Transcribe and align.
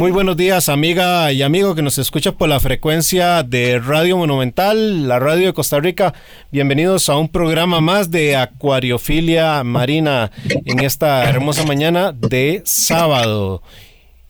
Muy 0.00 0.12
buenos 0.12 0.34
días, 0.34 0.70
amiga 0.70 1.30
y 1.30 1.42
amigo 1.42 1.74
que 1.74 1.82
nos 1.82 1.98
escucha 1.98 2.32
por 2.32 2.48
la 2.48 2.58
frecuencia 2.58 3.42
de 3.42 3.78
Radio 3.78 4.16
Monumental, 4.16 5.06
la 5.06 5.18
radio 5.18 5.48
de 5.48 5.52
Costa 5.52 5.78
Rica. 5.78 6.14
Bienvenidos 6.50 7.10
a 7.10 7.18
un 7.18 7.28
programa 7.28 7.82
más 7.82 8.10
de 8.10 8.34
Acuariofilia 8.34 9.62
Marina 9.62 10.30
en 10.64 10.80
esta 10.80 11.28
hermosa 11.28 11.66
mañana 11.66 12.12
de 12.12 12.62
sábado. 12.64 13.62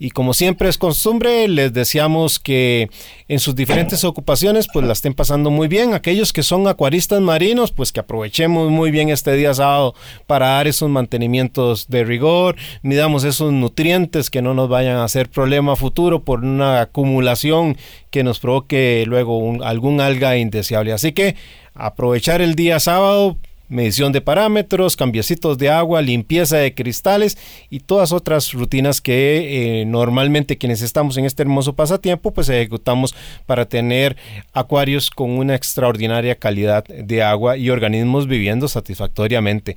Y 0.02 0.12
como 0.12 0.32
siempre 0.32 0.70
es 0.70 0.78
costumbre, 0.78 1.46
les 1.46 1.74
deseamos 1.74 2.38
que 2.38 2.88
en 3.28 3.38
sus 3.38 3.54
diferentes 3.54 4.02
ocupaciones 4.02 4.66
pues 4.72 4.86
la 4.86 4.95
estén 4.95 5.12
pasando 5.12 5.50
muy 5.50 5.68
bien. 5.68 5.92
Aquellos 5.92 6.32
que 6.32 6.42
son 6.42 6.66
acuaristas 6.66 7.20
marinos, 7.20 7.70
pues 7.70 7.92
que 7.92 8.00
aprovechemos 8.00 8.70
muy 8.70 8.91
bien 8.91 9.10
este 9.10 9.34
día 9.34 9.52
sábado 9.52 9.94
para 10.27 10.48
dar 10.48 10.66
esos 10.66 10.88
mantenimientos 10.88 11.86
de 11.88 12.05
rigor, 12.05 12.56
midamos 12.80 13.25
esos 13.25 13.52
nutrientes 13.52 14.30
que 14.30 14.41
no 14.41 14.55
nos 14.55 14.70
vayan 14.70 14.97
a 14.97 15.05
hacer 15.05 15.28
problema 15.28 15.77
futuro 15.77 16.25
por 16.25 16.44
una 16.44 16.80
acumulación 16.80 17.77
que 18.08 18.25
nos 18.25 18.41
provoque 18.41 19.05
luego 19.06 19.62
algún 19.62 20.00
alga 20.00 20.38
indeseable. 20.38 20.94
Así 20.94 21.12
que 21.12 21.36
aprovechar 21.75 22.41
el 22.41 22.55
día 22.55 22.80
sábado 22.80 23.36
medición 23.70 24.12
de 24.12 24.20
parámetros, 24.20 24.96
cambiecitos 24.96 25.56
de 25.56 25.70
agua, 25.70 26.02
limpieza 26.02 26.58
de 26.58 26.74
cristales 26.74 27.38
y 27.70 27.80
todas 27.80 28.12
otras 28.12 28.52
rutinas 28.52 29.00
que 29.00 29.80
eh, 29.80 29.86
normalmente 29.86 30.58
quienes 30.58 30.82
estamos 30.82 31.16
en 31.16 31.24
este 31.24 31.42
hermoso 31.42 31.74
pasatiempo 31.74 32.32
pues 32.32 32.48
ejecutamos 32.48 33.14
para 33.46 33.64
tener 33.66 34.16
acuarios 34.52 35.10
con 35.10 35.30
una 35.30 35.54
extraordinaria 35.54 36.34
calidad 36.34 36.84
de 36.84 37.22
agua 37.22 37.56
y 37.56 37.70
organismos 37.70 38.26
viviendo 38.26 38.68
satisfactoriamente. 38.68 39.76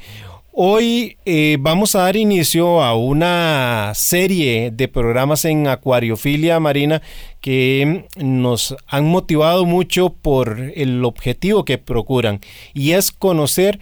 Hoy 0.56 1.18
eh, 1.26 1.58
vamos 1.59 1.96
a 1.96 2.02
dar 2.02 2.16
inicio 2.16 2.84
a 2.84 2.96
una 2.96 3.92
serie 3.96 4.70
de 4.70 4.88
programas 4.88 5.45
en 5.45 5.68
acuariofilia 5.68 6.60
marina 6.60 7.02
que 7.42 8.06
nos 8.18 8.76
han 8.86 9.06
motivado 9.06 9.66
mucho 9.66 10.12
por 10.14 10.60
el 10.76 11.04
objetivo 11.06 11.66
que 11.66 11.80
procuran 11.80 12.40
y 12.72 12.92
es 12.92 13.12
conocer 13.12 13.80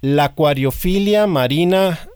la 0.00 0.24
acuariofilia 0.24 1.26
marina 1.26 2.08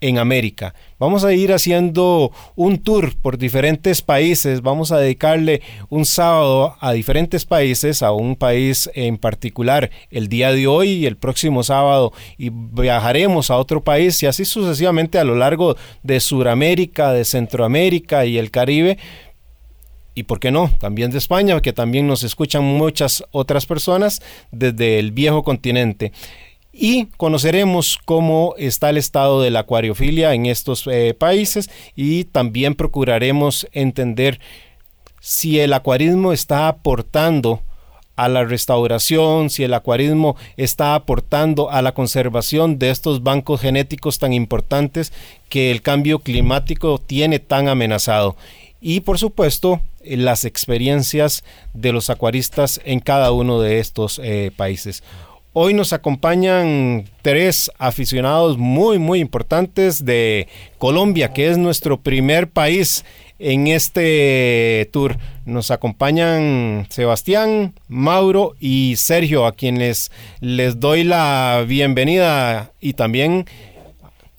en 0.00 0.18
América. 0.18 0.74
Vamos 0.98 1.24
a 1.24 1.32
ir 1.32 1.52
haciendo 1.52 2.32
un 2.56 2.78
tour 2.78 3.16
por 3.16 3.38
diferentes 3.38 4.02
países, 4.02 4.60
vamos 4.60 4.92
a 4.92 4.98
dedicarle 4.98 5.62
un 5.88 6.04
sábado 6.04 6.76
a 6.80 6.92
diferentes 6.92 7.44
países, 7.44 8.02
a 8.02 8.12
un 8.12 8.36
país 8.36 8.90
en 8.94 9.16
particular 9.16 9.90
el 10.10 10.28
día 10.28 10.52
de 10.52 10.66
hoy 10.66 10.90
y 10.90 11.06
el 11.06 11.16
próximo 11.16 11.62
sábado 11.62 12.12
y 12.36 12.50
viajaremos 12.50 13.50
a 13.50 13.56
otro 13.56 13.82
país 13.82 14.22
y 14.22 14.26
así 14.26 14.44
sucesivamente 14.44 15.18
a 15.18 15.24
lo 15.24 15.36
largo 15.36 15.76
de 16.02 16.20
Sudamérica, 16.20 17.12
de 17.12 17.24
Centroamérica 17.24 18.26
y 18.26 18.38
el 18.38 18.50
Caribe 18.50 18.98
y 20.14 20.24
por 20.24 20.38
qué 20.38 20.52
no, 20.52 20.70
también 20.78 21.10
de 21.10 21.18
España, 21.18 21.60
que 21.60 21.72
también 21.72 22.06
nos 22.06 22.22
escuchan 22.22 22.62
muchas 22.62 23.24
otras 23.32 23.66
personas 23.66 24.22
desde 24.52 25.00
el 25.00 25.10
viejo 25.10 25.42
continente 25.42 26.12
y 26.76 27.06
conoceremos 27.16 27.98
cómo 28.04 28.54
está 28.58 28.90
el 28.90 28.96
estado 28.96 29.40
de 29.40 29.50
la 29.50 29.60
acuariofilia 29.60 30.34
en 30.34 30.46
estos 30.46 30.88
eh, 30.88 31.14
países 31.16 31.70
y 31.94 32.24
también 32.24 32.74
procuraremos 32.74 33.68
entender 33.72 34.40
si 35.20 35.60
el 35.60 35.72
acuarismo 35.72 36.32
está 36.32 36.66
aportando 36.66 37.62
a 38.16 38.28
la 38.28 38.44
restauración, 38.44 39.50
si 39.50 39.62
el 39.62 39.72
acuarismo 39.72 40.36
está 40.56 40.96
aportando 40.96 41.70
a 41.70 41.80
la 41.80 41.94
conservación 41.94 42.78
de 42.78 42.90
estos 42.90 43.22
bancos 43.22 43.60
genéticos 43.60 44.18
tan 44.18 44.32
importantes 44.32 45.12
que 45.48 45.70
el 45.70 45.80
cambio 45.80 46.18
climático 46.18 46.98
tiene 46.98 47.38
tan 47.38 47.68
amenazado. 47.68 48.36
Y 48.80 49.00
por 49.00 49.18
supuesto, 49.18 49.80
las 50.04 50.44
experiencias 50.44 51.44
de 51.72 51.92
los 51.92 52.10
acuaristas 52.10 52.80
en 52.84 53.00
cada 53.00 53.32
uno 53.32 53.60
de 53.60 53.78
estos 53.78 54.20
eh, 54.22 54.50
países. 54.56 55.02
Hoy 55.56 55.72
nos 55.72 55.92
acompañan 55.92 57.04
tres 57.22 57.70
aficionados 57.78 58.58
muy, 58.58 58.98
muy 58.98 59.20
importantes 59.20 60.04
de 60.04 60.48
Colombia, 60.78 61.32
que 61.32 61.48
es 61.48 61.58
nuestro 61.58 62.00
primer 62.00 62.50
país 62.50 63.04
en 63.38 63.68
este 63.68 64.90
tour. 64.92 65.16
Nos 65.44 65.70
acompañan 65.70 66.88
Sebastián, 66.90 67.74
Mauro 67.86 68.56
y 68.58 68.96
Sergio, 68.96 69.46
a 69.46 69.54
quienes 69.54 70.10
les 70.40 70.80
doy 70.80 71.04
la 71.04 71.64
bienvenida 71.68 72.72
y 72.80 72.94
también 72.94 73.46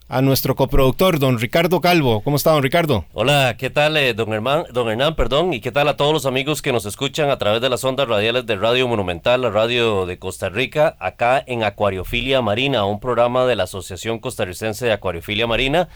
a 0.08 0.22
nuestro 0.22 0.56
coproductor, 0.56 1.18
don 1.18 1.40
Ricardo 1.40 1.82
Calvo. 1.82 2.22
¿Cómo 2.22 2.38
está, 2.38 2.52
don 2.52 2.62
Ricardo? 2.62 3.06
Hola, 3.14 3.56
¿qué 3.58 3.70
tal, 3.72 3.98
eh, 3.98 4.14
don, 4.14 4.32
Herman, 4.32 4.66
don 4.72 4.90
Hernán? 4.90 5.16
Perdón, 5.16 5.54
y 5.54 5.62
qué 5.62 5.72
tal 5.72 5.88
a 5.88 5.98
todos 5.98 6.14
los 6.14 6.26
amigos 6.28 6.62
que 6.62 6.72
nos 6.72 6.86
escuchan 6.86 7.30
a 7.30 7.38
través 7.38 7.62
de 7.62 7.70
las 7.70 7.84
ondas 7.84 8.08
radiales 8.08 8.46
de 8.46 8.56
Radio 8.56 8.88
Monumental, 8.88 9.42
la 9.42 9.50
radio 9.50 10.06
de 10.06 10.20
Costa 10.20 10.50
Rica, 10.50 10.96
acá 11.00 11.44
en 11.48 11.64
Acuariofilia 11.64 12.42
Marina, 12.42 12.86
un 12.86 13.00
programa 13.00 13.46
de 13.46 13.56
la 13.56 13.64
Asociación 13.64 14.20
Costarricense 14.20 14.86
de 14.86 14.92
Acuariofilia 14.92 15.48
Marina. 15.48 15.90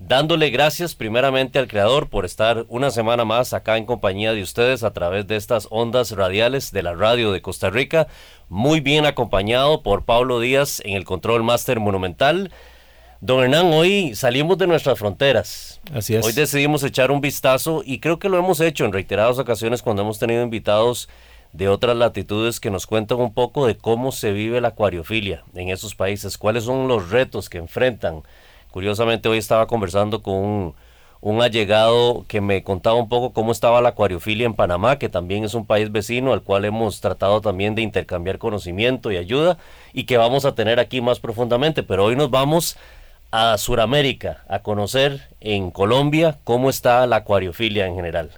Dándole 0.00 0.50
gracias 0.50 0.96
primeramente 0.96 1.60
al 1.60 1.68
creador 1.68 2.10
por 2.10 2.24
estar 2.24 2.66
una 2.68 2.90
semana 2.90 3.24
más 3.24 3.52
acá 3.52 3.76
en 3.76 3.86
compañía 3.86 4.32
de 4.32 4.42
ustedes 4.42 4.82
a 4.82 4.92
través 4.92 5.28
de 5.28 5.36
estas 5.36 5.68
ondas 5.70 6.10
radiales 6.10 6.72
de 6.72 6.82
la 6.82 6.94
radio 6.94 7.30
de 7.30 7.40
Costa 7.40 7.70
Rica. 7.70 8.08
Muy 8.48 8.80
bien 8.80 9.06
acompañado 9.06 9.84
por 9.84 10.04
Pablo 10.04 10.40
Díaz 10.40 10.82
en 10.84 10.96
el 10.96 11.04
control 11.04 11.44
máster 11.44 11.78
monumental 11.78 12.50
Don 13.24 13.42
Hernán, 13.42 13.72
hoy 13.72 14.14
salimos 14.14 14.58
de 14.58 14.66
nuestras 14.66 14.98
fronteras. 14.98 15.80
Así 15.94 16.14
es. 16.14 16.26
Hoy 16.26 16.34
decidimos 16.34 16.82
echar 16.82 17.10
un 17.10 17.22
vistazo 17.22 17.80
y 17.82 17.98
creo 17.98 18.18
que 18.18 18.28
lo 18.28 18.36
hemos 18.36 18.60
hecho 18.60 18.84
en 18.84 18.92
reiteradas 18.92 19.38
ocasiones 19.38 19.80
cuando 19.80 20.02
hemos 20.02 20.18
tenido 20.18 20.42
invitados 20.42 21.08
de 21.54 21.70
otras 21.70 21.96
latitudes 21.96 22.60
que 22.60 22.70
nos 22.70 22.86
cuentan 22.86 23.18
un 23.20 23.32
poco 23.32 23.66
de 23.66 23.78
cómo 23.78 24.12
se 24.12 24.32
vive 24.32 24.60
la 24.60 24.68
acuariofilia 24.68 25.42
en 25.54 25.70
esos 25.70 25.94
países, 25.94 26.36
cuáles 26.36 26.64
son 26.64 26.86
los 26.86 27.08
retos 27.08 27.48
que 27.48 27.56
enfrentan. 27.56 28.24
Curiosamente 28.70 29.30
hoy 29.30 29.38
estaba 29.38 29.66
conversando 29.68 30.20
con 30.20 30.34
un, 30.34 30.74
un 31.22 31.40
allegado 31.40 32.26
que 32.28 32.42
me 32.42 32.62
contaba 32.62 32.96
un 32.96 33.08
poco 33.08 33.32
cómo 33.32 33.52
estaba 33.52 33.80
la 33.80 33.88
acuariofilia 33.88 34.44
en 34.44 34.52
Panamá, 34.52 34.98
que 34.98 35.08
también 35.08 35.44
es 35.44 35.54
un 35.54 35.64
país 35.64 35.90
vecino 35.90 36.34
al 36.34 36.42
cual 36.42 36.66
hemos 36.66 37.00
tratado 37.00 37.40
también 37.40 37.74
de 37.74 37.80
intercambiar 37.80 38.36
conocimiento 38.36 39.10
y 39.10 39.16
ayuda 39.16 39.56
y 39.94 40.04
que 40.04 40.18
vamos 40.18 40.44
a 40.44 40.54
tener 40.54 40.78
aquí 40.78 41.00
más 41.00 41.20
profundamente. 41.20 41.82
Pero 41.82 42.04
hoy 42.04 42.16
nos 42.16 42.30
vamos 42.30 42.76
a 43.36 43.58
Sudamérica 43.58 44.44
a 44.48 44.60
conocer 44.60 45.22
en 45.40 45.72
Colombia 45.72 46.38
cómo 46.44 46.70
está 46.70 47.04
la 47.08 47.16
acuariofilia 47.16 47.84
en 47.88 47.96
general. 47.96 48.30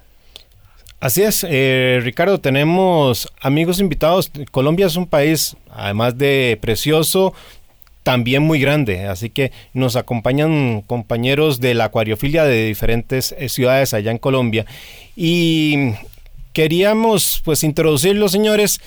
Así 1.01 1.23
es, 1.23 1.45
eh, 1.47 2.01
Ricardo, 2.03 2.41
tenemos 2.41 3.31
amigos 3.43 3.79
invitados. 3.79 4.31
Colombia 4.51 4.87
es 4.87 4.97
un 4.97 5.07
país, 5.07 5.55
además 5.71 6.17
de 6.17 6.57
precioso, 6.63 7.35
también 8.05 8.43
muy 8.43 8.59
grande, 8.59 9.05
así 9.05 9.29
que 9.29 9.53
nos 9.75 9.97
acompañan 9.97 10.81
compañeros 10.81 11.61
de 11.61 11.75
la 11.75 11.85
acuariofilia 11.85 12.45
de 12.45 12.65
diferentes 12.65 13.33
eh, 13.37 13.51
ciudades 13.51 13.93
allá 13.93 14.11
en 14.11 14.19
Colombia. 14.19 14.65
Y 15.15 15.93
queríamos 16.55 17.43
pues 17.45 17.65
introducirlos, 17.65 18.33
señores, 18.33 18.81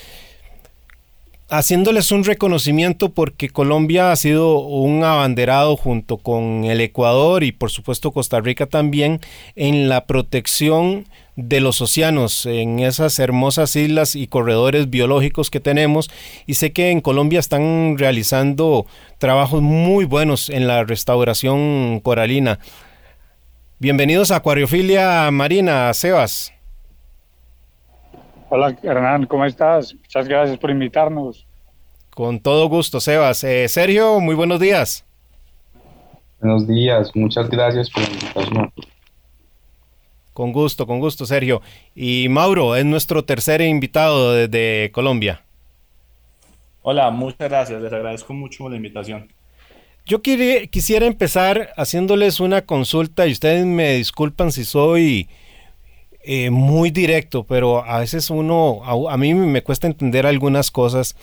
haciéndoles 1.50 2.12
un 2.12 2.24
reconocimiento 2.24 3.12
porque 3.12 3.50
Colombia 3.50 4.12
ha 4.12 4.16
sido 4.16 4.60
un 4.60 5.02
abanderado 5.02 5.76
junto 5.76 6.16
con 6.16 6.64
el 6.64 6.80
Ecuador 6.80 7.42
y 7.42 7.52
por 7.52 7.70
supuesto 7.70 8.12
Costa 8.12 8.40
Rica 8.40 8.66
también 8.66 9.20
en 9.56 9.88
la 9.88 10.06
protección 10.06 11.06
de 11.34 11.60
los 11.60 11.80
océanos, 11.80 12.46
en 12.46 12.78
esas 12.78 13.18
hermosas 13.18 13.74
islas 13.74 14.14
y 14.14 14.28
corredores 14.28 14.90
biológicos 14.90 15.50
que 15.50 15.58
tenemos. 15.58 16.10
Y 16.46 16.54
sé 16.54 16.72
que 16.72 16.90
en 16.90 17.00
Colombia 17.00 17.40
están 17.40 17.96
realizando 17.98 18.86
trabajos 19.18 19.60
muy 19.60 20.04
buenos 20.04 20.50
en 20.50 20.66
la 20.66 20.84
restauración 20.84 22.00
coralina. 22.00 22.60
Bienvenidos 23.78 24.30
a 24.30 24.36
Acuariofilia 24.36 25.30
Marina, 25.30 25.92
Sebas. 25.94 26.52
Hola 28.52 28.76
Hernán, 28.82 29.26
¿cómo 29.26 29.44
estás? 29.44 29.94
Muchas 29.94 30.26
gracias 30.26 30.58
por 30.58 30.70
invitarnos. 30.70 31.46
Con 32.10 32.40
todo 32.40 32.68
gusto, 32.68 32.98
Sebas. 32.98 33.44
Eh, 33.44 33.68
Sergio, 33.68 34.18
muy 34.18 34.34
buenos 34.34 34.58
días. 34.58 35.06
Buenos 36.40 36.66
días, 36.66 37.14
muchas 37.14 37.48
gracias 37.48 37.88
por 37.88 38.02
la 38.02 38.08
invitación. 38.08 38.72
Con 40.32 40.52
gusto, 40.52 40.84
con 40.84 40.98
gusto, 40.98 41.26
Sergio. 41.26 41.62
Y 41.94 42.26
Mauro 42.28 42.74
es 42.74 42.84
nuestro 42.84 43.24
tercer 43.24 43.60
invitado 43.60 44.32
desde 44.32 44.90
Colombia. 44.90 45.42
Hola, 46.82 47.08
muchas 47.12 47.48
gracias, 47.48 47.80
les 47.80 47.92
agradezco 47.92 48.34
mucho 48.34 48.68
la 48.68 48.74
invitación. 48.74 49.28
Yo 50.06 50.22
quisiera 50.22 51.06
empezar 51.06 51.70
haciéndoles 51.76 52.40
una 52.40 52.62
consulta 52.62 53.28
y 53.28 53.32
ustedes 53.32 53.64
me 53.64 53.92
disculpan 53.92 54.50
si 54.50 54.64
soy 54.64 55.28
eh, 56.22 56.50
muy 56.50 56.90
directo, 56.90 57.44
pero 57.44 57.82
a 57.82 58.00
veces 58.00 58.28
uno, 58.28 58.82
a, 58.84 59.16
mí 59.16 59.32
me 59.32 59.62
cuesta 59.62 59.86
entender 59.86 60.26
algunas 60.26 60.70
cosas 60.70 61.16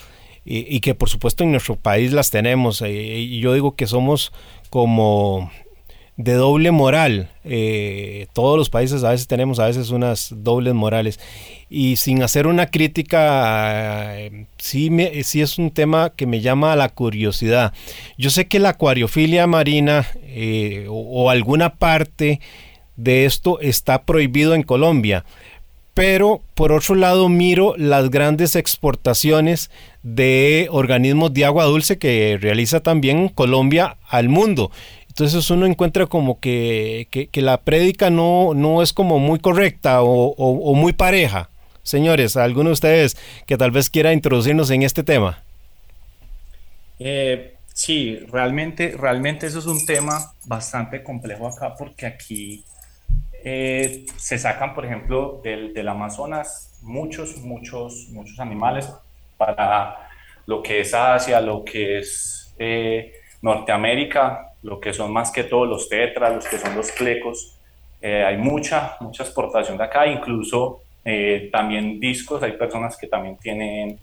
y, 0.44 0.80
que 0.80 0.96
por 0.96 1.10
supuesto 1.10 1.44
en 1.44 1.52
nuestro 1.52 1.76
país 1.76 2.14
las 2.14 2.32
tenemos. 2.32 2.82
Eh, 2.82 2.92
y 2.92 3.40
yo 3.40 3.54
digo 3.54 3.76
que 3.76 3.86
somos 3.86 4.32
como 4.72 5.52
de 6.16 6.34
doble 6.34 6.72
moral. 6.72 7.30
Eh, 7.44 8.26
todos 8.34 8.58
los 8.58 8.72
países 8.72 9.04
a 9.04 9.12
veces 9.12 9.28
tenemos 9.28 9.60
a 9.60 9.68
veces 9.68 9.92
unas 9.92 10.34
dobles 10.36 10.74
morales. 10.74 11.20
Y 11.70 11.98
sin 11.98 12.24
hacer 12.24 12.48
una 12.48 12.72
crítica, 12.72 14.16
sí, 14.58 14.90
me, 14.90 15.24
sí 15.24 15.42
es 15.42 15.60
un 15.60 15.70
tema 15.70 16.12
que 16.16 16.26
me 16.26 16.42
llama 16.42 16.74
a 16.74 16.78
la 16.78 16.90
curiosidad. 16.90 17.72
Yo 18.18 18.32
sé 18.32 18.48
que 18.48 18.58
la 18.58 18.70
acuariofilia 18.70 19.46
marina 19.46 20.08
o 20.90 21.30
alguna 21.30 21.76
parte 21.76 22.40
de 22.98 23.26
esto 23.26 23.60
está 23.62 24.04
prohibido 24.04 24.54
en 24.54 24.64
Colombia. 24.64 25.24
Pero 25.94 26.42
por 26.54 26.72
otro 26.74 26.94
lado 26.94 27.30
miro 27.30 27.74
las 27.78 28.12
grandes 28.12 28.56
exportaciones 28.56 29.72
de 30.04 30.68
organismos 30.70 31.34
de 31.34 31.46
agua 31.46 31.64
dulce 31.64 31.98
que 31.98 32.38
realiza 32.40 32.82
también 32.82 33.30
Colombia 33.30 33.98
al 34.08 34.30
mundo. 34.30 34.72
Entonces 35.08 35.50
uno 35.50 35.66
encuentra 35.66 36.06
como 36.06 36.40
que, 36.40 37.08
la 37.34 37.62
prédica 37.62 38.12
no, 38.12 38.54
no 38.54 38.84
es 38.84 38.94
como 38.94 39.18
muy 39.18 39.40
correcta 39.40 40.04
o, 40.04 40.76
muy 40.76 40.94
pareja. 40.94 41.50
Señores, 41.82 42.38
¿alguno 42.38 42.70
de 42.70 42.74
ustedes 42.74 43.18
que 43.48 43.58
tal 43.58 43.72
vez 43.72 43.90
quiera 43.90 44.14
introducirnos 44.14 44.70
en 44.70 44.84
este 44.84 45.02
tema? 45.02 45.42
Eh, 47.00 47.56
sí, 47.74 48.20
realmente, 48.32 48.96
realmente 48.96 49.48
eso 49.48 49.58
es 49.58 49.66
un 49.66 49.84
tema 49.88 50.34
bastante 50.46 51.02
complejo 51.02 51.48
acá 51.48 51.74
porque 51.76 52.06
aquí 52.06 52.64
eh, 53.44 54.06
se 54.16 54.38
sacan, 54.38 54.74
por 54.74 54.86
ejemplo, 54.86 55.42
del, 55.44 55.74
del, 55.74 55.88
Amazonas 55.88 56.78
muchos, 56.82 57.38
muchos, 57.38 58.08
muchos 58.10 58.40
animales 58.40 58.92
para 59.38 60.10
lo 60.46 60.62
que 60.62 60.82
es 60.82 60.94
Asia, 60.94 61.42
lo 61.42 61.64
que 61.64 62.00
es 62.00 62.56
eh, 62.60 63.14
Norteamérica, 63.42 64.54
lo 64.64 64.80
que 64.80 64.94
son 64.94 65.12
más 65.14 65.32
que 65.32 65.44
todo 65.44 65.66
los 65.66 65.90
tetras, 65.90 66.34
los 66.34 66.48
que 66.48 66.58
son 66.58 66.76
los 66.76 66.92
clecos. 66.92 67.58
Eh, 68.02 68.24
hay 68.24 68.38
mucha, 68.38 68.98
mucha 69.00 69.24
exportación 69.24 69.78
de 69.78 69.84
acá, 69.84 70.08
incluso 70.08 70.82
también 71.54 72.02
discos, 72.02 72.44
hay 72.44 72.52
personas 72.52 72.98
que 72.98 73.08
también 73.08 73.38
tienen 73.38 73.98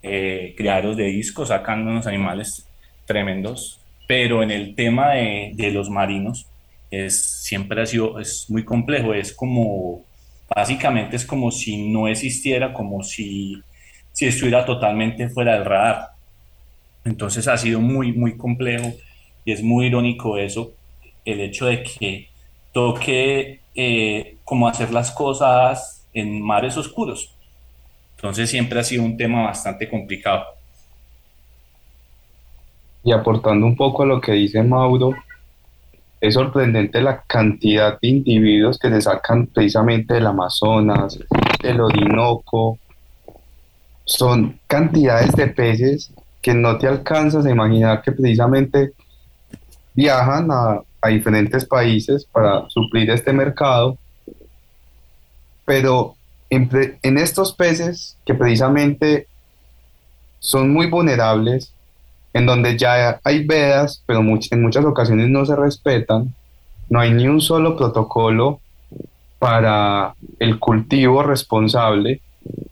criaderos 0.00 0.96
de 0.96 1.06
discos, 1.06 1.48
sacan 1.48 1.84
unos 1.84 2.06
animales 2.06 2.68
tremendos, 3.06 3.80
pero 4.06 4.40
en 4.40 4.52
el 4.52 4.76
tema 4.76 5.14
de, 5.14 5.50
de 5.54 5.72
los 5.72 5.90
marinos, 5.90 6.46
es, 6.94 7.42
siempre 7.42 7.82
ha 7.82 7.86
sido, 7.86 8.18
es 8.18 8.46
muy 8.48 8.64
complejo, 8.64 9.14
es 9.14 9.32
como, 9.32 10.04
básicamente 10.54 11.16
es 11.16 11.24
como 11.24 11.50
si 11.50 11.90
no 11.90 12.08
existiera, 12.08 12.72
como 12.72 13.02
si, 13.02 13.62
si 14.12 14.26
estuviera 14.26 14.64
totalmente 14.64 15.28
fuera 15.28 15.54
del 15.54 15.64
radar. 15.64 16.08
Entonces 17.04 17.46
ha 17.48 17.56
sido 17.56 17.80
muy, 17.80 18.12
muy 18.12 18.36
complejo 18.36 18.92
y 19.44 19.52
es 19.52 19.62
muy 19.62 19.86
irónico 19.86 20.38
eso, 20.38 20.72
el 21.24 21.40
hecho 21.40 21.66
de 21.66 21.82
que 21.82 22.28
toque 22.72 23.60
eh, 23.74 24.36
como 24.44 24.68
hacer 24.68 24.90
las 24.92 25.10
cosas 25.10 26.06
en 26.14 26.40
mares 26.42 26.76
oscuros. 26.76 27.34
Entonces 28.16 28.48
siempre 28.48 28.80
ha 28.80 28.84
sido 28.84 29.02
un 29.02 29.16
tema 29.16 29.42
bastante 29.42 29.88
complicado. 29.88 30.44
Y 33.02 33.12
aportando 33.12 33.66
un 33.66 33.76
poco 33.76 34.02
a 34.02 34.06
lo 34.06 34.20
que 34.20 34.32
dice 34.32 34.62
Mauro, 34.62 35.14
es 36.26 36.34
sorprendente 36.34 37.02
la 37.02 37.20
cantidad 37.20 38.00
de 38.00 38.08
individuos 38.08 38.78
que 38.78 38.88
se 38.88 39.02
sacan 39.02 39.46
precisamente 39.46 40.14
del 40.14 40.26
Amazonas, 40.26 41.18
del 41.62 41.80
Orinoco. 41.82 42.78
Son 44.06 44.58
cantidades 44.66 45.32
de 45.32 45.48
peces 45.48 46.10
que 46.40 46.54
no 46.54 46.78
te 46.78 46.88
alcanzas 46.88 47.44
a 47.44 47.50
imaginar 47.50 48.00
que 48.00 48.12
precisamente 48.12 48.92
viajan 49.92 50.48
a, 50.50 50.80
diferentes 51.10 51.66
países 51.66 52.24
para 52.24 52.66
suplir 52.70 53.10
este 53.10 53.34
mercado. 53.34 53.98
Pero 55.66 56.16
en, 56.48 56.70
en 57.02 57.18
estos 57.18 57.52
peces 57.52 58.16
que 58.24 58.32
precisamente 58.32 59.28
son 60.38 60.72
muy 60.72 60.86
vulnerables, 60.86 61.73
en 62.34 62.46
donde 62.46 62.76
ya 62.76 63.20
hay 63.24 63.46
vedas, 63.46 64.02
pero 64.06 64.20
en 64.20 64.62
muchas 64.62 64.84
ocasiones 64.84 65.28
no 65.30 65.46
se 65.46 65.56
respetan, 65.56 66.34
no 66.90 67.00
hay 67.00 67.12
ni 67.12 67.28
un 67.28 67.40
solo 67.40 67.76
protocolo 67.76 68.60
para 69.38 70.14
el 70.40 70.58
cultivo 70.58 71.22
responsable, 71.22 72.20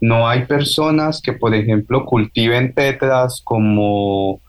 no 0.01 0.29
hay 0.29 0.47
personas 0.47 1.23
que, 1.23 1.33
por 1.33 1.55
ejemplo, 1.55 2.05
cultiven 2.05 2.75
tetras 2.75 3.41
como 3.43 4.41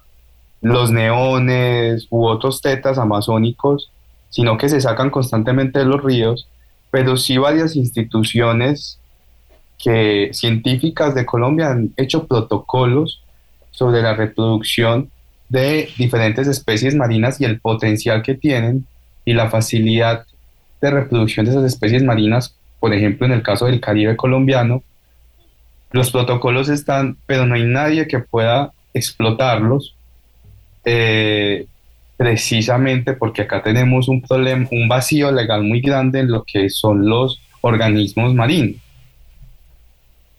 los 0.61 0.91
neones 0.91 2.07
u 2.09 2.25
otros 2.25 2.61
tetas 2.61 2.97
amazónicos, 2.97 3.91
sino 4.29 4.57
que 4.57 4.67
se 4.67 4.81
sacan 4.81 5.11
constantemente 5.11 5.79
de 5.79 5.85
los 5.85 6.03
ríos, 6.03 6.47
pero 6.89 7.17
sí 7.17 7.37
varias 7.37 7.75
instituciones 7.75 8.99
que, 9.77 10.31
científicas 10.33 11.13
de 11.13 11.25
Colombia 11.25 11.69
han 11.69 11.93
hecho 11.97 12.25
protocolos 12.25 13.22
sobre 13.73 14.01
la 14.01 14.13
reproducción 14.15 15.09
de 15.49 15.89
diferentes 15.97 16.47
especies 16.47 16.95
marinas 16.95 17.41
y 17.41 17.45
el 17.45 17.59
potencial 17.59 18.23
que 18.23 18.35
tienen 18.35 18.87
y 19.25 19.33
la 19.33 19.49
facilidad 19.49 20.25
de 20.81 20.91
reproducción 20.91 21.45
de 21.45 21.51
esas 21.51 21.65
especies 21.65 22.03
marinas, 22.03 22.55
por 22.79 22.93
ejemplo, 22.93 23.25
en 23.25 23.33
el 23.33 23.43
caso 23.43 23.65
del 23.65 23.79
Caribe 23.79 24.15
colombiano, 24.15 24.83
los 25.91 26.11
protocolos 26.11 26.69
están, 26.69 27.17
pero 27.25 27.45
no 27.45 27.55
hay 27.55 27.65
nadie 27.65 28.07
que 28.07 28.19
pueda 28.19 28.71
explotarlos, 28.93 29.95
eh, 30.85 31.67
precisamente 32.17 33.13
porque 33.13 33.43
acá 33.43 33.61
tenemos 33.61 34.07
un 34.07 34.21
problema, 34.21 34.67
un 34.71 34.87
vacío 34.87 35.31
legal 35.31 35.63
muy 35.63 35.81
grande 35.81 36.19
en 36.19 36.31
lo 36.31 36.43
que 36.43 36.69
son 36.69 37.07
los 37.07 37.41
organismos 37.61 38.33
marinos. 38.33 38.81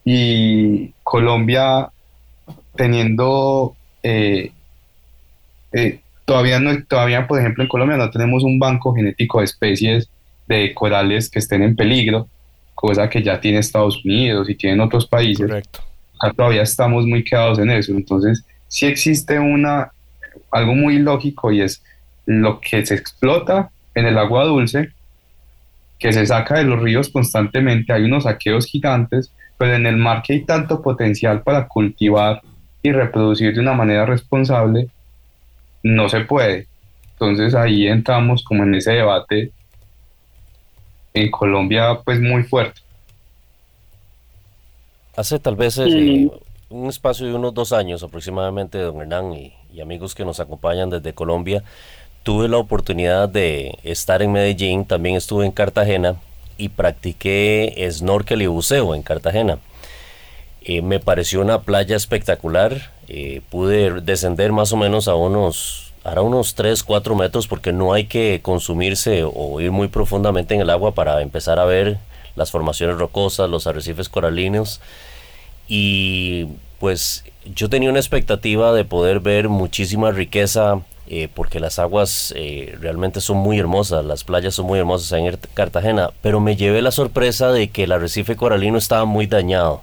Y 0.04 0.92
Colombia 1.02 1.90
teniendo 2.76 3.76
eh, 4.02 4.52
eh, 5.72 6.00
todavía 6.24 6.60
no 6.60 6.70
todavía 6.84 7.26
por 7.26 7.38
ejemplo 7.38 7.62
en 7.62 7.68
Colombia 7.68 7.96
no 7.96 8.10
tenemos 8.10 8.42
un 8.44 8.58
banco 8.58 8.94
genético 8.94 9.38
de 9.38 9.44
especies 9.44 10.08
de 10.46 10.74
corales 10.74 11.30
que 11.30 11.38
estén 11.38 11.62
en 11.62 11.76
peligro 11.76 12.28
cosa 12.74 13.08
que 13.08 13.22
ya 13.22 13.40
tiene 13.40 13.58
Estados 13.58 14.04
Unidos 14.04 14.50
y 14.50 14.54
tienen 14.56 14.80
otros 14.80 15.06
países. 15.06 15.46
Correcto. 15.46 15.80
Acá 16.20 16.34
todavía 16.34 16.62
estamos 16.62 17.06
muy 17.06 17.24
quedados 17.24 17.58
en 17.58 17.70
eso. 17.70 17.92
Entonces 17.92 18.44
sí 18.68 18.84
existe 18.86 19.38
una 19.38 19.90
algo 20.50 20.74
muy 20.74 20.98
lógico 20.98 21.50
y 21.52 21.62
es 21.62 21.82
lo 22.26 22.60
que 22.60 22.84
se 22.84 22.94
explota 22.94 23.70
en 23.94 24.06
el 24.06 24.18
agua 24.18 24.44
dulce 24.44 24.90
que 25.98 26.12
se 26.12 26.26
saca 26.26 26.58
de 26.58 26.64
los 26.64 26.82
ríos 26.82 27.08
constantemente. 27.08 27.92
Hay 27.92 28.02
unos 28.02 28.24
saqueos 28.24 28.66
gigantes 28.66 29.32
pero 29.56 29.74
en 29.74 29.86
el 29.86 29.96
mar 29.96 30.22
que 30.22 30.34
hay 30.34 30.44
tanto 30.44 30.82
potencial 30.82 31.42
para 31.42 31.68
cultivar 31.68 32.42
y 32.84 32.92
reproducir 32.92 33.54
de 33.54 33.60
una 33.60 33.72
manera 33.72 34.04
responsable, 34.04 34.88
no 35.82 36.08
se 36.10 36.20
puede. 36.20 36.68
Entonces 37.12 37.54
ahí 37.54 37.88
entramos 37.88 38.44
como 38.44 38.62
en 38.62 38.74
ese 38.74 38.92
debate 38.92 39.52
en 41.14 41.30
Colombia 41.30 41.98
pues 42.04 42.20
muy 42.20 42.42
fuerte. 42.42 42.82
Hace 45.16 45.38
tal 45.38 45.56
vez 45.56 45.78
eh, 45.78 46.28
un 46.68 46.88
espacio 46.88 47.26
de 47.26 47.34
unos 47.34 47.54
dos 47.54 47.72
años 47.72 48.02
aproximadamente, 48.02 48.78
don 48.78 49.00
Hernán 49.00 49.32
y, 49.32 49.54
y 49.72 49.80
amigos 49.80 50.14
que 50.14 50.26
nos 50.26 50.38
acompañan 50.38 50.90
desde 50.90 51.14
Colombia, 51.14 51.64
tuve 52.22 52.48
la 52.48 52.58
oportunidad 52.58 53.30
de 53.30 53.78
estar 53.82 54.20
en 54.20 54.32
Medellín, 54.32 54.84
también 54.84 55.16
estuve 55.16 55.46
en 55.46 55.52
Cartagena 55.52 56.16
y 56.58 56.68
practiqué 56.68 57.88
snorkel 57.90 58.42
y 58.42 58.46
buceo 58.46 58.94
en 58.94 59.02
Cartagena. 59.02 59.58
Eh, 60.64 60.82
me 60.82 61.00
pareció 61.00 61.40
una 61.40 61.62
playa 61.62 61.96
espectacular. 61.96 62.90
Eh, 63.08 63.42
pude 63.50 64.00
descender 64.00 64.52
más 64.52 64.72
o 64.72 64.76
menos 64.76 65.08
a 65.08 65.14
unos, 65.14 65.92
a 66.04 66.20
unos 66.20 66.54
3, 66.54 66.82
4 66.82 67.14
metros 67.14 67.46
porque 67.46 67.72
no 67.72 67.92
hay 67.92 68.06
que 68.06 68.40
consumirse 68.42 69.24
o 69.24 69.60
ir 69.60 69.70
muy 69.70 69.88
profundamente 69.88 70.54
en 70.54 70.62
el 70.62 70.70
agua 70.70 70.94
para 70.94 71.20
empezar 71.20 71.58
a 71.58 71.64
ver 71.64 71.98
las 72.34 72.50
formaciones 72.50 72.96
rocosas, 72.96 73.50
los 73.50 73.66
arrecifes 73.66 74.08
coralinos. 74.08 74.80
Y 75.68 76.46
pues 76.78 77.24
yo 77.54 77.68
tenía 77.68 77.90
una 77.90 77.98
expectativa 77.98 78.72
de 78.72 78.84
poder 78.84 79.20
ver 79.20 79.48
muchísima 79.48 80.10
riqueza 80.10 80.82
eh, 81.06 81.28
porque 81.32 81.60
las 81.60 81.78
aguas 81.78 82.32
eh, 82.34 82.76
realmente 82.80 83.20
son 83.20 83.36
muy 83.36 83.58
hermosas, 83.58 84.04
las 84.06 84.24
playas 84.24 84.54
son 84.54 84.66
muy 84.66 84.78
hermosas 84.78 85.12
en 85.12 85.38
Cartagena, 85.52 86.10
pero 86.22 86.40
me 86.40 86.56
llevé 86.56 86.80
la 86.80 86.90
sorpresa 86.90 87.52
de 87.52 87.68
que 87.68 87.84
el 87.84 87.92
arrecife 87.92 88.36
coralino 88.36 88.78
estaba 88.78 89.04
muy 89.04 89.26
dañado. 89.26 89.82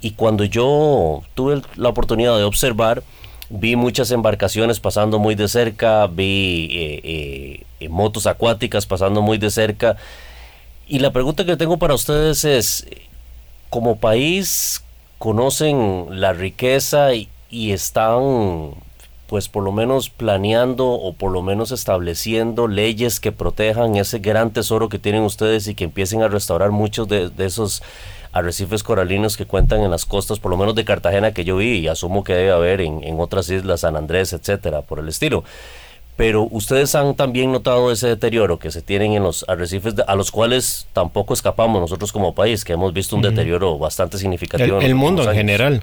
Y 0.00 0.12
cuando 0.12 0.44
yo 0.44 1.22
tuve 1.34 1.62
la 1.76 1.88
oportunidad 1.88 2.36
de 2.36 2.44
observar, 2.44 3.02
vi 3.50 3.76
muchas 3.76 4.10
embarcaciones 4.10 4.80
pasando 4.80 5.18
muy 5.18 5.34
de 5.34 5.48
cerca, 5.48 6.06
vi 6.06 6.68
eh, 6.70 7.88
motos 7.88 8.26
acuáticas 8.26 8.86
pasando 8.86 9.22
muy 9.22 9.38
de 9.38 9.50
cerca. 9.50 9.96
Y 10.86 11.00
la 11.00 11.12
pregunta 11.12 11.44
que 11.44 11.56
tengo 11.56 11.78
para 11.78 11.94
ustedes 11.94 12.44
es, 12.44 12.86
como 13.70 13.96
país, 13.96 14.82
¿conocen 15.18 16.06
la 16.10 16.32
riqueza 16.32 17.10
y 17.14 17.72
están 17.72 18.74
pues 19.28 19.48
por 19.48 19.62
lo 19.62 19.72
menos 19.72 20.08
planeando 20.08 20.88
o 20.88 21.12
por 21.12 21.30
lo 21.30 21.42
menos 21.42 21.70
estableciendo 21.70 22.66
leyes 22.66 23.20
que 23.20 23.30
protejan 23.30 23.96
ese 23.96 24.20
gran 24.20 24.52
tesoro 24.52 24.88
que 24.88 24.98
tienen 24.98 25.22
ustedes 25.22 25.68
y 25.68 25.74
que 25.74 25.84
empiecen 25.84 26.22
a 26.22 26.28
restaurar 26.28 26.70
muchos 26.70 27.08
de, 27.08 27.30
esos 27.36 27.82
arrecifes 28.32 28.82
coralinos 28.82 29.36
que 29.36 29.46
cuentan 29.46 29.80
en 29.80 29.90
las 29.90 30.06
costas, 30.06 30.38
por 30.38 30.50
lo 30.50 30.56
menos 30.56 30.74
de 30.74 30.84
Cartagena 30.84 31.32
que 31.32 31.44
yo 31.44 31.56
vi 31.56 31.78
y 31.78 31.88
asumo 31.88 32.24
que 32.24 32.34
debe 32.34 32.52
haber 32.52 32.80
en, 32.80 33.18
otras 33.18 33.48
islas, 33.50 33.80
San 33.80 33.96
Andrés, 33.96 34.32
etcétera, 34.32 34.82
por 34.82 34.98
el 34.98 35.08
estilo. 35.08 35.44
Pero 36.16 36.48
ustedes 36.50 36.94
han 36.94 37.14
también 37.14 37.52
notado 37.52 37.92
ese 37.92 38.08
deterioro 38.08 38.58
que 38.58 38.72
se 38.72 38.82
tienen 38.82 39.12
en 39.12 39.22
los 39.22 39.44
arrecifes 39.48 39.94
a 40.06 40.14
los 40.16 40.32
cuales 40.32 40.88
tampoco 40.92 41.32
escapamos 41.32 41.80
nosotros 41.80 42.12
como 42.12 42.34
país, 42.34 42.64
que 42.64 42.72
hemos 42.72 42.92
visto 42.92 43.14
un 43.14 43.22
deterioro 43.22 43.78
bastante 43.78 44.18
significativo. 44.18 44.80
El, 44.80 44.86
el 44.86 44.94
mundo 44.96 45.22
en 45.30 45.36
general. 45.36 45.82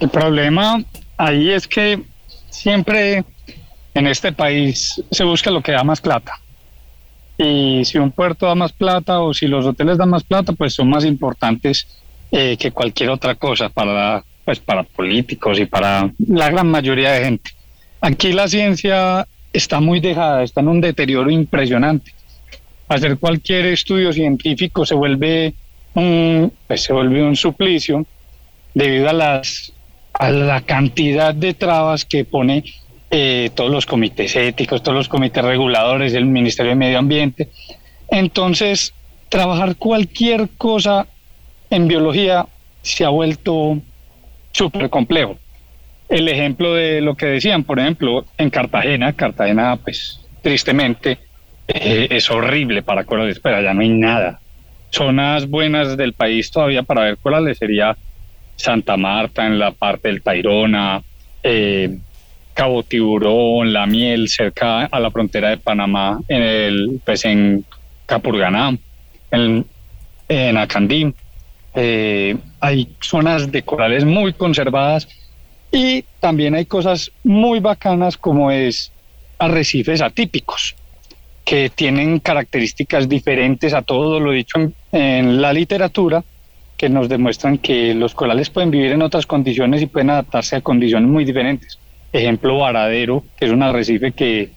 El 0.00 0.08
problema 0.08 0.82
ahí 1.18 1.50
es 1.50 1.68
que 1.68 2.02
siempre 2.48 3.24
en 3.94 4.06
este 4.06 4.32
país 4.32 5.02
se 5.10 5.24
busca 5.24 5.50
lo 5.50 5.62
que 5.62 5.72
da 5.72 5.84
más 5.84 6.00
plata. 6.00 6.40
Y 7.38 7.84
si 7.84 7.98
un 7.98 8.12
puerto 8.12 8.46
da 8.46 8.54
más 8.54 8.72
plata 8.72 9.20
o 9.20 9.34
si 9.34 9.46
los 9.46 9.66
hoteles 9.66 9.98
dan 9.98 10.10
más 10.10 10.24
plata, 10.24 10.52
pues 10.52 10.74
son 10.74 10.88
más 10.88 11.04
importantes 11.04 11.86
eh, 12.30 12.56
que 12.58 12.72
cualquier 12.72 13.10
otra 13.10 13.34
cosa 13.34 13.68
para, 13.68 14.24
pues 14.44 14.58
para 14.58 14.82
políticos 14.82 15.58
y 15.58 15.66
para 15.66 16.10
la 16.28 16.50
gran 16.50 16.70
mayoría 16.70 17.12
de 17.12 17.24
gente. 17.24 17.50
Aquí 18.00 18.32
la 18.32 18.48
ciencia 18.48 19.26
está 19.52 19.80
muy 19.80 20.00
dejada, 20.00 20.42
está 20.42 20.60
en 20.60 20.68
un 20.68 20.80
deterioro 20.80 21.30
impresionante. 21.30 22.12
Hacer 22.88 23.18
cualquier 23.18 23.66
estudio 23.66 24.12
científico 24.12 24.86
se 24.86 24.94
vuelve 24.94 25.54
un, 25.94 26.52
pues 26.66 26.82
se 26.82 26.92
vuelve 26.92 27.22
un 27.22 27.36
suplicio 27.36 28.06
debido 28.74 29.08
a 29.08 29.12
las 29.12 29.72
a 30.18 30.30
la 30.30 30.62
cantidad 30.62 31.34
de 31.34 31.54
trabas 31.54 32.04
que 32.04 32.24
pone 32.24 32.64
eh, 33.10 33.50
todos 33.54 33.70
los 33.70 33.86
comités 33.86 34.34
éticos, 34.36 34.82
todos 34.82 34.96
los 34.96 35.08
comités 35.08 35.44
reguladores, 35.44 36.14
el 36.14 36.26
Ministerio 36.26 36.70
de 36.70 36.76
Medio 36.76 36.98
Ambiente. 36.98 37.48
Entonces, 38.10 38.92
trabajar 39.28 39.76
cualquier 39.76 40.48
cosa 40.56 41.06
en 41.70 41.88
biología 41.88 42.46
se 42.82 43.04
ha 43.04 43.08
vuelto 43.08 43.78
súper 44.52 44.90
complejo. 44.90 45.36
El 46.08 46.28
ejemplo 46.28 46.74
de 46.74 47.00
lo 47.00 47.16
que 47.16 47.26
decían, 47.26 47.64
por 47.64 47.80
ejemplo, 47.80 48.24
en 48.38 48.50
Cartagena, 48.50 49.12
Cartagena, 49.12 49.76
pues 49.76 50.20
tristemente, 50.42 51.18
eh, 51.68 52.06
es 52.10 52.30
horrible 52.30 52.82
para 52.82 53.04
corales, 53.04 53.40
pero 53.40 53.56
allá 53.56 53.74
no 53.74 53.80
hay 53.80 53.88
nada. 53.88 54.40
Zonas 54.90 55.48
buenas 55.48 55.96
del 55.96 56.12
país 56.12 56.50
todavía 56.50 56.84
para 56.84 57.02
ver 57.02 57.18
corales 57.18 57.58
sería 57.58 57.96
Santa 58.54 58.96
Marta, 58.96 59.46
en 59.46 59.58
la 59.58 59.72
parte 59.72 60.08
del 60.08 60.22
Tairona, 60.22 61.02
eh, 61.42 61.98
Cabo 62.56 62.82
Tiburón, 62.82 63.74
La 63.74 63.86
Miel, 63.86 64.30
cerca 64.30 64.86
a 64.86 64.98
la 64.98 65.10
frontera 65.10 65.50
de 65.50 65.58
Panamá, 65.58 66.18
en 66.26 66.42
el, 66.42 67.00
pues 67.04 67.26
en 67.26 67.66
Capurganá, 68.06 68.74
en, 69.30 70.56
Acandí. 70.56 71.12
Eh, 71.74 72.34
hay 72.60 72.88
zonas 73.02 73.52
de 73.52 73.60
corales 73.60 74.06
muy 74.06 74.32
conservadas 74.32 75.06
y 75.70 76.02
también 76.18 76.54
hay 76.54 76.64
cosas 76.64 77.12
muy 77.24 77.60
bacanas 77.60 78.16
como 78.16 78.50
es 78.50 78.90
arrecifes 79.38 80.00
atípicos 80.00 80.74
que 81.44 81.68
tienen 81.68 82.20
características 82.20 83.06
diferentes 83.06 83.74
a 83.74 83.82
todo 83.82 84.18
lo 84.18 84.30
dicho 84.30 84.72
en 84.92 85.42
la 85.42 85.52
literatura 85.52 86.24
que 86.78 86.88
nos 86.88 87.10
demuestran 87.10 87.58
que 87.58 87.92
los 87.92 88.14
corales 88.14 88.48
pueden 88.48 88.70
vivir 88.70 88.92
en 88.92 89.02
otras 89.02 89.26
condiciones 89.26 89.82
y 89.82 89.86
pueden 89.86 90.08
adaptarse 90.08 90.56
a 90.56 90.62
condiciones 90.62 91.10
muy 91.10 91.26
diferentes. 91.26 91.78
Ejemplo, 92.16 92.58
Varadero, 92.58 93.24
que 93.36 93.46
es 93.46 93.50
un 93.50 93.62
arrecife 93.62 94.12
que 94.12 94.50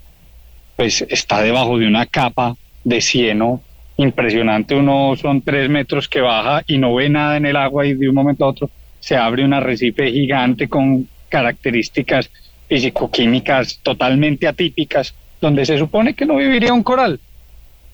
pues, 0.76 1.06
está 1.10 1.42
debajo 1.42 1.78
de 1.78 1.88
una 1.88 2.06
capa 2.06 2.56
de 2.84 3.02
cieno 3.02 3.62
impresionante. 3.98 4.76
Uno 4.76 5.16
son 5.18 5.42
tres 5.42 5.70
metros 5.70 6.08
que 6.08 6.22
baja 6.22 6.64
y 6.68 6.78
no 6.78 6.96
ve 6.96 7.10
nada 7.10 7.38
en 7.38 7.46
el 7.46 7.56
agua 7.56 7.86
y 7.86 7.94
de 7.96 8.08
un 8.08 8.16
momento 8.16 8.46
a 8.46 8.50
otro 8.50 8.70
se 9.00 9.16
abre 9.16 9.46
un 9.46 9.54
arrecife 9.54 10.12
gigante 10.12 10.68
con 10.68 11.08
características 11.30 12.30
fisicoquímicas 12.68 13.80
totalmente 13.80 14.48
atípicas, 14.48 15.14
donde 15.42 15.66
se 15.66 15.78
supone 15.78 16.14
que 16.14 16.26
no 16.26 16.36
viviría 16.36 16.74
un 16.74 16.84
coral, 16.84 17.20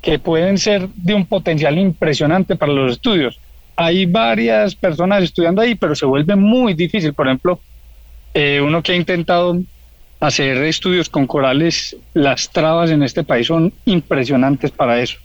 que 0.01 0.19
pueden 0.19 0.57
ser 0.57 0.89
de 0.89 1.13
un 1.13 1.25
potencial 1.25 1.77
impresionante 1.77 2.55
para 2.55 2.74
los 2.74 2.93
estudios 2.93 3.39
hay 3.75 4.05
varias 4.05 4.75
personas 4.75 5.24
estudiando 5.24 5.62
ahí, 5.62 5.75
pero 5.75 5.95
se 5.95 6.05
vuelve 6.05 6.36
muy 6.36 6.74
difícil. 6.74 7.13
Por 7.13 7.27
ejemplo, 7.27 7.60
eh, 8.36 8.60
uno 8.62 8.84
que 8.84 8.92
ha 8.92 8.96
intentado 8.96 9.62
hacer 10.20 10.58
estudios 10.58 11.10
con 11.10 11.25
corales, 11.25 11.96
las 12.13 12.50
trabas 12.51 12.92
en 12.92 13.01
este 13.01 13.24
país 13.24 13.48
son 13.48 13.72
impresionantes 13.86 14.72
para 14.72 15.01
eso. 15.01 15.18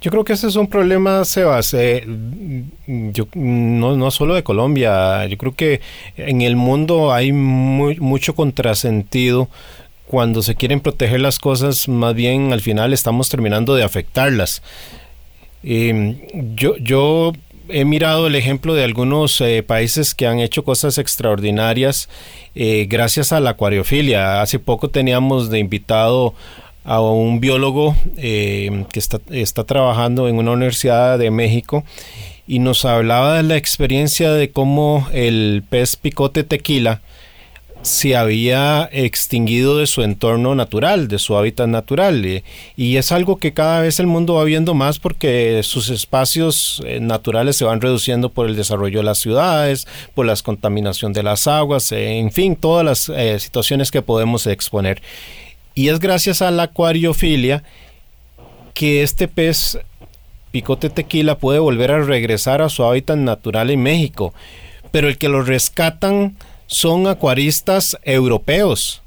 Yo 0.00 0.10
creo 0.10 0.24
que 0.24 0.32
ese 0.32 0.48
es 0.48 0.56
un 0.56 0.66
problema, 0.66 1.24
Sebas, 1.24 1.74
eh, 1.74 2.04
yo, 2.86 3.28
no, 3.34 3.94
no 3.94 4.10
solo 4.10 4.34
de 4.34 4.42
Colombia, 4.42 5.26
yo 5.26 5.36
creo 5.36 5.54
que 5.54 5.80
en 6.16 6.40
el 6.40 6.56
mundo 6.56 7.12
hay 7.12 7.30
mucho 7.30 8.34
contrasentido 8.34 9.48
cuando 10.06 10.42
se 10.42 10.54
quieren 10.54 10.80
proteger 10.80 11.20
las 11.20 11.38
cosas, 11.38 11.88
más 11.88 12.14
bien 12.14 12.52
al 12.54 12.62
final 12.62 12.92
estamos 12.92 13.28
terminando 13.28 13.74
de 13.74 13.84
afectarlas. 13.84 14.62
Em, 15.62 16.18
yo, 16.56 16.76
yo 16.78 17.32
he 17.72 17.84
mirado 17.84 18.26
el 18.26 18.34
ejemplo 18.34 18.74
de 18.74 18.84
algunos 18.84 19.40
eh, 19.40 19.62
países 19.62 20.14
que 20.14 20.26
han 20.26 20.38
hecho 20.38 20.64
cosas 20.64 20.98
extraordinarias 20.98 22.08
eh, 22.54 22.86
gracias 22.88 23.32
a 23.32 23.40
la 23.40 23.50
acuariofilia. 23.50 24.42
Hace 24.42 24.58
poco 24.58 24.88
teníamos 24.88 25.50
de 25.50 25.58
invitado 25.58 26.34
a 26.84 27.00
un 27.00 27.40
biólogo 27.40 27.96
em, 28.16 28.84
que 28.84 28.98
está, 28.98 29.20
está, 29.30 29.64
trabajando 29.64 30.28
en 30.28 30.36
una 30.36 30.50
universidad 30.50 31.18
de 31.18 31.30
México 31.30 31.84
y 32.46 32.58
nos 32.58 32.84
hablaba 32.84 33.36
de 33.36 33.44
la 33.44 33.56
experiencia 33.56 34.32
de 34.32 34.50
cómo 34.50 35.08
el 35.12 35.62
pez 35.68 35.96
picote 35.96 36.42
tequila 36.44 37.00
se 37.82 38.16
había 38.16 38.88
extinguido 38.92 39.78
de 39.78 39.88
su 39.88 40.02
entorno 40.02 40.54
natural, 40.54 41.08
de 41.08 41.18
su 41.18 41.36
hábitat 41.36 41.68
natural. 41.68 42.24
Eh, 42.24 42.44
y 42.76 42.96
es 42.96 43.10
algo 43.12 43.36
que 43.36 43.52
cada 43.52 43.80
vez 43.80 43.98
el 43.98 44.06
mundo 44.06 44.34
va 44.34 44.44
viendo 44.44 44.72
más 44.74 44.98
porque 44.98 45.60
sus 45.64 45.90
espacios 45.90 46.80
eh, 46.86 47.00
naturales 47.00 47.56
se 47.56 47.64
van 47.64 47.80
reduciendo 47.80 48.28
por 48.28 48.46
el 48.46 48.56
desarrollo 48.56 49.00
de 49.00 49.04
las 49.04 49.18
ciudades, 49.18 49.86
por 50.14 50.26
la 50.26 50.36
contaminación 50.36 51.12
de 51.12 51.24
las 51.24 51.46
aguas, 51.46 51.90
eh, 51.92 52.18
en 52.18 52.30
fin, 52.30 52.56
todas 52.56 52.84
las 52.84 53.42
situaciones 53.42 53.90
que 53.90 54.02
podemos 54.02 54.46
exponer. 54.46 55.02
Y 55.74 55.88
es 55.88 55.98
gracias 55.98 56.40
a 56.40 56.50
la 56.50 56.64
acuariofilia 56.64 57.64
que 58.74 59.02
este 59.02 59.28
pez 59.28 59.78
picote 60.50 60.90
tequila 60.90 61.38
puede 61.38 61.58
volver 61.58 61.90
a 61.90 62.02
regresar 62.02 62.62
a 62.62 62.68
su 62.68 62.84
hábitat 62.84 63.16
natural 63.18 63.70
en 63.70 63.82
México. 63.82 64.32
Pero 64.90 65.08
el 65.08 65.18
que 65.18 65.28
lo 65.28 65.42
rescatan 65.42 66.36
son 66.72 67.06
acuaristas 67.06 67.98
europeos. 68.02 69.02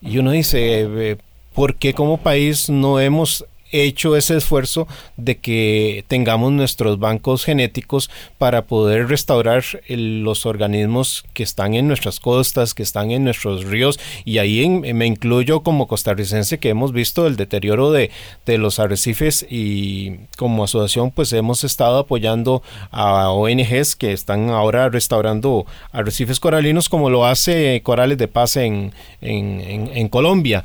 Y 0.00 0.18
uno 0.18 0.30
dice, 0.30 0.82
eh, 0.82 1.16
¿por 1.52 1.74
qué 1.74 1.94
como 1.94 2.18
país 2.18 2.70
no 2.70 3.00
hemos 3.00 3.44
hecho 3.72 4.16
ese 4.16 4.36
esfuerzo 4.36 4.86
de 5.16 5.38
que 5.38 6.04
tengamos 6.08 6.52
nuestros 6.52 6.98
bancos 6.98 7.44
genéticos 7.44 8.10
para 8.38 8.66
poder 8.66 9.08
restaurar 9.08 9.64
los 9.88 10.46
organismos 10.46 11.24
que 11.32 11.42
están 11.42 11.74
en 11.74 11.88
nuestras 11.88 12.20
costas, 12.20 12.74
que 12.74 12.82
están 12.82 13.10
en 13.10 13.24
nuestros 13.24 13.64
ríos, 13.64 13.98
y 14.24 14.38
ahí 14.38 14.68
me 14.68 15.06
incluyo 15.06 15.62
como 15.62 15.88
costarricense 15.88 16.58
que 16.58 16.68
hemos 16.68 16.92
visto 16.92 17.26
el 17.26 17.36
deterioro 17.36 17.90
de, 17.90 18.10
de 18.46 18.58
los 18.58 18.78
arrecifes 18.78 19.46
y 19.48 20.16
como 20.36 20.64
asociación 20.64 21.10
pues 21.10 21.32
hemos 21.32 21.64
estado 21.64 21.98
apoyando 21.98 22.62
a 22.90 23.30
ONGs 23.30 23.96
que 23.96 24.12
están 24.12 24.50
ahora 24.50 24.88
restaurando 24.88 25.66
arrecifes 25.92 26.40
coralinos 26.40 26.88
como 26.88 27.10
lo 27.10 27.26
hace 27.26 27.80
Corales 27.82 28.18
de 28.18 28.28
Paz 28.28 28.56
en, 28.56 28.92
en, 29.20 29.90
en 29.92 30.08
Colombia. 30.08 30.64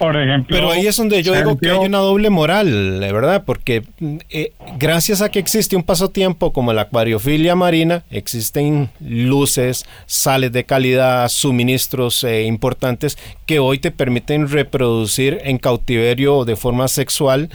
Por 0.00 0.16
ejemplo, 0.16 0.56
Pero 0.56 0.70
ahí 0.70 0.86
es 0.86 0.96
donde 0.96 1.22
yo 1.22 1.34
digo 1.34 1.58
que 1.58 1.68
hay 1.68 1.76
una 1.76 1.98
doble 1.98 2.30
moral, 2.30 3.00
¿verdad? 3.00 3.42
Porque 3.44 3.82
eh, 4.30 4.54
gracias 4.78 5.20
a 5.20 5.28
que 5.28 5.38
existe 5.38 5.76
un 5.76 5.82
pasatiempo 5.82 6.54
como 6.54 6.72
la 6.72 6.80
acuariofilia 6.82 7.54
marina, 7.54 8.02
existen 8.10 8.88
luces, 8.98 9.84
sales 10.06 10.52
de 10.52 10.64
calidad, 10.64 11.28
suministros 11.28 12.24
eh, 12.24 12.44
importantes 12.44 13.18
que 13.44 13.58
hoy 13.58 13.78
te 13.78 13.90
permiten 13.90 14.48
reproducir 14.48 15.36
en 15.42 15.58
cautiverio 15.58 16.46
de 16.46 16.56
forma 16.56 16.88
sexual 16.88 17.50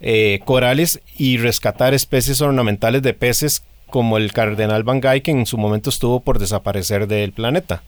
eh, 0.00 0.40
corales 0.46 1.02
y 1.18 1.36
rescatar 1.36 1.92
especies 1.92 2.40
ornamentales 2.40 3.02
de 3.02 3.12
peces 3.12 3.62
como 3.90 4.16
el 4.16 4.32
cardenal 4.32 4.84
Bangay 4.84 5.20
que 5.20 5.32
en 5.32 5.44
su 5.44 5.58
momento 5.58 5.90
estuvo 5.90 6.20
por 6.20 6.38
desaparecer 6.38 7.06
del 7.06 7.32
planeta. 7.32 7.82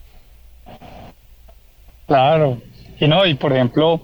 Claro, 2.06 2.60
y 3.02 3.08
no, 3.08 3.26
y 3.26 3.34
por 3.34 3.52
ejemplo, 3.52 4.00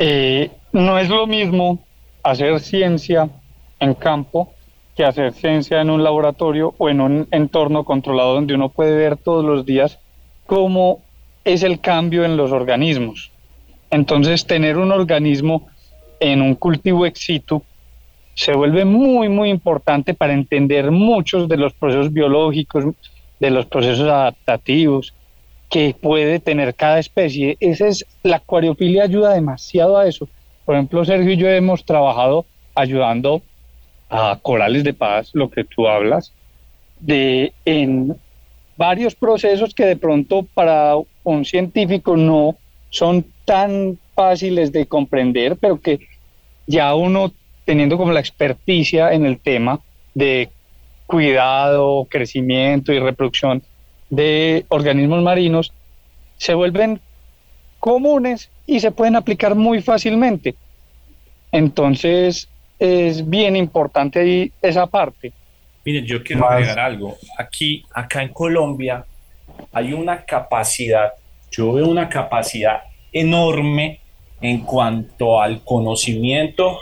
eh, 0.00 0.50
no 0.72 0.98
es 0.98 1.08
lo 1.08 1.28
mismo 1.28 1.78
hacer 2.24 2.58
ciencia 2.58 3.30
en 3.78 3.94
campo 3.94 4.52
que 4.96 5.04
hacer 5.04 5.32
ciencia 5.32 5.80
en 5.80 5.90
un 5.90 6.02
laboratorio 6.02 6.74
o 6.76 6.88
en 6.88 7.00
un 7.00 7.28
entorno 7.30 7.84
controlado 7.84 8.34
donde 8.34 8.54
uno 8.54 8.68
puede 8.68 8.96
ver 8.96 9.16
todos 9.16 9.44
los 9.44 9.64
días 9.64 10.00
cómo 10.44 11.02
es 11.44 11.62
el 11.62 11.78
cambio 11.78 12.24
en 12.24 12.36
los 12.36 12.50
organismos. 12.50 13.30
Entonces, 13.92 14.44
tener 14.44 14.76
un 14.76 14.90
organismo 14.90 15.68
en 16.18 16.42
un 16.42 16.56
cultivo 16.56 17.06
ex 17.06 17.24
se 18.34 18.54
vuelve 18.54 18.84
muy, 18.84 19.28
muy 19.28 19.50
importante 19.50 20.14
para 20.14 20.32
entender 20.32 20.90
muchos 20.90 21.48
de 21.48 21.58
los 21.58 21.74
procesos 21.74 22.12
biológicos, 22.12 22.86
de 23.38 23.50
los 23.50 23.66
procesos 23.66 24.08
adaptativos, 24.08 25.14
que 25.72 25.96
puede 25.98 26.38
tener 26.38 26.74
cada 26.74 26.98
especie. 26.98 27.56
Esa 27.58 27.88
es 27.88 28.04
la 28.22 28.36
acuariofilia 28.36 29.04
ayuda 29.04 29.32
demasiado 29.32 29.96
a 29.96 30.06
eso. 30.06 30.28
Por 30.66 30.74
ejemplo, 30.74 31.02
Sergio 31.02 31.32
y 31.32 31.38
yo 31.38 31.48
hemos 31.48 31.86
trabajado 31.86 32.44
ayudando 32.74 33.40
a 34.10 34.38
corales 34.42 34.84
de 34.84 34.92
paz, 34.92 35.30
lo 35.32 35.48
que 35.48 35.64
tú 35.64 35.88
hablas, 35.88 36.34
de 37.00 37.54
en 37.64 38.14
varios 38.76 39.14
procesos 39.14 39.74
que 39.74 39.86
de 39.86 39.96
pronto 39.96 40.46
para 40.52 40.94
un 41.24 41.44
científico 41.46 42.18
no 42.18 42.58
son 42.90 43.24
tan 43.46 43.98
fáciles 44.14 44.72
de 44.72 44.84
comprender, 44.84 45.56
pero 45.56 45.80
que 45.80 46.00
ya 46.66 46.94
uno 46.94 47.32
teniendo 47.64 47.96
como 47.96 48.12
la 48.12 48.20
experticia 48.20 49.14
en 49.14 49.24
el 49.24 49.40
tema 49.40 49.80
de 50.12 50.50
cuidado, 51.06 52.06
crecimiento 52.10 52.92
y 52.92 52.98
reproducción 52.98 53.62
de 54.12 54.66
organismos 54.68 55.22
marinos 55.22 55.72
se 56.36 56.52
vuelven 56.52 57.00
comunes 57.80 58.50
y 58.66 58.80
se 58.80 58.90
pueden 58.90 59.16
aplicar 59.16 59.54
muy 59.54 59.80
fácilmente. 59.80 60.54
Entonces 61.50 62.46
es 62.78 63.28
bien 63.28 63.56
importante 63.56 64.20
ahí 64.20 64.52
esa 64.60 64.86
parte. 64.86 65.32
Miren, 65.84 66.04
yo 66.04 66.22
quiero 66.22 66.46
agregar 66.46 66.78
algo. 66.78 67.16
Aquí, 67.38 67.86
acá 67.94 68.22
en 68.22 68.28
Colombia, 68.28 69.02
hay 69.72 69.94
una 69.94 70.26
capacidad, 70.26 71.12
yo 71.50 71.72
veo 71.72 71.88
una 71.88 72.10
capacidad 72.10 72.82
enorme 73.12 74.00
en 74.42 74.60
cuanto 74.60 75.40
al 75.40 75.64
conocimiento 75.64 76.80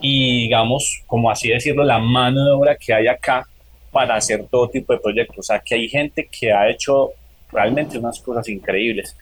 y, 0.00 0.44
digamos, 0.44 1.02
como 1.06 1.30
así 1.30 1.50
decirlo, 1.50 1.84
la 1.84 1.98
mano 1.98 2.46
de 2.46 2.52
obra 2.52 2.76
que 2.76 2.94
hay 2.94 3.08
acá 3.08 3.46
para 3.94 4.16
hacer 4.16 4.44
todo 4.50 4.68
tipo 4.68 4.92
de 4.92 4.98
proyectos. 4.98 5.38
O 5.38 5.42
sea, 5.42 5.60
que 5.60 5.76
hay 5.76 5.88
gente 5.88 6.28
que 6.28 6.52
ha 6.52 6.68
hecho 6.68 7.12
realmente 7.52 7.96
unas 7.96 8.18
cosas 8.18 8.48
increíbles, 8.48 9.16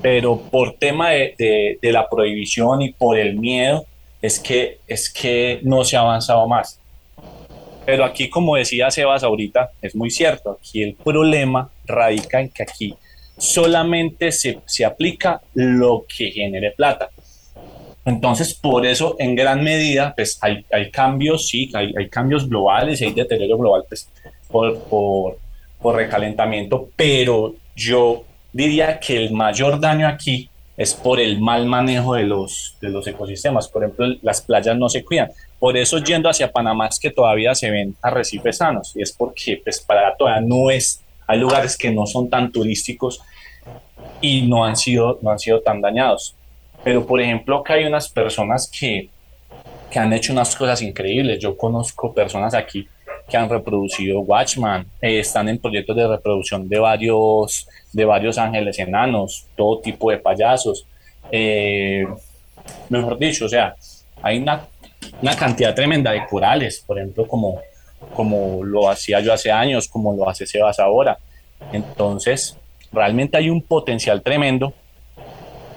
pero 0.00 0.40
por 0.40 0.74
tema 0.74 1.10
de, 1.10 1.78
de, 1.82 1.92
la 1.92 2.08
prohibición 2.08 2.80
y 2.80 2.92
por 2.92 3.18
el 3.18 3.34
miedo 3.34 3.84
es 4.22 4.38
que, 4.38 4.78
es 4.86 5.12
que 5.12 5.58
no 5.62 5.82
se 5.82 5.96
ha 5.96 6.00
avanzado 6.00 6.46
más. 6.46 6.78
Pero 7.84 8.04
aquí, 8.04 8.30
como 8.30 8.54
decía 8.54 8.90
Sebas 8.92 9.24
ahorita, 9.24 9.72
es 9.82 9.96
muy 9.96 10.10
cierto, 10.10 10.58
aquí 10.60 10.82
el 10.84 10.94
problema 10.94 11.68
radica 11.84 12.40
en 12.40 12.50
que 12.50 12.62
aquí 12.62 12.94
solamente 13.36 14.30
se, 14.30 14.60
se 14.66 14.84
aplica 14.84 15.40
lo 15.54 16.04
que 16.06 16.30
genere 16.30 16.70
plata. 16.70 17.10
Entonces, 18.08 18.54
por 18.54 18.86
eso, 18.86 19.16
en 19.18 19.34
gran 19.34 19.62
medida, 19.62 20.14
pues 20.16 20.38
hay, 20.40 20.64
hay 20.72 20.90
cambios, 20.90 21.46
sí, 21.46 21.70
hay, 21.74 21.92
hay, 21.94 22.08
cambios 22.08 22.48
globales 22.48 23.00
y 23.00 23.04
hay 23.04 23.12
deterioro 23.12 23.58
global 23.58 23.84
pues, 23.86 24.08
por, 24.48 24.78
por, 24.84 25.38
por, 25.80 25.96
recalentamiento, 25.96 26.88
pero 26.96 27.54
yo 27.76 28.24
diría 28.50 28.98
que 28.98 29.18
el 29.18 29.32
mayor 29.32 29.78
daño 29.78 30.08
aquí 30.08 30.48
es 30.78 30.94
por 30.94 31.20
el 31.20 31.38
mal 31.38 31.66
manejo 31.66 32.14
de 32.14 32.22
los, 32.24 32.76
de 32.80 32.88
los 32.88 33.06
ecosistemas. 33.06 33.68
Por 33.68 33.82
ejemplo, 33.82 34.06
las 34.22 34.40
playas 34.40 34.76
no 34.78 34.88
se 34.88 35.04
cuidan. 35.04 35.30
Por 35.58 35.76
eso, 35.76 35.98
yendo 35.98 36.30
hacia 36.30 36.50
Panamá, 36.50 36.86
es 36.86 36.98
que 36.98 37.10
todavía 37.10 37.54
se 37.54 37.70
ven 37.70 37.94
arrecifes 38.00 38.56
sanos, 38.56 38.92
y 38.96 39.02
es 39.02 39.12
porque 39.12 39.60
pues, 39.62 39.80
para 39.80 40.16
todavía 40.16 40.40
no 40.40 40.70
es, 40.70 41.02
hay 41.26 41.40
lugares 41.40 41.76
que 41.76 41.90
no 41.90 42.06
son 42.06 42.30
tan 42.30 42.50
turísticos 42.52 43.20
y 44.22 44.42
no 44.42 44.64
han 44.64 44.76
sido, 44.76 45.18
no 45.20 45.30
han 45.30 45.38
sido 45.38 45.60
tan 45.60 45.82
dañados. 45.82 46.34
Pero, 46.88 47.04
por 47.04 47.20
ejemplo, 47.20 47.58
acá 47.58 47.74
hay 47.74 47.84
unas 47.84 48.08
personas 48.08 48.66
que, 48.66 49.10
que 49.90 49.98
han 49.98 50.10
hecho 50.14 50.32
unas 50.32 50.56
cosas 50.56 50.80
increíbles. 50.80 51.38
Yo 51.38 51.54
conozco 51.54 52.14
personas 52.14 52.54
aquí 52.54 52.88
que 53.28 53.36
han 53.36 53.46
reproducido 53.46 54.20
Watchman, 54.20 54.86
eh, 55.02 55.18
están 55.18 55.50
en 55.50 55.58
proyectos 55.58 55.94
de 55.94 56.08
reproducción 56.08 56.66
de 56.66 56.78
varios, 56.78 57.68
de 57.92 58.06
varios 58.06 58.38
ángeles 58.38 58.78
enanos, 58.78 59.44
todo 59.54 59.80
tipo 59.80 60.10
de 60.10 60.16
payasos. 60.16 60.86
Eh, 61.30 62.06
mejor 62.88 63.18
dicho, 63.18 63.44
o 63.44 63.50
sea, 63.50 63.76
hay 64.22 64.38
una, 64.38 64.66
una, 65.20 65.36
cantidad 65.36 65.74
tremenda 65.74 66.12
de 66.12 66.24
corales, 66.24 66.82
por 66.86 66.96
ejemplo, 66.96 67.28
como, 67.28 67.60
como 68.14 68.64
lo 68.64 68.88
hacía 68.88 69.20
yo 69.20 69.34
hace 69.34 69.52
años, 69.52 69.88
como 69.88 70.16
lo 70.16 70.26
hace 70.26 70.46
Sebas 70.46 70.78
ahora. 70.78 71.18
Entonces, 71.70 72.56
realmente 72.90 73.36
hay 73.36 73.50
un 73.50 73.60
potencial 73.60 74.22
tremendo 74.22 74.72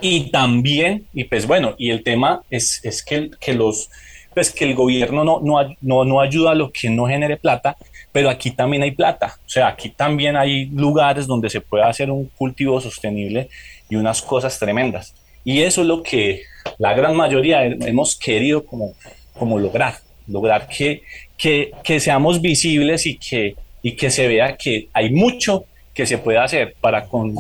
y 0.02 0.32
también, 0.32 1.06
y 1.14 1.26
pues 1.26 1.48
bueno, 1.48 1.76
y 1.78 1.92
el 1.92 2.04
tema 2.04 2.44
es, 2.50 2.84
es 2.84 3.04
que, 3.04 3.32
que, 3.40 3.54
los, 3.54 3.90
pues 4.34 4.52
que 4.52 4.66
el 4.66 4.76
gobierno 4.76 5.24
no, 5.24 5.40
no, 5.42 5.76
no, 5.82 6.06
no 6.06 6.22
ayuda 6.22 6.52
a 6.52 6.56
lo 6.56 6.72
que 6.72 6.90
no 6.90 7.06
genere 7.06 7.38
plata, 7.38 7.78
pero 8.12 8.30
aquí 8.30 8.52
también 8.52 8.84
hay 8.84 8.92
plata. 8.92 9.38
O 9.46 9.50
sea, 9.50 9.68
aquí 9.68 9.90
también 9.90 10.36
hay 10.36 10.66
lugares 10.66 11.28
donde 11.28 11.50
se 11.50 11.62
puede 11.62 11.84
hacer 11.84 12.12
un 12.12 12.26
cultivo 12.38 12.82
sostenible 12.82 13.50
y 13.90 13.96
unas 13.96 14.22
cosas 14.22 14.58
tremendas. 14.60 15.14
Y 15.44 15.62
eso 15.62 15.82
es 15.82 15.88
lo 15.88 16.04
que 16.04 16.44
la 16.78 16.94
gran 16.94 17.16
mayoría 17.16 17.64
hemos 17.64 18.16
querido 18.16 18.66
como, 18.66 18.94
como 19.34 19.60
lograr, 19.60 19.96
lograr 20.28 20.68
que, 20.68 21.04
que, 21.38 21.72
que 21.84 22.00
seamos 22.00 22.42
visibles 22.42 23.06
y 23.06 23.18
que, 23.18 23.56
y 23.82 23.96
que 23.96 24.12
se 24.12 24.28
vea 24.28 24.58
que 24.58 24.88
hay 24.94 25.12
mucho 25.12 25.66
que 25.94 26.06
se 26.06 26.18
puede 26.18 26.38
hacer 26.38 26.76
para 26.80 27.06
con, 27.06 27.36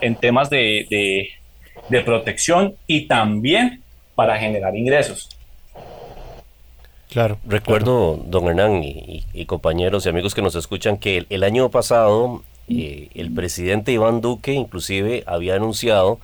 en 0.00 0.14
temas 0.16 0.50
de, 0.50 0.86
de, 0.90 1.28
de 1.88 2.00
protección 2.00 2.74
y 2.86 3.06
también 3.06 3.82
para 4.14 4.38
generar 4.38 4.76
ingresos. 4.76 5.28
Claro. 7.10 7.38
Recuerdo, 7.46 8.20
don 8.26 8.48
Hernán 8.48 8.82
y, 8.82 9.44
compañeros 9.46 10.04
y 10.04 10.08
amigos 10.08 10.34
que 10.34 10.42
nos 10.42 10.56
escuchan, 10.56 10.96
que 10.96 11.26
el, 11.28 11.44
año 11.44 11.70
pasado 11.70 12.42
eh, 12.68 13.08
el 13.14 13.32
presidente 13.32 13.92
Iván 13.92 14.20
Duque 14.20 14.52
inclusive 14.52 15.22
había 15.26 15.54
anunciado 15.54 16.18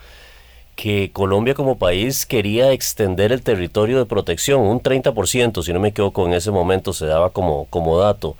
que 0.74 1.10
Colombia 1.12 1.54
como 1.54 1.78
país 1.78 2.24
quería 2.26 2.72
extender 2.72 3.32
el 3.32 3.42
territorio 3.42 3.98
de 3.98 4.06
protección, 4.06 4.62
un 4.62 4.82
30%, 4.82 5.62
si 5.62 5.72
no 5.72 5.78
me 5.78 5.88
equivoco, 5.88 6.26
en 6.26 6.32
ese 6.32 6.50
momento 6.50 6.92
se 6.92 7.06
daba 7.06 7.30
como, 7.30 7.66
como 7.66 7.98
dato. 7.98 8.36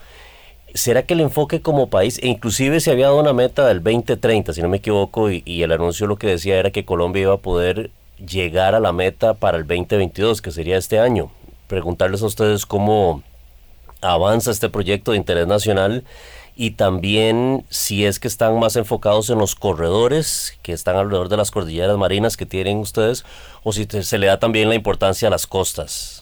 ¿Será 0.75 1.05
que 1.05 1.15
el 1.15 1.21
enfoque 1.21 1.63
como 1.63 1.91
país, 1.91 2.19
e 2.23 2.29
inclusive 2.29 2.81
se 2.81 2.91
había 2.91 3.07
dado 3.07 3.21
una 3.21 3.33
meta 3.33 3.67
del 3.67 3.83
2030, 3.83 4.53
si 4.53 4.63
no 4.63 4.69
me 4.69 4.79
equivoco, 4.79 5.31
y, 5.31 5.43
y, 5.45 5.63
el 5.63 5.73
anuncio 5.73 6.07
lo 6.07 6.17
que 6.17 6.27
decía 6.27 6.59
era 6.59 6.71
que 6.71 6.85
Colombia 6.85 7.23
iba 7.23 7.35
a 7.35 7.39
poder 7.39 7.91
llegar 8.19 8.75
a 8.75 8.81
la 8.81 8.93
meta 8.93 9.35
para 9.35 9.59
el 9.59 9.67
2022, 9.67 10.43
que 10.43 10.51
sería 10.51 10.77
este 10.77 10.99
año? 11.01 11.31
Preguntarles 11.67 12.23
a 12.23 12.27
ustedes 12.27 12.67
cómo 12.67 13.23
avanza 14.01 14.51
este 14.51 14.69
proyecto 14.69 15.13
de 15.13 15.19
interés 15.19 15.47
nacional 15.47 16.05
y 16.57 16.73
también 16.73 17.65
si 17.71 18.05
es 18.05 18.19
que 18.19 18.29
están 18.29 18.59
más 18.59 18.77
enfocados 18.77 19.31
en 19.31 19.39
los 19.39 19.55
corredores 19.55 20.59
que 20.63 20.73
están 20.73 20.97
alrededor 20.97 21.29
de 21.29 21.37
las 21.37 21.51
cordilleras 21.51 21.97
marinas 21.97 22.37
que 22.37 22.47
tienen 22.47 22.79
ustedes 22.79 23.25
o 23.63 23.73
si 23.73 23.87
se 23.87 24.19
le 24.19 24.27
da 24.27 24.39
también 24.39 24.69
la 24.69 24.75
importancia 24.75 25.29
a 25.29 25.31
las 25.31 25.47
costas. 25.47 26.20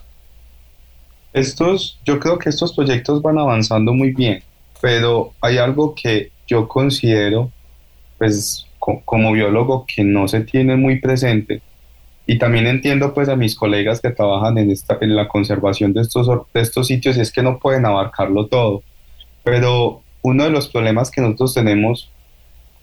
Estos, 1.32 2.00
yo 2.04 2.18
creo 2.18 2.38
que 2.38 2.48
estos 2.48 2.74
proyectos 2.74 3.22
van 3.22 3.38
avanzando 3.38 3.92
muy 3.92 4.12
bien, 4.12 4.42
pero 4.80 5.32
hay 5.40 5.58
algo 5.58 5.94
que 5.94 6.30
yo 6.46 6.66
considero, 6.66 7.50
pues 8.16 8.66
como 8.78 9.32
biólogo, 9.32 9.84
que 9.86 10.02
no 10.02 10.28
se 10.28 10.40
tiene 10.40 10.76
muy 10.76 10.98
presente. 10.98 11.60
Y 12.26 12.38
también 12.38 12.66
entiendo 12.66 13.14
pues 13.14 13.28
a 13.28 13.36
mis 13.36 13.54
colegas 13.54 14.00
que 14.00 14.10
trabajan 14.10 14.58
en, 14.58 14.70
esta, 14.70 14.98
en 15.00 15.16
la 15.16 15.28
conservación 15.28 15.92
de 15.92 16.02
estos, 16.02 16.26
de 16.26 16.60
estos 16.60 16.86
sitios 16.86 17.16
y 17.16 17.20
es 17.20 17.32
que 17.32 17.42
no 17.42 17.58
pueden 17.58 17.86
abarcarlo 17.86 18.46
todo. 18.46 18.82
Pero 19.44 20.02
uno 20.22 20.44
de 20.44 20.50
los 20.50 20.68
problemas 20.68 21.10
que 21.10 21.20
nosotros 21.20 21.54
tenemos 21.54 22.10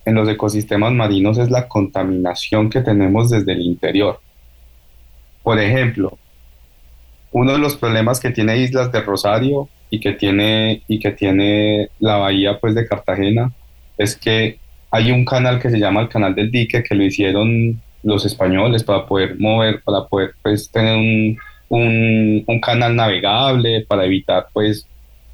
en 0.05 0.15
los 0.15 0.29
ecosistemas 0.29 0.93
marinos 0.93 1.37
es 1.37 1.49
la 1.49 1.67
contaminación 1.67 2.69
que 2.69 2.81
tenemos 2.81 3.29
desde 3.29 3.51
el 3.51 3.61
interior. 3.61 4.19
Por 5.43 5.59
ejemplo, 5.59 6.17
uno 7.35 7.51
de 7.51 7.59
los 7.59 7.75
problemas 7.75 8.21
que 8.21 8.31
tiene 8.31 8.59
Islas 8.59 8.93
de 8.93 9.01
Rosario 9.01 9.67
y 9.89 9.99
que 9.99 10.13
tiene, 10.13 10.83
y 10.87 10.99
que 10.99 11.11
tiene 11.11 11.89
la 11.99 12.15
bahía 12.15 12.61
pues, 12.61 12.73
de 12.75 12.87
Cartagena 12.87 13.51
es 13.97 14.15
que 14.15 14.57
hay 14.89 15.11
un 15.11 15.25
canal 15.25 15.59
que 15.59 15.69
se 15.69 15.77
llama 15.77 15.99
el 15.99 16.07
Canal 16.07 16.33
del 16.33 16.49
Dique 16.49 16.81
que 16.81 16.95
lo 16.95 17.03
hicieron 17.03 17.81
los 18.03 18.25
españoles 18.25 18.85
para 18.85 19.05
poder 19.05 19.37
mover, 19.37 19.81
para 19.83 20.05
poder 20.05 20.31
pues, 20.41 20.71
tener 20.71 20.95
un, 20.95 21.37
un, 22.47 22.61
canal 22.61 22.95
navegable, 22.95 23.85
para 23.85 24.05
evitar 24.05 24.47
pues, 24.53 24.87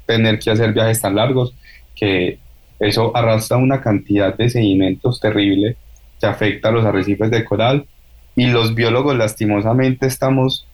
tener 0.04 0.40
que 0.40 0.50
hacer 0.50 0.72
viajes 0.72 1.00
tan 1.00 1.14
largos, 1.14 1.54
que 1.94 2.36
eso 2.80 3.16
arrastra 3.16 3.58
una 3.58 3.80
cantidad 3.80 4.36
de 4.36 4.50
sedimentos 4.50 5.20
terrible 5.20 5.76
que 6.18 6.26
afecta 6.26 6.70
a 6.70 6.72
los 6.72 6.84
arrecifes 6.84 7.30
de 7.30 7.44
coral 7.44 7.86
y 8.34 8.46
los 8.46 8.74
biólogos 8.74 9.16
lastimosamente 9.16 10.06
estamos, 10.06 10.66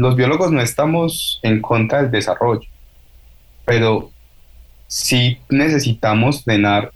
los 0.00 0.16
biólogos 0.16 0.50
no 0.50 0.62
estamos 0.62 1.40
en 1.42 1.60
contra 1.60 2.02
del 2.02 2.10
desarrollo, 2.10 2.66
pero 3.66 4.10
sí 4.86 5.38
necesitamos 5.50 6.42
frenar 6.42 6.90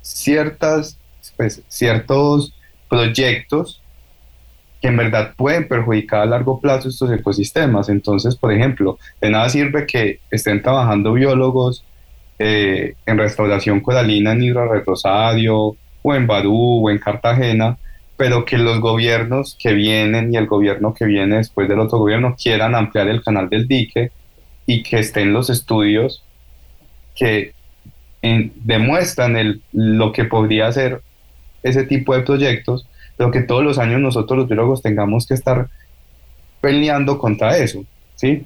ciertas, 0.00 0.98
pues, 1.36 1.62
ciertos 1.68 2.54
proyectos 2.88 3.82
que 4.80 4.88
en 4.88 4.96
verdad 4.96 5.34
pueden 5.36 5.68
perjudicar 5.68 6.22
a 6.22 6.26
largo 6.26 6.60
plazo 6.60 6.88
estos 6.88 7.10
ecosistemas. 7.10 7.90
Entonces, 7.90 8.36
por 8.36 8.52
ejemplo, 8.52 8.98
de 9.20 9.28
nada 9.28 9.48
sirve 9.50 9.86
que 9.86 10.20
estén 10.30 10.62
trabajando 10.62 11.12
biólogos 11.12 11.84
eh, 12.38 12.94
en 13.04 13.18
restauración 13.18 13.80
coralina 13.80 14.32
en 14.32 14.44
Isla 14.44 14.64
Rosario 14.64 15.76
o 16.02 16.14
en 16.14 16.26
Barú 16.26 16.86
o 16.86 16.90
en 16.90 16.98
Cartagena, 16.98 17.76
pero 18.18 18.44
que 18.44 18.58
los 18.58 18.80
gobiernos 18.80 19.56
que 19.58 19.72
vienen 19.72 20.34
y 20.34 20.36
el 20.36 20.48
gobierno 20.48 20.92
que 20.92 21.04
viene 21.04 21.36
después 21.36 21.68
del 21.68 21.78
otro 21.78 21.98
gobierno 21.98 22.34
quieran 22.36 22.74
ampliar 22.74 23.06
el 23.06 23.22
canal 23.22 23.48
del 23.48 23.68
dique 23.68 24.10
y 24.66 24.82
que 24.82 24.98
estén 24.98 25.32
los 25.32 25.48
estudios 25.48 26.24
que 27.14 27.54
demuestran 28.20 29.36
el, 29.36 29.62
lo 29.72 30.12
que 30.12 30.24
podría 30.24 30.70
ser 30.72 31.00
ese 31.62 31.84
tipo 31.84 32.12
de 32.12 32.22
proyectos, 32.22 32.88
pero 33.16 33.30
que 33.30 33.42
todos 33.42 33.62
los 33.62 33.78
años 33.78 34.00
nosotros 34.00 34.36
los 34.36 34.48
biólogos 34.48 34.82
tengamos 34.82 35.24
que 35.24 35.34
estar 35.34 35.68
peleando 36.60 37.18
contra 37.18 37.56
eso, 37.56 37.84
¿sí? 38.16 38.44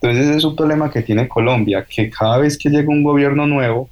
Entonces 0.00 0.28
ese 0.28 0.38
es 0.38 0.44
un 0.44 0.54
problema 0.54 0.88
que 0.88 1.02
tiene 1.02 1.26
Colombia, 1.26 1.84
que 1.84 2.10
cada 2.10 2.38
vez 2.38 2.56
que 2.56 2.70
llega 2.70 2.88
un 2.88 3.02
gobierno 3.02 3.48
nuevo, 3.48 3.90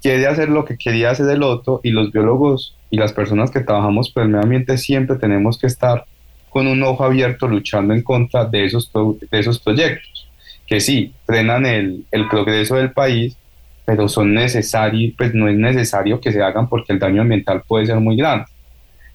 quiere 0.00 0.28
hacer 0.28 0.48
lo 0.48 0.64
que 0.64 0.78
quería 0.78 1.10
hacer 1.10 1.28
el 1.28 1.42
otro 1.42 1.80
y 1.82 1.90
los 1.90 2.12
biólogos 2.12 2.76
y 2.90 2.96
las 2.96 3.12
personas 3.12 3.50
que 3.50 3.60
trabajamos 3.60 4.10
por 4.10 4.22
el 4.22 4.28
medio 4.28 4.42
ambiente 4.42 4.78
siempre 4.78 5.16
tenemos 5.16 5.58
que 5.58 5.66
estar 5.66 6.04
con 6.50 6.66
un 6.66 6.82
ojo 6.82 7.04
abierto 7.04 7.48
luchando 7.48 7.94
en 7.94 8.02
contra 8.02 8.44
de 8.44 8.64
esos, 8.64 8.90
de 8.92 9.38
esos 9.38 9.58
proyectos, 9.58 10.28
que 10.66 10.80
sí, 10.80 11.12
frenan 11.26 11.66
el, 11.66 12.04
el 12.10 12.28
progreso 12.28 12.76
del 12.76 12.92
país, 12.92 13.36
pero 13.84 14.08
son 14.08 14.32
necesarios, 14.34 15.14
pues 15.16 15.34
no 15.34 15.48
es 15.48 15.56
necesario 15.56 16.20
que 16.20 16.32
se 16.32 16.42
hagan 16.42 16.68
porque 16.68 16.92
el 16.92 16.98
daño 16.98 17.22
ambiental 17.22 17.62
puede 17.66 17.86
ser 17.86 18.00
muy 18.00 18.16
grande. 18.16 18.46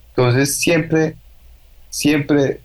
Entonces 0.10 0.60
siempre, 0.60 1.16
siempre 1.90 2.60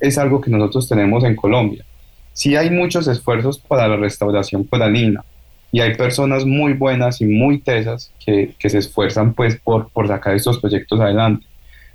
es 0.00 0.16
algo 0.16 0.40
que 0.40 0.50
nosotros 0.50 0.88
tenemos 0.88 1.24
en 1.24 1.36
Colombia 1.36 1.84
sí 2.32 2.56
hay 2.56 2.70
muchos 2.70 3.06
esfuerzos 3.08 3.58
para 3.58 3.88
la 3.88 3.96
restauración 3.96 4.64
coralina 4.64 5.24
y 5.72 5.80
hay 5.80 5.94
personas 5.94 6.44
muy 6.44 6.72
buenas 6.72 7.20
y 7.20 7.26
muy 7.26 7.58
tesas 7.58 8.12
que, 8.24 8.54
se 8.58 8.78
esfuerzan 8.78 9.34
pues 9.34 9.56
por, 9.56 9.88
por 9.90 10.08
sacar 10.08 10.34
estos 10.34 10.58
proyectos 10.58 11.00
adelante. 11.00 11.46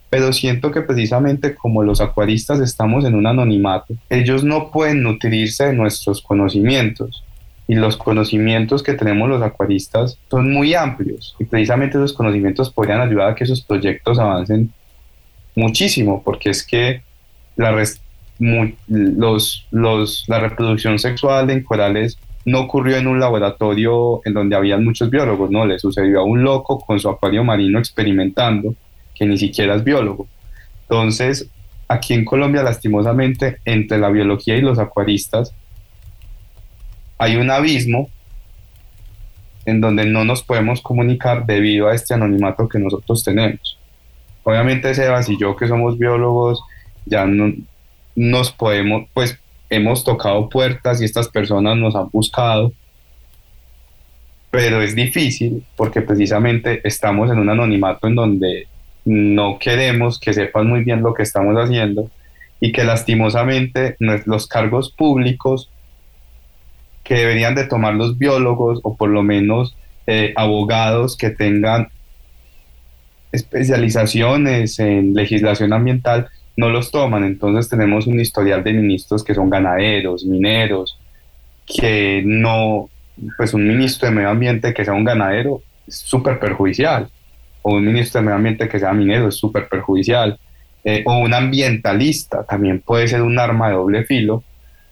Pero 0.10 0.32
siento 0.32 0.72
que 0.72 0.82
precisamente 0.82 1.56
como 1.56 1.84
los 1.84 2.00
acuaristas 2.00 2.60
estamos 2.60 3.04
en 3.06 3.16
un 3.16 3.28
anonimato, 3.28 3.96
ellos 4.10 4.44
no 4.44 4.72
pueden 4.72 5.04
nutrirse 5.04 5.66
de 5.66 5.74
nuestros 5.74 6.22
conocimientos. 6.22 7.24
Y 7.68 7.76
los 7.76 7.98
conocimientos 7.98 8.84
que 8.84 8.94
tenemos 8.94 9.28
los 9.28 9.42
acuaristas 9.42 10.20
son 10.30 10.54
muy 10.54 10.76
amplios. 10.76 11.36
Y 11.40 11.46
precisamente 11.46 11.98
esos 11.98 12.14
conocimientos 12.14 12.70
podrían 12.70 13.02
ayudar 13.02 13.32
a 13.32 13.36
que 13.36 13.44
esos 13.44 13.62
proyectos 13.62 14.20
avancen 14.20 14.72
muchísimo, 15.56 16.22
porque 16.24 16.52
es 16.52 16.66
que 16.66 17.02
la, 17.56 17.72
los, 18.88 19.66
los, 19.72 20.26
la 20.28 20.40
reproducción 20.40 21.00
sexual 21.00 21.50
en 21.50 21.64
corales 21.64 22.18
no 22.46 22.62
ocurrió 22.62 22.98
en 22.98 23.08
un 23.08 23.20
laboratorio 23.20 24.22
en 24.24 24.34
donde 24.34 24.56
habían 24.56 24.84
muchos 24.84 25.10
biólogos, 25.10 25.50
no, 25.50 25.66
le 25.66 25.80
sucedió 25.80 26.22
a 26.22 26.24
un 26.24 26.44
loco 26.44 26.80
con 26.80 27.00
su 27.00 27.10
acuario 27.10 27.44
marino 27.44 27.80
experimentando, 27.80 28.76
que 29.16 29.26
ni 29.26 29.38
siquiera 29.38 29.76
es 29.76 29.84
biólogo. 29.84 30.28
Entonces, 30.84 31.50
aquí 31.88 32.14
en 32.14 32.24
Colombia, 32.24 32.62
lastimosamente, 32.62 33.58
entre 33.66 33.98
la 33.98 34.10
biología 34.10 34.56
y 34.56 34.62
los 34.62 34.78
acuaristas, 34.78 35.54
hay 37.18 37.38
un 37.38 37.50
abismo 37.50 38.10
en 39.66 39.82
donde 39.82 40.06
no 40.06 40.24
nos 40.24 40.44
podemos 40.44 40.82
comunicar 40.82 41.46
debido 41.46 41.88
a 41.88 41.96
este 41.96 42.14
anonimato 42.14 42.68
que 42.68 42.78
nosotros 42.78 43.24
tenemos. 43.24 43.80
Obviamente 44.44 44.94
Sebas 44.94 45.28
y 45.30 45.40
yo 45.40 45.56
que 45.56 45.68
somos 45.68 45.98
biólogos 45.98 46.62
ya 47.06 47.26
no, 47.26 47.52
nos 48.16 48.52
podemos, 48.52 49.08
pues 49.14 49.40
hemos 49.70 50.04
tocado 50.04 50.50
puertas 50.50 51.02
y 51.02 51.06
estas 51.06 51.28
personas 51.28 51.78
nos 51.78 51.96
han 51.96 52.10
buscado, 52.10 52.74
pero 54.52 54.82
es 54.82 54.96
difícil 54.96 55.66
porque 55.76 56.02
precisamente 56.02 56.82
estamos 56.84 57.30
en 57.32 57.40
un 57.40 57.50
anonimato 57.50 58.08
en 58.08 58.16
donde 58.16 58.68
no 59.06 59.60
queremos 59.60 60.20
que 60.20 60.34
sepan 60.34 60.68
muy 60.68 60.84
bien 60.84 61.02
lo 61.02 61.14
que 61.14 61.24
estamos 61.24 61.56
haciendo 61.56 62.10
y 62.60 62.72
que 62.72 62.84
lastimosamente 62.84 63.98
los 64.00 64.48
cargos 64.48 64.92
públicos 64.92 65.70
que 67.04 67.16
deberían 67.16 67.54
de 67.54 67.66
tomar 67.66 67.94
los 67.94 68.18
biólogos 68.18 68.80
o 68.84 68.96
por 68.96 69.10
lo 69.10 69.22
menos 69.22 69.76
eh, 70.08 70.34
abogados 70.36 71.18
que 71.18 71.30
tengan 71.30 71.90
especializaciones 73.32 74.80
en 74.80 75.14
legislación 75.14 75.74
ambiental 75.74 76.30
no 76.58 76.70
los 76.70 76.92
toman. 76.92 77.24
Entonces 77.24 77.70
tenemos 77.70 78.08
un 78.08 78.20
historial 78.20 78.64
de 78.64 78.74
ministros 78.74 79.24
que 79.24 79.36
son 79.36 79.50
ganaderos, 79.50 80.26
mineros, 80.26 80.98
que 81.66 82.22
no, 82.26 82.90
pues 83.38 83.54
un 83.54 83.68
ministro 83.68 84.08
de 84.08 84.16
medio 84.16 84.30
ambiente 84.30 84.74
que 84.74 84.86
sea 84.86 84.94
un 84.94 85.04
ganadero 85.04 85.62
es 85.88 85.98
súper 85.98 86.40
perjudicial, 86.40 87.10
o 87.62 87.76
un 87.76 87.86
ministro 87.86 88.20
de 88.20 88.26
medio 88.26 88.38
ambiente 88.38 88.68
que 88.68 88.80
sea 88.80 88.94
minero 88.94 89.28
es 89.28 89.36
súper 89.36 89.68
perjudicial, 89.68 90.40
eh, 90.84 91.04
o 91.06 91.18
un 91.18 91.34
ambientalista 91.34 92.44
también 92.44 92.80
puede 92.82 93.08
ser 93.08 93.22
un 93.22 93.40
arma 93.40 93.70
de 93.70 93.76
doble 93.76 94.04
filo, 94.06 94.44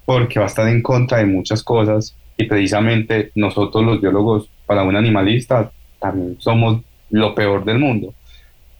porque 0.05 0.39
va 0.39 0.45
a 0.45 0.49
estar 0.49 0.67
en 0.67 0.81
contra 0.81 1.19
de 1.19 1.25
muchas 1.25 1.63
cosas 1.63 2.15
y 2.37 2.45
precisamente 2.45 3.31
nosotros 3.35 3.83
los 3.85 4.01
biólogos 4.01 4.49
para 4.65 4.83
un 4.83 4.95
animalista 4.95 5.71
también 5.99 6.35
somos 6.39 6.81
lo 7.09 7.35
peor 7.35 7.63
del 7.63 7.79
mundo. 7.79 8.13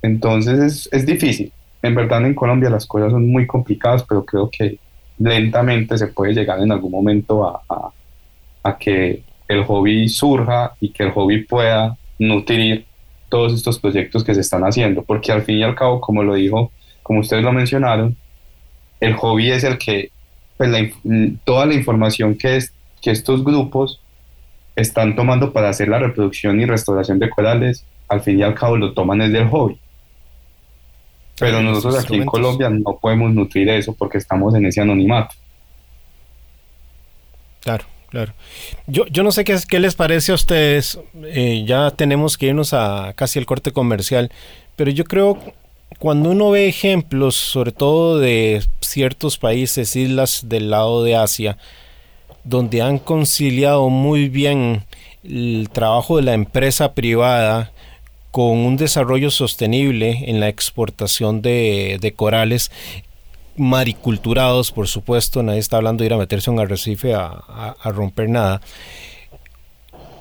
Entonces 0.02 0.60
es, 0.60 0.90
es 0.92 1.06
difícil, 1.06 1.52
en 1.84 1.96
verdad 1.96 2.26
en 2.26 2.34
Colombia 2.34 2.70
las 2.70 2.88
cosas 2.88 3.12
son 3.12 3.30
muy 3.30 3.46
complicadas, 3.46 4.04
pero 4.04 4.26
creo 4.26 4.50
que 4.50 4.80
lentamente 5.20 5.98
se 5.98 6.08
puede 6.08 6.34
llegar 6.34 6.60
en 6.60 6.72
algún 6.72 6.92
momento 6.92 7.46
a, 7.46 7.92
a, 8.64 8.78
que 8.78 9.22
el 9.48 9.64
hobby 9.66 10.08
surja 10.08 10.74
y 10.80 10.90
que 10.90 11.04
el 11.04 11.12
hobby 11.12 11.44
pueda 11.44 11.98
nutrir 12.18 12.86
todos 13.30 13.54
estos 13.54 13.80
proyectos 13.80 14.24
que 14.24 14.34
se 14.34 14.42
están 14.42 14.64
haciendo, 14.64 15.04
porque 15.04 15.32
al 15.32 15.44
fin 15.44 15.58
y 15.58 15.64
al 15.64 15.76
cabo, 15.76 16.00
como 16.00 16.24
lo 16.24 16.36
dijo, 16.36 16.72
como 17.04 17.20
ustedes 17.20 17.44
lo 17.44 17.52
mencionaron, 17.52 18.16
el 19.02 19.14
hobby 19.16 19.52
es 19.52 19.66
el 19.66 19.78
que, 19.78 20.12
pues 20.56 20.94
toda 21.44 21.66
la 21.66 21.74
información 21.74 22.38
que, 22.38 22.56
es, 22.56 22.74
que 23.02 23.12
estos 23.12 23.44
grupos 23.44 24.00
están 24.78 25.16
tomando 25.16 25.52
para 25.52 25.70
hacer 25.70 25.90
la 25.90 26.00
reproducción 26.00 26.62
y 26.62 26.66
restauración 26.66 27.20
de 27.20 27.30
corales, 27.30 27.86
al 28.08 28.22
fin 28.22 28.40
y 28.40 28.44
al 28.44 28.56
cabo 28.56 28.78
lo 28.78 28.94
toman 28.94 29.20
desde 29.20 29.40
el 29.40 29.50
hobby. 29.50 29.78
Pero 31.40 31.62
nosotros 31.62 32.04
aquí 32.04 32.16
en 32.16 32.26
Colombia 32.26 32.70
no 32.70 32.98
podemos 33.02 33.34
nutrir 33.34 33.70
eso 33.70 33.94
porque 33.94 34.18
estamos 34.18 34.54
en 34.56 34.66
ese 34.66 34.82
anonimato. 34.82 35.36
Claro, 37.62 37.86
claro. 38.10 38.34
Yo, 38.88 39.06
yo 39.08 39.24
no 39.24 39.32
sé 39.32 39.44
qué, 39.44 39.58
qué 39.68 39.80
les 39.80 39.96
parece 39.96 40.32
a 40.32 40.36
ustedes. 40.36 41.00
Eh, 41.24 41.64
ya 41.66 41.92
tenemos 41.92 42.38
que 42.38 42.48
irnos 42.48 42.74
a 42.74 43.14
casi 43.16 43.40
el 43.40 43.46
corte 43.46 43.72
comercial. 43.72 44.32
Pero 44.76 44.92
yo 44.92 45.06
creo 45.06 45.40
cuando 46.00 46.30
uno 46.32 46.52
ve 46.52 46.68
ejemplos, 46.68 47.36
sobre 47.36 47.72
todo 47.72 48.20
de 48.20 48.64
ciertos 48.82 49.38
países, 49.38 49.96
islas 49.96 50.48
del 50.48 50.70
lado 50.70 51.04
de 51.04 51.16
Asia, 51.16 51.58
donde 52.44 52.82
han 52.82 53.00
conciliado 53.00 53.90
muy 53.90 54.30
bien 54.30 54.86
el 55.24 55.70
trabajo 55.72 56.18
de 56.18 56.24
la 56.24 56.34
empresa 56.34 56.94
privada 56.94 57.72
con 58.34 58.58
un 58.58 58.78
desarrollo 58.78 59.30
sostenible 59.30 60.24
en 60.26 60.40
la 60.40 60.48
exportación 60.48 61.44
de, 61.44 62.14
corales 62.16 62.72
mariculturados, 63.58 64.72
por 64.72 64.88
supuesto, 64.88 65.44
nadie 65.44 65.60
está 65.60 65.78
hablando 65.78 66.02
de 66.02 66.08
ir 66.08 66.14
a 66.14 66.18
meterse 66.18 66.50
en 66.50 66.56
un 66.56 66.62
arrecife 66.62 67.14
a, 67.14 67.76
romper 67.86 68.30
nada. 68.30 68.60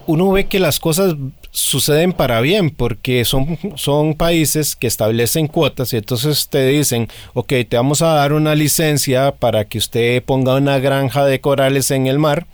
Uno 0.07 0.31
ve 0.31 0.44
que 0.44 0.61
las 0.61 0.79
cosas 0.79 1.14
suceden 1.53 2.12
para 2.12 2.42
bien 2.42 2.68
porque 2.68 3.25
son, 3.25 3.59
son 3.77 4.12
países 4.12 4.77
que 4.77 4.88
establecen 4.88 5.46
cuotas 5.48 5.94
y 5.94 5.96
entonces 5.96 6.51
te 6.51 6.66
dicen, 6.66 7.09
ok, 7.33 7.55
te 7.66 7.77
vamos 7.79 8.03
a 8.03 8.09
dar 8.09 8.35
una 8.35 8.55
licencia 8.55 9.33
para 9.37 9.64
que 9.64 9.79
usted 9.79 10.22
ponga 10.22 10.57
una 10.57 10.79
granja 10.81 11.25
de 11.25 11.40
corales 11.40 11.90
en 11.90 12.07
el 12.07 12.18
mar. 12.18 12.46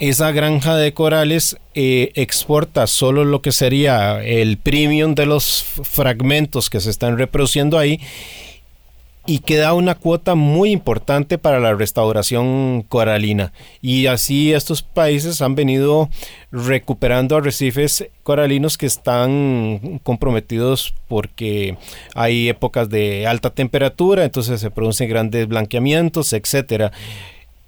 Esa 0.00 0.32
granja 0.32 0.76
de 0.76 0.94
corales 0.94 1.58
eh, 1.74 2.12
exporta 2.14 2.86
solo 2.86 3.26
lo 3.26 3.42
que 3.42 3.52
sería 3.52 4.24
el 4.24 4.56
premium 4.56 5.14
de 5.14 5.26
los 5.26 5.62
fragmentos 5.62 6.70
que 6.70 6.80
se 6.80 6.88
están 6.88 7.18
reproduciendo 7.18 7.76
ahí 7.78 8.00
y 9.26 9.40
queda 9.40 9.74
una 9.74 9.94
cuota 9.94 10.34
muy 10.34 10.70
importante 10.70 11.36
para 11.36 11.60
la 11.60 11.74
restauración 11.74 12.82
coralina. 12.88 13.52
Y 13.82 14.06
así 14.06 14.54
estos 14.54 14.80
países 14.80 15.42
han 15.42 15.54
venido 15.54 16.08
recuperando 16.50 17.36
arrecifes 17.36 18.08
coralinos 18.22 18.78
que 18.78 18.86
están 18.86 20.00
comprometidos 20.02 20.94
porque 21.08 21.76
hay 22.14 22.48
épocas 22.48 22.88
de 22.88 23.26
alta 23.26 23.50
temperatura, 23.50 24.24
entonces 24.24 24.62
se 24.62 24.70
producen 24.70 25.10
grandes 25.10 25.46
blanqueamientos, 25.46 26.32
etcétera 26.32 26.90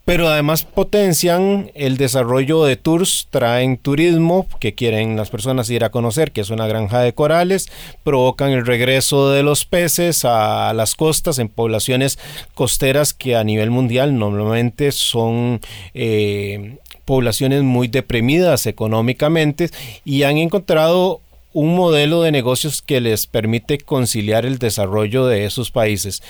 pero 0.05 0.29
además 0.29 0.65
potencian 0.65 1.71
el 1.75 1.97
desarrollo 1.97 2.65
de 2.65 2.77
tours, 2.77 3.29
traen 3.31 3.77
turismo 3.77 4.47
que 4.59 4.75
quieren 4.75 5.17
las 5.17 5.31
personas 5.31 5.71
ir 5.71 5.85
a 5.85 5.91
conocer, 5.91 6.33
que 6.33 6.41
es 6.41 6.51
una 6.51 6.67
granja 6.67 7.01
de 7.01 7.15
corales, 7.15 7.69
provocan 8.03 8.51
el 8.51 8.67
regreso 8.67 9.31
de 9.31 9.43
los 9.43 9.65
peces 9.65 10.25
a 10.25 10.73
las 10.75 10.97
costas 10.97 11.39
en 11.39 11.49
poblaciones 11.49 12.19
costeras 12.55 13.15
que 13.15 13.37
a 13.37 13.45
nivel 13.45 13.71
mundial 13.71 14.19
normalmente 14.19 14.91
son 14.91 15.61
eh, 15.95 16.79
poblaciones 17.05 17.63
muy 17.63 17.89
deprimidas 17.89 18.67
económicamente 18.67 19.71
y 20.05 20.25
han 20.25 20.39
encontrado 20.39 21.21
un 21.53 21.77
modelo 21.77 22.23
de 22.23 22.33
negocios 22.33 22.83
que 22.83 23.01
les 23.01 23.27
permite 23.27 23.79
conciliar 23.79 24.47
el 24.47 24.59
desarrollo 24.59 25.27
de 25.27 25.45
esos 25.45 25.71
países. 25.71 26.23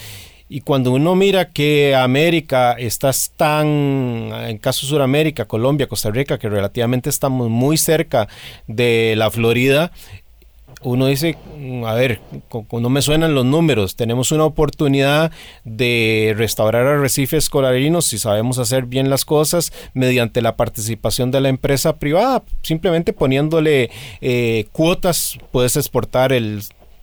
Y 0.54 0.60
cuando 0.60 0.92
uno 0.92 1.14
mira 1.14 1.48
que 1.48 1.94
América 1.94 2.72
está 2.72 3.10
tan, 3.38 3.66
en 3.66 4.58
caso 4.58 4.84
Suramérica, 4.84 5.46
Colombia, 5.46 5.86
Costa 5.86 6.10
Rica, 6.10 6.38
que 6.38 6.50
relativamente 6.50 7.08
estamos 7.08 7.48
muy 7.48 7.78
cerca 7.78 8.28
de 8.66 9.14
la 9.16 9.30
Florida, 9.30 9.92
uno 10.82 11.06
dice, 11.06 11.38
mm, 11.56 11.84
a 11.86 11.94
ver, 11.94 12.20
no 12.70 12.90
me 12.90 13.00
suenan 13.00 13.34
los 13.34 13.46
números, 13.46 13.96
tenemos 13.96 14.30
una 14.30 14.44
oportunidad 14.44 15.32
de 15.64 16.34
restaurar 16.36 16.86
arrecifes 16.86 17.48
coralinos 17.48 18.04
si 18.04 18.18
sabemos 18.18 18.58
hacer 18.58 18.84
bien 18.84 19.08
las 19.08 19.24
cosas 19.24 19.72
mediante 19.94 20.42
la 20.42 20.56
participación 20.56 21.30
de 21.30 21.40
la 21.40 21.48
empresa 21.48 21.96
privada, 21.96 22.42
simplemente 22.60 23.14
poniéndole 23.14 23.88
eh, 24.20 24.66
cuotas, 24.72 25.38
puedes 25.50 25.78
exportar 25.78 26.30
el 26.30 26.62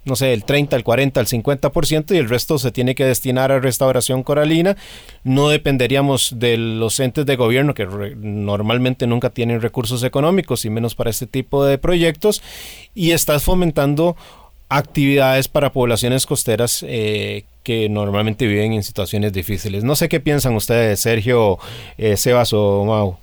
no 0.10 0.16
sé, 0.16 0.34
el 0.34 0.44
30, 0.44 0.76
el 0.76 0.84
40, 0.84 1.20
el 1.22 1.28
50% 1.28 2.16
y 2.16 2.18
el 2.18 2.28
resto 2.28 2.60
se 2.60 2.72
tiene 2.72 2.96
que 2.96 3.06
destinar 3.06 3.52
a 3.52 3.60
restauración 3.60 4.24
coralina. 4.24 4.76
No 5.24 5.50
dependeríamos 5.50 6.36
de 6.38 6.58
los 6.58 7.00
entes 7.00 7.26
de 7.26 7.36
gobierno 7.36 7.74
que 7.74 7.86
normalmente 7.86 9.08
nunca 9.08 9.30
tienen 9.30 9.62
recursos 9.62 10.04
económicos 10.04 10.66
y 10.66 10.70
menos 10.70 10.96
para 10.96 11.10
este 11.10 11.28
tipo 11.28 11.64
de 11.64 11.78
proyectos. 11.78 12.42
Y 12.94 13.12
estás 13.12 13.44
fomentando 13.44 14.18
actividades 14.70 15.48
para 15.48 15.72
poblaciones 15.72 16.26
costeras 16.26 16.86
eh, 16.88 17.46
que 17.64 17.90
normalmente 17.90 18.46
viven 18.46 18.74
en 18.74 18.84
situaciones 18.84 19.34
difíciles. 19.34 19.84
No 19.84 19.96
sé 19.96 20.10
qué 20.10 20.20
piensan 20.20 20.56
ustedes, 20.56 21.00
Sergio, 21.00 21.58
eh, 21.98 22.18
Sebas 22.18 22.54
o 22.54 22.86
Mau. 22.86 23.18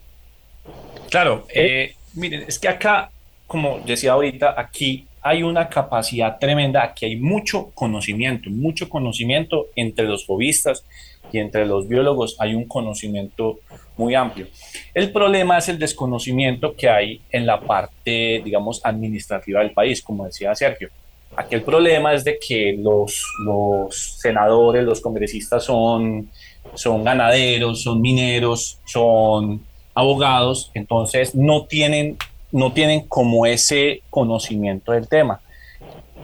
Claro, 1.11 1.47
eh, 1.55 1.95
miren, 2.15 2.45
es 2.47 2.59
que 2.59 2.69
acá, 2.69 3.11
como 3.47 3.81
decía 3.87 4.13
ahorita, 4.13 4.55
aquí 4.59 5.06
hay 5.27 5.43
una 5.43 5.69
capacidad 5.69 6.39
tremenda, 6.39 6.85
aquí 6.85 7.05
hay 7.05 7.17
mucho 7.17 7.73
conocimiento, 7.75 8.49
mucho 8.49 8.89
conocimiento 8.89 9.67
entre 9.75 10.07
los 10.07 10.25
fobistas 10.25 10.85
y 11.33 11.39
entre 11.39 11.67
los 11.67 11.89
biólogos 11.89 12.37
hay 12.39 12.55
un 12.55 12.69
conocimiento 12.69 13.59
muy 13.97 14.15
amplio. 14.15 14.47
El 14.95 15.11
problema 15.11 15.59
es 15.59 15.69
el 15.69 15.81
desconocimiento 15.81 16.77
que 16.77 16.89
hay 16.89 17.21
en 17.33 17.45
la 17.45 17.61
parte, 17.61 18.41
digamos, 18.45 18.81
administrativa 18.85 19.63
del 19.63 19.73
país, 19.73 20.01
como 20.01 20.27
decía 20.27 20.55
Sergio. 20.55 20.91
Aquí 21.35 21.57
el 21.57 21.63
problema 21.63 22.15
es 22.15 22.23
de 22.23 22.39
que 22.39 22.77
los, 22.79 23.21
los 23.45 24.21
senadores, 24.21 24.85
los 24.85 25.01
congresistas 25.01 25.65
son, 25.65 26.31
son 26.75 27.03
ganaderos, 27.03 27.83
son 27.83 28.01
mineros, 28.01 28.79
son 28.85 29.61
abogados, 29.93 30.71
entonces 30.73 31.35
no 31.35 31.67
tienen 31.67 32.17
no 32.53 32.73
tienen 32.73 33.07
como 33.07 33.47
ese 33.47 34.03
conocimiento 34.11 34.93
del 34.93 35.09
tema. 35.09 35.41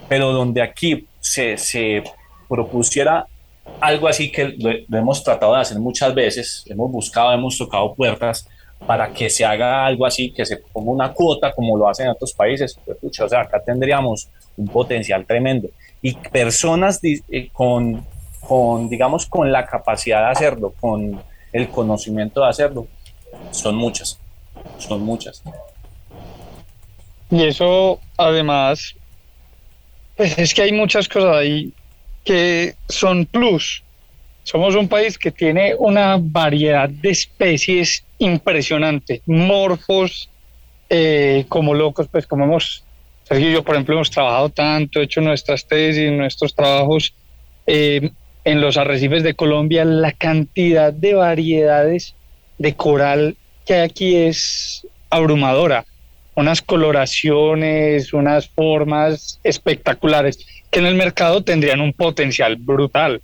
Pero 0.08 0.32
donde 0.32 0.62
aquí 0.62 1.06
se, 1.20 1.56
se 1.56 2.02
propusiera 2.48 3.26
algo 3.80 4.08
así 4.08 4.30
que 4.30 4.54
lo, 4.58 4.98
hemos 4.98 5.22
tratado 5.22 5.54
de 5.54 5.60
hacer 5.60 5.78
muchas 5.78 6.14
veces, 6.14 6.64
hemos 6.66 6.90
buscado, 6.90 7.32
hemos 7.32 7.56
tocado 7.56 7.94
puertas 7.94 8.46
para 8.86 9.12
que 9.12 9.30
se 9.30 9.44
haga 9.44 9.86
algo 9.86 10.04
así, 10.04 10.32
que 10.32 10.44
se 10.44 10.56
ponga 10.56 10.90
una 10.90 11.12
cuota 11.12 11.52
como 11.52 11.76
lo 11.76 11.88
hacen 11.88 12.06
en 12.06 12.12
otros 12.12 12.32
países, 12.32 12.78
pues, 12.84 13.20
o 13.20 13.28
sea, 13.28 13.42
acá 13.42 13.62
tendríamos 13.62 14.28
un 14.56 14.66
potencial 14.66 15.24
tremendo. 15.24 15.68
Y 16.00 16.14
personas 16.14 17.00
eh, 17.02 17.48
con, 17.52 18.04
con, 18.40 18.88
digamos, 18.88 19.26
con 19.26 19.52
la 19.52 19.66
capacidad 19.66 20.26
de 20.26 20.30
hacerlo, 20.32 20.74
con 20.80 21.22
el 21.52 21.68
conocimiento 21.68 22.42
de 22.42 22.48
hacerlo, 22.48 22.86
son 23.52 23.76
muchas, 23.76 24.18
son 24.78 25.02
muchas. 25.02 25.42
Y 27.32 27.44
eso, 27.44 27.98
además, 28.18 28.94
pues 30.18 30.38
es 30.38 30.52
que 30.52 30.60
hay 30.60 30.72
muchas 30.72 31.08
cosas 31.08 31.34
ahí 31.34 31.72
que 32.24 32.74
son 32.90 33.24
plus. 33.24 33.82
Somos 34.42 34.74
un 34.74 34.86
país 34.86 35.16
que 35.16 35.30
tiene 35.30 35.74
una 35.78 36.18
variedad 36.20 36.90
de 36.90 37.08
especies 37.08 38.04
impresionante, 38.18 39.22
morfos 39.24 40.28
eh, 40.90 41.46
como 41.48 41.72
locos, 41.72 42.06
pues 42.12 42.26
como 42.26 42.44
hemos, 42.44 42.84
Sergio 43.24 43.48
y 43.48 43.52
yo, 43.54 43.64
por 43.64 43.76
ejemplo, 43.76 43.94
hemos 43.94 44.10
trabajado 44.10 44.50
tanto, 44.50 45.00
hecho 45.00 45.22
nuestras 45.22 45.66
tesis, 45.66 46.12
nuestros 46.12 46.54
trabajos 46.54 47.14
eh, 47.66 48.10
en 48.44 48.60
los 48.60 48.76
arrecifes 48.76 49.22
de 49.22 49.32
Colombia, 49.32 49.86
la 49.86 50.12
cantidad 50.12 50.92
de 50.92 51.14
variedades 51.14 52.14
de 52.58 52.74
coral 52.74 53.36
que 53.64 53.72
hay 53.72 53.80
aquí 53.80 54.16
es 54.16 54.86
abrumadora 55.08 55.86
unas 56.34 56.62
coloraciones, 56.62 58.12
unas 58.12 58.48
formas 58.48 59.40
espectaculares 59.44 60.46
que 60.70 60.78
en 60.78 60.86
el 60.86 60.94
mercado 60.94 61.44
tendrían 61.44 61.80
un 61.80 61.92
potencial 61.92 62.56
brutal. 62.56 63.20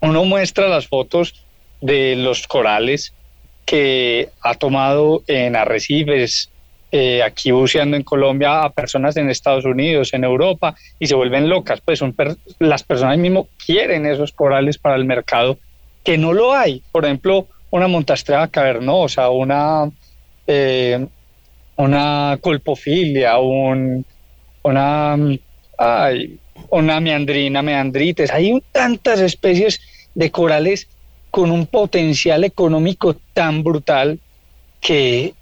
Uno 0.00 0.24
muestra 0.24 0.68
las 0.68 0.86
fotos 0.86 1.44
de 1.80 2.16
los 2.16 2.46
corales 2.46 3.14
que 3.64 4.28
ha 4.42 4.54
tomado 4.54 5.22
en 5.26 5.56
arrecifes, 5.56 6.50
eh, 6.90 7.22
aquí 7.22 7.50
buceando 7.50 7.96
en 7.96 8.02
Colombia 8.02 8.64
a 8.64 8.70
personas 8.70 9.16
en 9.16 9.30
Estados 9.30 9.64
Unidos, 9.64 10.12
en 10.12 10.24
Europa, 10.24 10.74
y 10.98 11.06
se 11.06 11.14
vuelven 11.14 11.48
locas. 11.48 11.80
Pues 11.80 11.98
son 11.98 12.14
las 12.58 12.82
personas 12.82 13.16
mismo 13.16 13.48
quieren 13.64 14.04
esos 14.04 14.32
corales 14.32 14.76
para 14.76 14.96
el 14.96 15.06
mercado, 15.06 15.58
que 16.04 16.18
no 16.18 16.34
lo 16.34 16.52
hay. 16.52 16.82
Por 16.92 17.06
ejemplo, 17.06 17.46
una 17.70 17.88
montastrera 17.88 18.48
cavernosa, 18.48 19.30
una 19.30 19.90
eh, 20.46 21.06
una 21.82 22.38
colpofilia, 22.40 23.38
un, 23.38 24.04
una, 24.62 25.16
una 26.70 27.00
meandrina, 27.00 27.62
meandrites. 27.62 28.30
Hay 28.30 28.62
tantas 28.70 29.20
especies 29.20 29.80
de 30.14 30.30
corales 30.30 30.88
con 31.30 31.50
un 31.50 31.66
potencial 31.66 32.44
económico 32.44 33.16
tan 33.32 33.64
brutal 33.64 34.20
que, 34.80 35.34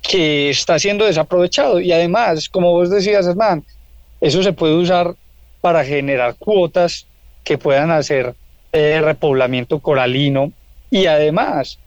que 0.00 0.50
está 0.50 0.78
siendo 0.78 1.04
desaprovechado. 1.04 1.80
Y 1.80 1.92
además, 1.92 2.48
como 2.48 2.70
vos 2.70 2.88
decías, 2.88 3.26
Hernán, 3.26 3.62
eso 4.20 4.42
se 4.42 4.52
puede 4.52 4.74
usar 4.74 5.14
para 5.60 5.84
generar 5.84 6.36
cuotas 6.36 7.06
que 7.44 7.58
puedan 7.58 7.90
hacer 7.90 8.34
eh, 8.72 9.00
repoblamiento 9.02 9.78
coralino 9.80 10.52
y 10.90 11.06
además 11.06 11.78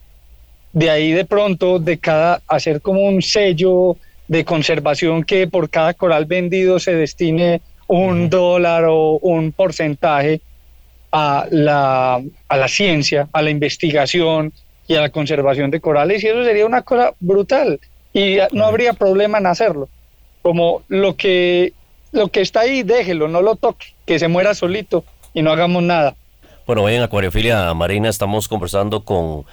de 0.75 0.89
ahí 0.89 1.13
de 1.13 1.23
pronto 1.23 1.79
de 1.79 1.97
cada 1.97 2.41
hacer 2.47 2.81
como 2.81 3.01
un 3.01 3.21
sello 3.21 3.95
de 4.27 4.43
conservación 4.43 5.23
que 5.23 5.47
por 5.47 5.69
cada 5.69 5.93
coral 5.93 6.25
vendido 6.25 6.79
se 6.79 6.93
destine 6.93 7.61
un 7.88 8.29
dólar 8.29 8.83
o 8.89 9.17
un 9.21 9.53
porcentaje 9.53 10.41
a 11.13 11.47
la, 11.49 12.21
a 12.49 12.57
la 12.57 12.67
ciencia, 12.67 13.29
a 13.31 13.41
la 13.41 13.51
investigación 13.51 14.51
y 14.85 14.95
a 14.95 15.01
la 15.01 15.09
conservación 15.09 15.71
de 15.71 15.79
corales 15.79 16.21
y 16.23 16.27
eso 16.27 16.43
sería 16.43 16.65
una 16.65 16.81
cosa 16.81 17.13
brutal 17.21 17.79
y 18.11 18.38
no 18.51 18.65
habría 18.65 18.91
problema 18.91 19.38
en 19.38 19.47
hacerlo. 19.47 19.88
Como 20.41 20.83
lo 20.89 21.15
que, 21.15 21.71
lo 22.11 22.27
que 22.27 22.41
está 22.41 22.61
ahí, 22.61 22.83
déjelo, 22.83 23.29
no 23.29 23.41
lo 23.41 23.55
toque, 23.55 23.88
que 24.05 24.19
se 24.19 24.27
muera 24.27 24.53
solito 24.53 25.05
y 25.33 25.41
no 25.41 25.53
hagamos 25.53 25.83
nada. 25.83 26.15
Bueno, 26.67 26.83
hoy 26.83 26.95
en 26.95 27.01
Acuariofilia 27.01 27.73
Marina 27.73 28.09
estamos 28.09 28.49
conversando 28.49 29.05
con 29.05 29.45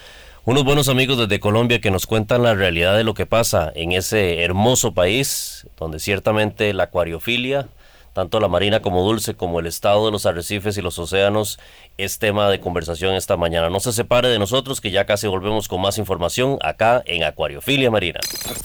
unos 0.45 0.65
buenos 0.65 0.89
amigos 0.89 1.19
desde 1.19 1.41
Colombia 1.41 1.81
que 1.81 1.91
nos 1.91 2.07
cuentan 2.07 2.43
la 2.43 2.55
realidad 2.55 2.97
de 2.97 3.05
lo 3.05 3.15
que 3.15 3.27
pasa 3.27 3.71
en 3.75 3.93
ese 3.93 4.43
hermoso 4.43 4.93
país, 4.93 5.67
donde 5.79 6.01
ciertamente 6.01 6.73
la 6.73 6.85
acuariofilia, 6.85 7.69
tanto 8.13 8.41
la 8.41 8.49
marina 8.49 8.83
como 8.83 9.03
dulce, 9.05 9.35
como 9.35 9.61
el 9.61 9.67
estado 9.67 10.05
de 10.07 10.13
los 10.13 10.27
arrecifes 10.27 10.77
y 10.77 10.83
los 10.83 10.99
océanos, 10.99 11.59
es 11.97 12.19
tema 12.19 12.51
de 12.51 12.61
conversación 12.61 13.15
esta 13.15 13.37
mañana. 13.37 13.71
No 13.71 13.81
se 13.81 13.93
separe 13.93 14.29
de 14.29 14.39
nosotros, 14.39 14.81
que 14.81 14.91
ya 14.91 15.07
casi 15.07 15.29
volvemos 15.29 15.69
con 15.69 15.81
más 15.81 15.99
información 15.99 16.59
acá 16.63 17.03
en 17.07 17.23
Acuariofilia 17.23 17.91
Marina. 17.91 18.21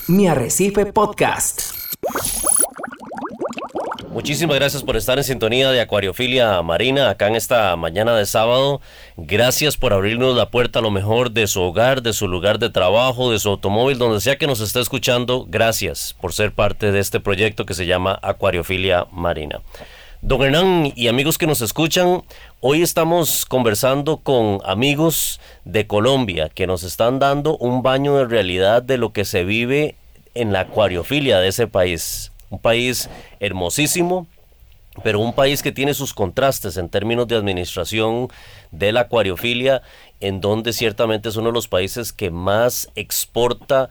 Mi 0.07 0.27
Arrecife 0.27 0.87
Podcast. 0.87 1.61
Muchísimas 4.17 4.55
gracias 4.55 4.81
por 4.81 4.97
estar 4.97 5.19
en 5.19 5.23
sintonía 5.23 5.69
de 5.69 5.79
Acuariofilia 5.79 6.59
Marina 6.63 7.11
acá 7.11 7.27
en 7.27 7.35
esta 7.35 7.75
mañana 7.75 8.15
de 8.15 8.25
sábado. 8.25 8.81
Gracias 9.15 9.77
por 9.77 9.93
abrirnos 9.93 10.35
la 10.35 10.49
puerta 10.49 10.79
a 10.79 10.81
lo 10.81 10.89
mejor 10.89 11.29
de 11.29 11.45
su 11.45 11.61
hogar, 11.61 12.01
de 12.01 12.13
su 12.13 12.27
lugar 12.27 12.57
de 12.57 12.71
trabajo, 12.71 13.31
de 13.31 13.37
su 13.37 13.49
automóvil, 13.49 13.99
donde 13.99 14.19
sea 14.19 14.35
que 14.35 14.47
nos 14.47 14.59
esté 14.59 14.79
escuchando. 14.79 15.45
Gracias 15.47 16.15
por 16.19 16.33
ser 16.33 16.51
parte 16.51 16.91
de 16.91 16.97
este 16.97 17.19
proyecto 17.19 17.67
que 17.67 17.75
se 17.75 17.85
llama 17.85 18.17
Acuariofilia 18.23 19.05
Marina. 19.11 19.61
Don 20.23 20.41
Hernán 20.41 20.93
y 20.95 21.09
amigos 21.09 21.37
que 21.37 21.45
nos 21.45 21.61
escuchan, 21.61 22.23
hoy 22.59 22.81
estamos 22.81 23.45
conversando 23.45 24.17
con 24.17 24.61
amigos 24.65 25.39
de 25.63 25.85
Colombia 25.85 26.49
que 26.49 26.65
nos 26.65 26.81
están 26.81 27.19
dando 27.19 27.55
un 27.57 27.83
baño 27.83 28.17
de 28.17 28.25
realidad 28.25 28.81
de 28.81 28.97
lo 28.97 29.13
que 29.13 29.25
se 29.25 29.43
vive 29.43 29.93
en 30.33 30.53
la 30.53 30.61
acuariofilia 30.61 31.37
de 31.37 31.49
ese 31.49 31.67
país 31.67 32.31
un 32.49 32.59
país 32.59 33.09
hermosísimo, 33.39 34.27
pero 35.03 35.19
un 35.19 35.33
país 35.33 35.61
que 35.61 35.71
tiene 35.71 35.93
sus 35.93 36.13
contrastes 36.13 36.77
en 36.77 36.89
términos 36.89 37.27
de 37.27 37.35
administración 37.35 38.29
de 38.71 38.91
la 38.91 39.01
acuariofilia, 39.01 39.81
en 40.19 40.41
donde 40.41 40.73
ciertamente 40.73 41.29
es 41.29 41.35
uno 41.35 41.47
de 41.47 41.53
los 41.53 41.67
países 41.67 42.13
que 42.13 42.31
más 42.31 42.89
exporta 42.95 43.89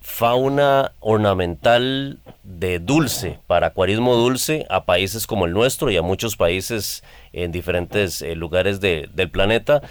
fauna 0.00 0.92
ornamental 1.00 2.18
de 2.42 2.78
dulce, 2.78 3.38
para 3.46 3.68
acuarismo 3.68 4.14
dulce, 4.16 4.66
a 4.68 4.84
países 4.84 5.26
como 5.26 5.46
el 5.46 5.52
nuestro 5.52 5.90
y 5.90 5.96
a 5.96 6.02
muchos 6.02 6.36
países 6.36 7.02
en 7.32 7.52
diferentes 7.52 8.20
eh, 8.22 8.34
lugares 8.34 8.80
del 8.80 9.30
planeta 9.30 9.82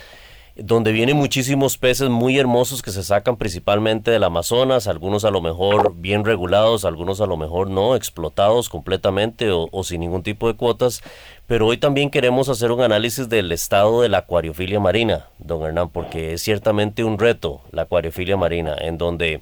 donde 0.55 0.91
vienen 0.91 1.17
muchísimos 1.17 1.77
peces 1.77 2.09
muy 2.09 2.37
hermosos 2.37 2.81
que 2.81 2.91
se 2.91 3.03
sacan 3.03 3.37
principalmente 3.37 4.11
del 4.11 4.23
Amazonas, 4.23 4.87
algunos 4.87 5.23
a 5.23 5.31
lo 5.31 5.41
mejor 5.41 5.95
bien 5.95 6.25
regulados, 6.25 6.83
algunos 6.83 7.21
a 7.21 7.25
lo 7.25 7.37
mejor 7.37 7.69
no, 7.69 7.95
explotados 7.95 8.69
completamente 8.69 9.49
o, 9.51 9.83
sin 9.83 10.01
ningún 10.01 10.23
tipo 10.23 10.47
de 10.47 10.55
cuotas. 10.55 11.01
Pero 11.47 11.67
hoy 11.67 11.77
también 11.77 12.09
queremos 12.09 12.49
hacer 12.49 12.71
un 12.71 12.81
análisis 12.81 13.29
del 13.29 13.51
estado 13.51 14.01
de 14.01 14.09
la 14.09 14.19
acuariofilia 14.19 14.79
marina, 14.79 15.27
don 15.39 15.63
Hernán, 15.63 15.89
porque 15.89 16.33
es 16.33 16.41
ciertamente 16.41 17.03
un 17.03 17.17
reto 17.17 17.61
la 17.71 17.83
acuariofilia 17.83 18.37
marina, 18.37 18.75
en 18.79 18.97
donde 18.97 19.41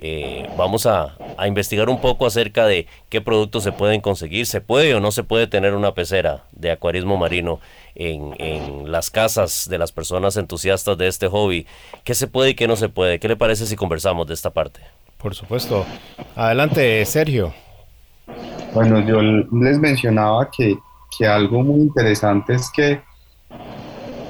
eh, 0.00 0.48
vamos 0.56 0.86
a, 0.86 1.16
investigar 1.46 1.88
un 1.88 2.00
poco 2.00 2.26
acerca 2.26 2.66
de 2.66 2.86
qué 3.08 3.20
productos 3.20 3.62
se 3.64 3.72
pueden 3.72 4.00
conseguir, 4.00 4.46
se 4.46 4.60
puede 4.60 4.94
o 4.94 5.00
no 5.00 5.12
se 5.12 5.24
puede 5.24 5.46
tener 5.46 5.74
una 5.74 5.94
pecera 5.94 6.44
de 6.52 6.70
acuarismo 6.70 7.16
marino 7.16 7.60
en, 7.94 8.34
en, 8.38 8.90
las 8.90 9.10
casas 9.10 9.68
de 9.68 9.78
las 9.78 9.92
personas 9.92 10.36
entusiastas 10.36 10.98
de 10.98 11.08
este 11.08 11.28
hobby, 11.28 11.66
qué 12.04 12.14
se 12.14 12.26
puede 12.26 12.50
y 12.50 12.54
qué 12.54 12.68
no 12.68 12.76
se 12.76 12.88
puede. 12.88 13.18
¿Qué 13.18 13.28
le 13.28 13.36
parece 13.36 13.66
si 13.66 13.76
conversamos 13.76 14.26
de 14.26 14.34
esta 14.34 14.50
parte? 14.50 14.80
Por 15.16 15.34
supuesto. 15.34 15.84
Adelante, 16.36 17.04
Sergio. 17.04 17.52
Bueno, 18.74 19.00
yo 19.00 19.20
les 19.22 19.78
mencionaba 19.78 20.48
que, 20.50 20.76
que 21.16 21.26
algo 21.26 21.62
muy 21.62 21.80
interesante 21.80 22.54
es 22.54 22.70
que 22.70 23.00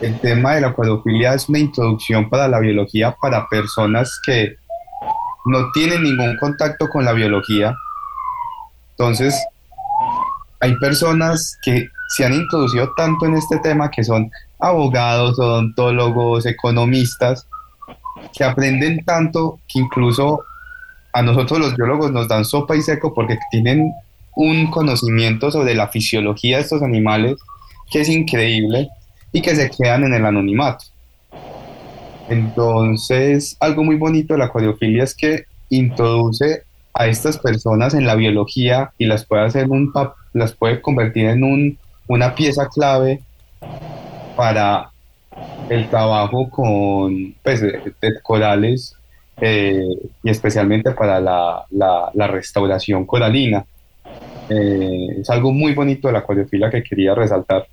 el 0.01 0.19
tema 0.21 0.55
de 0.55 0.63
la 0.63 0.69
acuariofilia 0.69 1.35
es 1.35 1.49
una 1.49 1.59
introducción 1.59 2.31
para 2.31 2.49
la 2.49 2.61
biología 2.61 3.17
para 3.21 3.49
personas 3.49 4.21
que 4.25 4.57
no 5.49 5.71
tienen 5.73 6.03
ningún 6.03 6.37
contacto 6.37 6.89
con 6.89 7.05
la 7.05 7.13
biología. 7.13 7.75
Entonces, 8.91 9.35
hay 10.61 10.75
personas 10.77 11.59
que 11.63 11.89
se 12.09 12.25
han 12.25 12.35
introducido 12.35 12.93
tanto 12.97 13.27
en 13.27 13.35
este 13.35 13.59
tema 13.59 13.91
que 13.91 14.03
son 14.03 14.31
abogados, 14.59 15.39
odontólogos, 15.39 16.47
economistas, 16.47 17.47
que 18.37 18.45
aprenden 18.45 19.05
tanto 19.05 19.61
que 19.69 19.79
incluso 19.79 20.43
a 21.13 21.23
nosotros 21.23 21.59
los 21.59 21.77
biólogos 21.77 22.11
nos 22.11 22.29
dan 22.29 22.45
sopa 22.45 22.77
y 22.77 22.83
seco 22.83 23.15
porque 23.15 23.39
tienen 23.51 23.93
un 24.35 24.71
conocimiento 24.71 25.51
sobre 25.51 25.75
la 25.75 25.89
fisiología 25.89 26.57
de 26.57 26.63
estos 26.63 26.83
animales 26.83 27.37
que 27.91 28.01
es 28.01 28.09
increíble 28.09 28.89
y 29.33 29.43
que 29.43 29.57
se 29.57 29.71
quedan 29.71 30.05
en 30.05 30.15
el 30.15 30.27
anonimato. 30.27 30.85
Entonces, 32.29 33.57
algo 33.61 33.85
muy 33.85 33.97
bonito 33.97 34.35
de 34.35 34.39
la 34.39 34.47
acuariofilia 34.47 35.05
es 35.05 35.15
que 35.15 35.45
introduce 35.71 36.63
a 36.95 37.07
estas 37.07 37.39
personas 37.39 37.95
en 37.95 38.07
la 38.07 38.17
biología 38.17 38.93
y 38.99 39.07
las 39.07 39.25
puede 39.25 39.45
hacer 39.45 39.69
un 39.69 39.93
las 40.33 40.53
puede 40.53 40.81
convertir 40.81 41.27
en 41.27 41.45
un, 41.45 41.79
una 42.09 42.35
pieza 42.35 42.69
clave 42.69 43.23
para 44.37 44.91
el 45.69 45.89
trabajo 45.89 46.49
con 46.51 47.35
pues, 47.43 47.63
corales 48.23 48.95
eh, 49.41 49.87
y 50.23 50.31
especialmente 50.31 50.91
para 50.93 51.21
la, 51.21 51.65
la, 51.71 52.27
restauración 52.27 53.07
coralina. 53.07 53.65
Eh, 54.49 55.21
es 55.21 55.31
algo 55.31 55.53
muy 55.53 55.75
bonito 55.75 56.09
de 56.09 56.15
la 56.15 56.21
acuariofilia 56.21 56.71
que 56.71 56.83
quería 56.83 57.15
resaltar. 57.15 57.67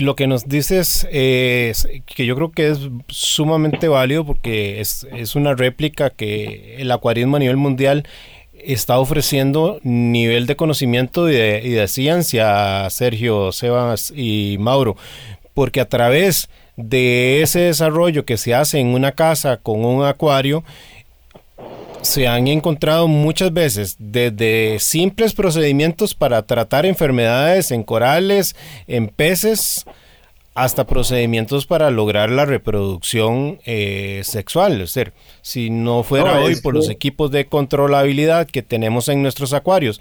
Lo 0.00 0.16
que 0.16 0.26
nos 0.26 0.48
dices 0.48 1.06
es 1.12 1.86
que 2.06 2.24
yo 2.24 2.34
creo 2.34 2.50
que 2.50 2.70
es 2.70 2.78
sumamente 3.08 3.88
válido 3.88 4.24
porque 4.24 4.80
es, 4.80 5.06
una 5.34 5.54
réplica 5.54 6.10
que 6.10 6.76
el 6.78 6.90
acuarismo 6.90 7.36
a 7.36 7.40
nivel 7.40 7.58
mundial 7.58 8.06
está 8.54 8.98
ofreciendo 8.98 9.80
nivel 9.82 10.46
de 10.46 10.56
conocimiento 10.56 11.28
y 11.28 11.34
de, 11.34 11.60
y 11.62 11.70
de 11.70 11.88
ciencia, 11.88 12.88
Sergio, 12.90 13.52
Sebas 13.52 14.12
y 14.16 14.56
Mauro, 14.58 14.96
porque 15.52 15.80
a 15.80 15.88
través 15.88 16.48
de 16.76 17.42
ese 17.42 17.60
desarrollo 17.60 18.24
que 18.24 18.38
se 18.38 18.54
hace 18.54 18.78
en 18.78 18.88
una 18.88 19.12
casa 19.12 19.58
con 19.58 19.84
un 19.84 20.04
acuario, 20.04 20.64
se 22.02 22.28
han 22.28 22.48
encontrado 22.48 23.08
muchas 23.08 23.52
veces 23.52 23.96
desde 23.98 24.78
simples 24.78 25.34
procedimientos 25.34 26.14
para 26.14 26.42
tratar 26.42 26.84
enfermedades 26.84 27.70
en 27.70 27.84
corales, 27.84 28.54
en 28.86 29.08
peces, 29.08 29.84
hasta 30.54 30.86
procedimientos 30.86 31.66
para 31.66 31.90
lograr 31.90 32.30
la 32.30 32.44
reproducción 32.44 33.58
eh, 33.64 34.20
sexual. 34.24 34.72
Es 34.82 34.94
decir, 34.94 35.14
si 35.40 35.70
no 35.70 36.02
fuera 36.02 36.40
hoy 36.40 36.56
por 36.56 36.74
los 36.74 36.90
equipos 36.90 37.30
de 37.30 37.46
controlabilidad 37.46 38.46
que 38.46 38.62
tenemos 38.62 39.08
en 39.08 39.22
nuestros 39.22 39.54
acuarios 39.54 40.00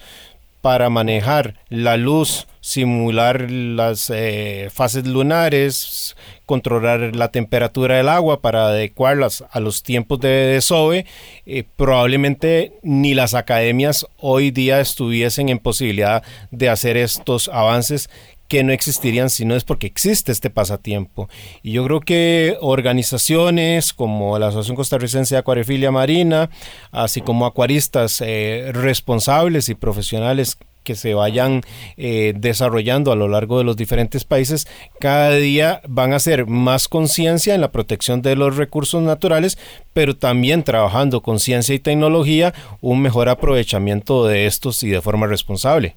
para 0.61 0.89
manejar 0.89 1.55
la 1.69 1.97
luz, 1.97 2.47
simular 2.61 3.49
las 3.49 4.11
eh, 4.13 4.69
fases 4.71 5.07
lunares, 5.07 6.15
controlar 6.45 7.15
la 7.15 7.31
temperatura 7.31 7.97
del 7.97 8.09
agua 8.09 8.41
para 8.41 8.67
adecuarlas 8.67 9.43
a 9.51 9.59
los 9.59 9.81
tiempos 9.81 10.19
de 10.19 10.29
desove, 10.29 11.05
eh, 11.45 11.63
probablemente 11.75 12.73
ni 12.83 13.15
las 13.15 13.33
academias 13.33 14.05
hoy 14.17 14.51
día 14.51 14.79
estuviesen 14.79 15.49
en 15.49 15.57
posibilidad 15.57 16.23
de 16.51 16.69
hacer 16.69 16.97
estos 16.97 17.49
avances 17.49 18.09
que 18.51 18.65
no 18.65 18.73
existirían 18.73 19.29
si 19.29 19.45
no 19.45 19.55
es 19.55 19.63
porque 19.63 19.87
existe 19.87 20.33
este 20.33 20.49
pasatiempo. 20.49 21.29
Y 21.63 21.71
yo 21.71 21.85
creo 21.85 22.01
que 22.01 22.57
organizaciones 22.59 23.93
como 23.93 24.37
la 24.39 24.49
Asociación 24.49 24.75
Costarricense 24.75 25.35
de 25.35 25.39
Acuariofilia 25.39 25.89
Marina, 25.89 26.49
así 26.91 27.21
como 27.21 27.45
acuaristas 27.45 28.19
eh, 28.19 28.71
responsables 28.73 29.69
y 29.69 29.75
profesionales 29.75 30.57
que 30.83 30.95
se 30.95 31.13
vayan 31.13 31.61
eh, 31.95 32.33
desarrollando 32.35 33.13
a 33.13 33.15
lo 33.15 33.29
largo 33.29 33.57
de 33.57 33.63
los 33.63 33.77
diferentes 33.77 34.25
países, 34.25 34.67
cada 34.99 35.31
día 35.31 35.81
van 35.87 36.11
a 36.11 36.17
hacer 36.17 36.45
más 36.45 36.89
conciencia 36.89 37.55
en 37.55 37.61
la 37.61 37.71
protección 37.71 38.21
de 38.21 38.35
los 38.35 38.57
recursos 38.57 39.01
naturales, 39.01 39.57
pero 39.93 40.17
también 40.17 40.63
trabajando 40.63 41.21
con 41.21 41.39
ciencia 41.39 41.73
y 41.73 41.79
tecnología, 41.79 42.53
un 42.81 43.01
mejor 43.01 43.29
aprovechamiento 43.29 44.27
de 44.27 44.45
estos 44.45 44.83
y 44.83 44.89
de 44.89 45.01
forma 45.01 45.25
responsable. 45.27 45.95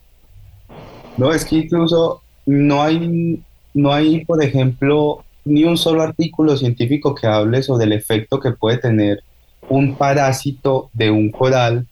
No, 1.17 1.33
es 1.33 1.45
que 1.45 1.57
incluso 1.57 2.23
no 2.46 2.83
hay, 2.83 3.42
no 3.72 3.92
hay, 3.92 4.24
por 4.24 4.42
ejemplo, 4.42 5.25
ni 5.44 5.64
un 5.64 5.77
solo 5.77 6.02
artículo 6.02 6.56
científico 6.56 7.14
que 7.14 7.27
hable 7.27 7.62
sobre 7.62 7.85
el 7.85 7.92
efecto 7.92 8.40
que 8.40 8.52
puede 8.52 8.79
tener 8.79 9.23
un 9.69 9.96
parásito 9.96 10.90
de 10.92 11.10
un 11.10 11.31
coral 11.31 11.87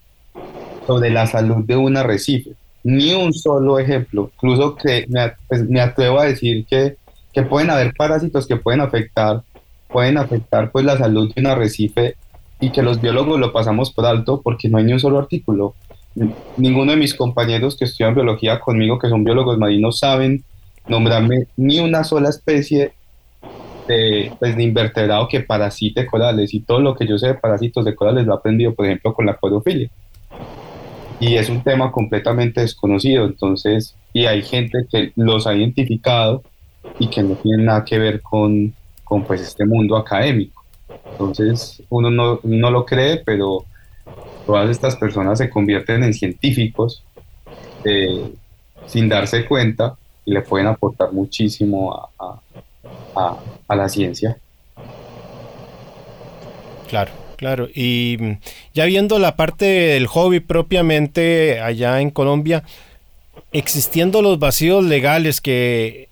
sobre 0.87 1.11
la 1.11 1.27
salud 1.27 1.65
de 1.65 1.77
un 1.77 1.97
arrecife 1.97 2.55
ni 2.85 3.13
un 3.13 3.33
solo 3.33 3.79
ejemplo. 3.79 4.31
Incluso 4.35 4.75
que 4.77 5.07
me, 5.09 5.33
pues, 5.49 5.63
atrevo 5.81 6.21
a 6.21 6.25
decir 6.25 6.65
que, 6.67 6.97
que, 7.33 7.43
pueden 7.43 7.71
haber 7.71 7.95
parásitos 7.95 8.47
que 8.47 8.57
pueden 8.57 8.81
afectar, 8.81 9.43
pueden 9.89 10.19
afectar 10.19 10.71
pues 10.73 10.85
la 10.85 10.99
salud 10.99 11.33
de 11.33 11.41
un 11.41 11.47
arrecife 11.47 12.17
y 12.61 12.71
que 12.71 12.83
los 12.83 13.01
biólogos 13.01 13.39
lo 13.39 13.53
pasamos 13.53 13.93
por 13.93 14.07
alto 14.07 14.41
porque 14.43 14.69
no 14.69 14.79
hay 14.79 14.85
ni 14.85 14.93
un 14.93 15.01
solo 15.01 15.19
artículo. 15.19 15.75
Ninguno 16.57 16.93
de 16.93 16.99
mis 16.99 17.15
compañeros 17.15 17.77
que 17.77 17.85
estudian 17.85 18.15
biología 18.15 18.61
conmigo, 18.61 18.99
que 18.99 19.09
son 19.09 19.25
biólogos 19.25 19.59
marinos, 19.59 19.99
saben 19.99 20.45
nombrarme 20.87 21.47
ni 21.57 21.81
una 21.81 22.05
sola 22.05 22.29
especie 22.29 22.93
de, 23.87 24.33
pues, 24.39 24.57
de 24.57 24.63
invertebrado 24.63 25.29
que 25.29 25.41
parasite 25.41 26.07
corales 26.07 26.53
y 26.55 26.61
todo 26.61 26.81
lo 26.81 26.95
que 26.95 27.07
yo 27.07 27.19
sé 27.19 27.29
de 27.29 27.35
parásitos 27.35 27.85
de 27.85 27.95
corales 27.95 28.27
lo 28.27 28.35
he 28.35 28.37
aprendido, 28.37 28.75
por 28.75 28.87
ejemplo, 28.87 29.15
con 29.15 29.27
la 29.27 29.33
acuariofilia. 29.33 29.89
Y 31.21 31.37
es 31.37 31.49
un 31.49 31.63
tema 31.63 31.93
completamente 31.93 32.61
desconocido, 32.61 33.25
entonces, 33.25 33.95
y 34.13 34.27
hay 34.27 34.43
gente 34.43 34.87
que 34.91 35.13
los 35.17 35.47
ha 35.47 35.55
identificado 35.55 36.43
y 36.99 37.09
que 37.09 37.23
no 37.23 37.37
tienen 37.37 37.67
nada 37.67 37.85
que 37.85 37.99
ver 37.99 38.21
con, 38.21 38.75
con 39.05 39.25
pues, 39.25 39.41
este 39.41 39.65
mundo 39.65 39.97
académico. 39.97 40.65
Entonces, 41.13 41.83
uno 41.89 42.11
no, 42.11 42.41
no 42.43 42.71
lo 42.71 42.85
cree, 42.85 43.23
pero 43.25 43.65
todas 44.47 44.71
estas 44.71 44.97
personas 44.97 45.39
se 45.39 45.51
convierten 45.51 46.05
en 46.05 46.15
científicos 46.15 47.03
eh, 47.85 48.33
sin 48.87 49.09
darse 49.09 49.47
cuenta 49.47 49.97
y 50.25 50.33
le 50.33 50.43
pueden 50.43 50.67
aportar 50.67 51.13
muchísimo 51.13 52.11
a, 52.19 52.41
a, 53.69 53.77
la 53.77 53.89
ciencia. 53.89 54.37
Claro, 56.89 57.13
claro. 57.37 57.69
Y 57.75 58.17
mm, 58.21 58.33
ya 58.75 58.85
viendo 58.85 59.19
la 59.19 59.37
parte 59.37 59.65
del 59.65 60.07
hobby 60.07 60.41
propiamente 60.41 61.61
allá 61.61 62.01
en 62.01 62.11
Colombia, 62.11 62.65
existiendo 63.53 64.23
los 64.23 64.39
vacíos 64.39 64.85
legales 64.85 65.41
que 65.41 66.09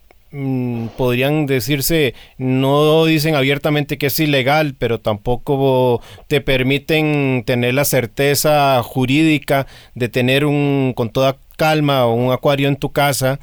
podrían 0.96 1.46
decirse, 1.46 2.14
no 2.38 3.04
dicen 3.04 3.34
abiertamente 3.34 3.98
que 3.98 4.06
es 4.06 4.20
ilegal, 4.20 4.74
pero 4.78 5.00
tampoco 5.00 6.00
te 6.28 6.40
permiten 6.40 7.42
tener 7.44 7.74
la 7.74 7.84
certeza 7.84 8.80
jurídica 8.82 9.66
de 9.94 10.08
tener 10.08 10.44
un, 10.46 10.92
con 10.94 11.10
toda 11.10 11.36
calma, 11.56 12.06
un 12.06 12.32
acuario 12.32 12.68
en 12.68 12.76
tu 12.76 12.92
casa. 12.92 13.40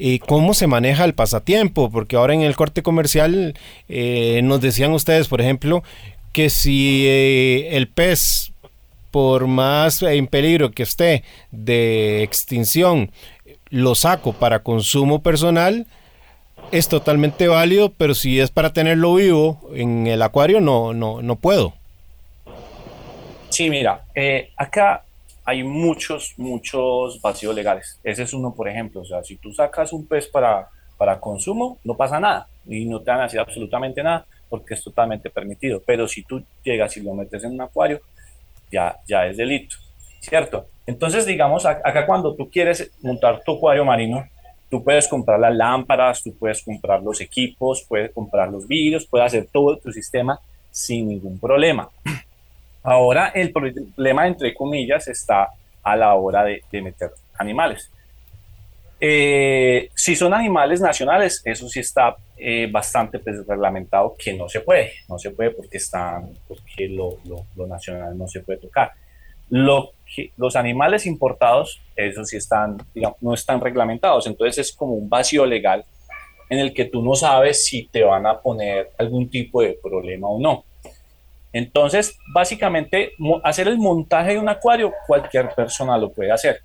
Y 0.00 0.20
cómo 0.20 0.54
se 0.54 0.68
maneja 0.68 1.04
el 1.04 1.14
pasatiempo, 1.14 1.90
porque 1.90 2.14
ahora 2.14 2.32
en 2.32 2.42
el 2.42 2.54
corte 2.54 2.84
comercial 2.84 3.54
eh, 3.88 4.40
nos 4.44 4.60
decían 4.60 4.92
ustedes, 4.92 5.26
por 5.26 5.40
ejemplo, 5.40 5.82
que 6.32 6.50
si 6.50 7.04
eh, 7.08 7.76
el 7.76 7.88
pez, 7.88 8.52
por 9.10 9.48
más 9.48 10.02
en 10.02 10.28
peligro 10.28 10.70
que 10.70 10.84
esté 10.84 11.24
de 11.50 12.22
extinción, 12.22 13.10
lo 13.70 13.96
saco 13.96 14.34
para 14.34 14.62
consumo 14.62 15.20
personal, 15.20 15.88
es 16.70 16.88
totalmente 16.88 17.48
válido, 17.48 17.90
pero 17.90 18.14
si 18.14 18.40
es 18.40 18.50
para 18.50 18.72
tenerlo 18.72 19.14
vivo 19.14 19.70
en 19.74 20.06
el 20.06 20.22
acuario, 20.22 20.60
no, 20.60 20.92
no, 20.92 21.22
no 21.22 21.36
puedo. 21.36 21.74
Sí, 23.48 23.70
mira, 23.70 24.04
eh, 24.14 24.50
acá 24.56 25.04
hay 25.44 25.62
muchos, 25.62 26.34
muchos 26.36 27.20
vacíos 27.22 27.54
legales. 27.54 27.98
Ese 28.04 28.24
es 28.24 28.32
uno, 28.34 28.54
por 28.54 28.68
ejemplo. 28.68 29.00
O 29.00 29.04
sea, 29.04 29.22
si 29.24 29.36
tú 29.36 29.52
sacas 29.52 29.92
un 29.92 30.06
pez 30.06 30.26
para, 30.26 30.68
para 30.98 31.18
consumo, 31.18 31.78
no 31.84 31.96
pasa 31.96 32.20
nada 32.20 32.48
y 32.66 32.84
no 32.84 33.00
te 33.00 33.10
van 33.10 33.20
a 33.20 33.40
absolutamente 33.40 34.02
nada 34.02 34.26
porque 34.50 34.74
es 34.74 34.84
totalmente 34.84 35.30
permitido. 35.30 35.82
Pero 35.86 36.06
si 36.06 36.22
tú 36.22 36.44
llegas 36.62 36.96
y 36.98 37.02
lo 37.02 37.14
metes 37.14 37.44
en 37.44 37.52
un 37.52 37.62
acuario, 37.62 38.00
ya, 38.70 38.96
ya 39.06 39.26
es 39.26 39.38
delito, 39.38 39.76
¿cierto? 40.20 40.66
Entonces, 40.86 41.24
digamos, 41.24 41.64
acá 41.64 42.04
cuando 42.04 42.34
tú 42.34 42.50
quieres 42.50 42.90
montar 43.00 43.42
tu 43.42 43.56
acuario 43.56 43.84
marino, 43.84 44.26
tú 44.70 44.82
puedes 44.82 45.08
comprar 45.08 45.40
las 45.40 45.54
lámparas, 45.54 46.22
tú 46.22 46.34
puedes 46.36 46.62
comprar 46.62 47.02
los 47.02 47.20
equipos, 47.20 47.84
puedes 47.88 48.12
comprar 48.12 48.50
los 48.50 48.66
vidrios, 48.66 49.06
puedes 49.06 49.26
hacer 49.26 49.48
todo 49.50 49.76
tu 49.78 49.92
sistema 49.92 50.38
sin 50.70 51.08
ningún 51.08 51.38
problema. 51.38 51.88
Ahora 52.82 53.28
el 53.34 53.52
problema, 53.52 54.26
entre 54.26 54.54
comillas, 54.54 55.08
está 55.08 55.48
a 55.82 55.96
la 55.96 56.14
hora 56.14 56.44
de, 56.44 56.62
meter 56.82 57.10
animales. 57.38 57.90
Eh, 59.00 59.90
si 59.94 60.16
son 60.16 60.34
animales 60.34 60.80
nacionales, 60.80 61.40
eso 61.44 61.68
sí 61.68 61.80
está 61.80 62.16
eh, 62.36 62.68
bastante 62.70 63.18
pues, 63.20 63.46
reglamentado 63.46 64.16
que 64.18 64.34
no 64.34 64.48
se 64.48 64.60
puede, 64.60 64.92
no 65.08 65.18
se 65.18 65.30
puede 65.30 65.50
porque, 65.50 65.76
están, 65.76 66.30
porque 66.48 66.88
lo, 66.88 67.18
lo, 67.24 67.66
nacional 67.66 68.16
no 68.16 68.26
se 68.26 68.40
puede 68.40 68.58
tocar. 68.58 68.92
Lo 69.50 69.92
los 70.36 70.56
animales 70.56 71.06
importados, 71.06 71.80
eso 71.96 72.24
sí 72.24 72.36
están, 72.36 72.76
digamos, 72.94 73.18
no 73.20 73.34
están 73.34 73.60
reglamentados, 73.60 74.26
entonces 74.26 74.66
es 74.66 74.76
como 74.76 74.94
un 74.94 75.08
vacío 75.08 75.44
legal 75.46 75.84
en 76.50 76.58
el 76.58 76.72
que 76.72 76.86
tú 76.86 77.02
no 77.02 77.14
sabes 77.14 77.66
si 77.66 77.86
te 77.88 78.02
van 78.02 78.26
a 78.26 78.40
poner 78.40 78.90
algún 78.98 79.28
tipo 79.28 79.60
de 79.62 79.78
problema 79.82 80.28
o 80.28 80.40
no. 80.40 80.64
Entonces, 81.52 82.16
básicamente, 82.32 83.12
hacer 83.42 83.68
el 83.68 83.78
montaje 83.78 84.32
de 84.32 84.38
un 84.38 84.48
acuario, 84.48 84.92
cualquier 85.06 85.54
persona 85.54 85.98
lo 85.98 86.10
puede 86.10 86.30
hacer. 86.30 86.60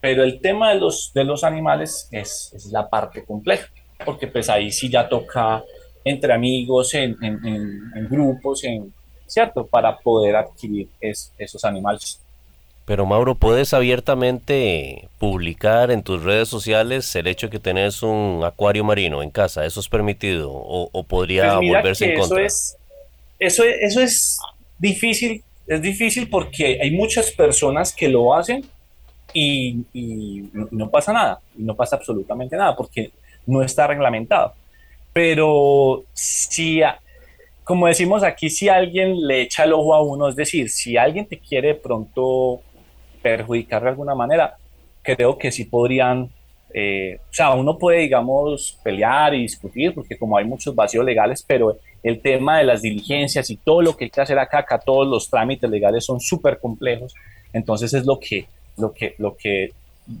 Pero 0.00 0.22
el 0.22 0.40
tema 0.40 0.72
de 0.72 0.80
los, 0.80 1.12
de 1.14 1.24
los 1.24 1.44
animales 1.44 2.08
es, 2.10 2.52
es 2.54 2.66
la 2.66 2.88
parte 2.88 3.24
compleja, 3.24 3.68
porque 4.04 4.26
pues 4.26 4.48
ahí 4.48 4.70
sí 4.72 4.88
ya 4.88 5.08
toca 5.08 5.62
entre 6.04 6.32
amigos, 6.32 6.94
en, 6.94 7.16
en, 7.22 8.08
grupos, 8.08 8.64
en, 8.64 8.92
¿cierto? 9.26 9.66
Para 9.66 9.98
poder 9.98 10.36
adquirir 10.36 10.88
esos 11.00 11.64
animales. 11.64 12.20
Pero 12.90 13.06
Mauro, 13.06 13.36
¿puedes 13.36 13.72
abiertamente 13.72 15.08
publicar 15.20 15.92
en 15.92 16.02
tus 16.02 16.24
redes 16.24 16.48
sociales 16.48 17.14
el 17.14 17.28
hecho 17.28 17.46
de 17.46 17.52
que 17.52 17.60
tenés 17.60 18.02
un 18.02 18.42
acuario 18.44 18.82
marino 18.82 19.22
en 19.22 19.30
casa? 19.30 19.64
¿Eso 19.64 19.78
es 19.78 19.88
permitido 19.88 20.50
o, 20.52 21.04
podría 21.04 21.58
pues 21.58 21.68
volverse 21.68 22.06
en 22.06 22.18
contra? 22.18 22.44
Eso 22.44 22.44
es, 22.44 22.76
eso, 23.38 23.62
eso 23.62 24.00
es 24.00 24.40
difícil, 24.76 25.40
es 25.68 25.80
difícil 25.80 26.28
porque 26.28 26.80
hay 26.82 26.90
muchas 26.90 27.30
personas 27.30 27.94
que 27.94 28.08
lo 28.08 28.34
hacen 28.34 28.64
y, 29.32 29.84
no 30.72 30.90
pasa 30.90 31.12
nada, 31.12 31.40
no 31.54 31.76
pasa 31.76 31.94
absolutamente 31.94 32.56
nada 32.56 32.74
porque 32.74 33.12
no 33.46 33.62
está 33.62 33.86
reglamentado. 33.86 34.54
Pero 35.12 36.02
si, 36.12 36.80
como 37.62 37.86
decimos 37.86 38.24
aquí, 38.24 38.50
si 38.50 38.68
alguien 38.68 39.28
le 39.28 39.42
echa 39.42 39.62
el 39.62 39.74
ojo 39.74 39.94
a 39.94 40.02
uno, 40.02 40.28
es 40.28 40.34
decir, 40.34 40.70
si 40.70 40.96
alguien 40.96 41.26
te 41.26 41.38
quiere 41.38 41.76
pronto 41.76 42.62
perjudicar 43.22 43.82
de 43.82 43.88
alguna 43.88 44.14
manera, 44.14 44.56
creo 45.02 45.38
que 45.38 45.50
sí 45.50 45.64
podrían, 45.64 46.30
eh, 46.72 47.18
o 47.30 47.34
sea, 47.34 47.54
uno 47.54 47.78
puede, 47.78 48.00
digamos, 48.00 48.78
pelear 48.82 49.34
y 49.34 49.42
discutir, 49.42 49.94
porque 49.94 50.18
como 50.18 50.36
hay 50.36 50.44
muchos 50.44 50.74
vacíos 50.74 51.04
legales, 51.04 51.44
pero 51.46 51.78
el 52.02 52.20
tema 52.20 52.58
de 52.58 52.64
las 52.64 52.82
diligencias 52.82 53.50
y 53.50 53.56
todo 53.56 53.82
lo 53.82 53.96
que 53.96 54.04
hay 54.04 54.10
que 54.10 54.20
hacer 54.20 54.38
acá, 54.38 54.58
acá 54.58 54.78
todos 54.78 55.06
los 55.06 55.28
trámites 55.28 55.68
legales 55.68 56.04
son 56.04 56.20
súper 56.20 56.58
complejos, 56.58 57.14
entonces 57.52 57.92
es 57.94 58.06
lo 58.06 58.18
que, 58.18 58.46
lo 58.76 58.92
que, 58.92 59.14
lo 59.18 59.36
que 59.36 59.72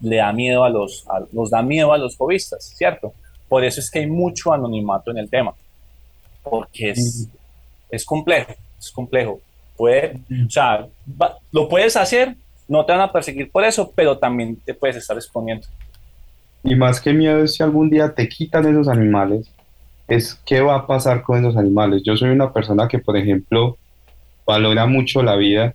le 0.02 0.16
da 0.16 0.32
miedo 0.32 0.64
a 0.64 0.70
los, 0.70 1.04
nos 1.32 1.50
da 1.50 1.62
miedo 1.62 1.92
a 1.92 1.98
los 1.98 2.16
hobbyistas, 2.16 2.74
¿cierto? 2.76 3.14
Por 3.48 3.64
eso 3.64 3.80
es 3.80 3.90
que 3.90 4.00
hay 4.00 4.06
mucho 4.06 4.52
anonimato 4.52 5.10
en 5.10 5.18
el 5.18 5.28
tema, 5.28 5.54
porque 6.42 6.90
es, 6.90 7.28
es 7.90 8.04
complejo, 8.04 8.52
es 8.78 8.90
complejo. 8.90 9.40
Puede, 9.76 10.20
o 10.46 10.50
sea, 10.50 10.86
lo 11.50 11.68
puedes 11.68 11.96
hacer, 11.96 12.36
no 12.70 12.86
te 12.86 12.92
van 12.92 13.02
a 13.02 13.12
perseguir 13.12 13.50
por 13.50 13.64
eso, 13.64 13.92
pero 13.94 14.16
también 14.16 14.56
te 14.64 14.72
puedes 14.72 14.96
estar 14.96 15.16
exponiendo. 15.16 15.66
Y 16.62 16.74
más 16.74 17.00
que 17.00 17.12
miedo 17.12 17.42
es 17.42 17.54
si 17.54 17.62
algún 17.62 17.90
día 17.90 18.14
te 18.14 18.28
quitan 18.28 18.66
esos 18.66 18.88
animales, 18.88 19.50
es 20.08 20.40
qué 20.46 20.60
va 20.60 20.76
a 20.76 20.86
pasar 20.86 21.22
con 21.22 21.38
esos 21.38 21.56
animales. 21.56 22.02
Yo 22.04 22.16
soy 22.16 22.30
una 22.30 22.52
persona 22.52 22.88
que, 22.88 22.98
por 22.98 23.16
ejemplo, 23.16 23.76
valora 24.46 24.86
mucho 24.86 25.22
la 25.22 25.36
vida 25.36 25.74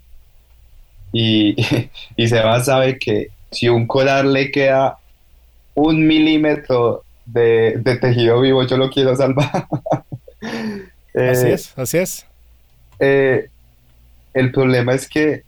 y, 1.12 1.56
y 2.16 2.28
Seba 2.28 2.60
sabe 2.62 2.98
que 2.98 3.30
si 3.52 3.70
un 3.70 3.88
colar 3.88 4.26
le 4.26 4.52
queda 4.52 4.98
un 5.76 6.08
milímetro 6.08 7.04
de, 7.26 7.82
tejido 8.02 8.39
vivo, 8.41 8.64
yo 8.64 8.78
lo 8.78 8.89
quiero 8.89 9.16
salvar. 9.16 9.50
así 11.14 11.48
eh, 11.48 11.54
es, 11.54 11.78
así 11.78 11.98
es. 11.98 12.26
Eh, 13.00 13.50
el 14.34 14.52
problema 14.52 14.93
es 14.93 15.08
que, 15.08 15.43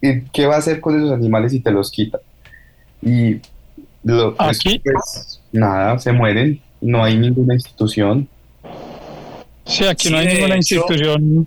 ¿qué 0.00 0.46
va 0.46 0.56
a 0.56 0.58
hacer 0.58 0.80
con 0.80 0.96
esos 0.96 1.12
animales 1.12 1.52
si 1.52 1.60
te 1.60 1.70
los 1.70 1.90
quita? 1.90 2.18
Y 3.02 3.40
lo, 4.04 4.34
pues, 4.34 4.60
pues, 4.82 5.42
nada, 5.52 5.98
se 5.98 6.12
mueren 6.12 6.60
no 6.80 7.04
hay 7.04 7.16
ninguna 7.16 7.54
institución. 7.54 8.28
Sí, 9.64 9.84
aquí 9.84 10.10
no 10.10 10.18
hay 10.18 10.26
ninguna 10.26 10.56
institución 10.56 11.46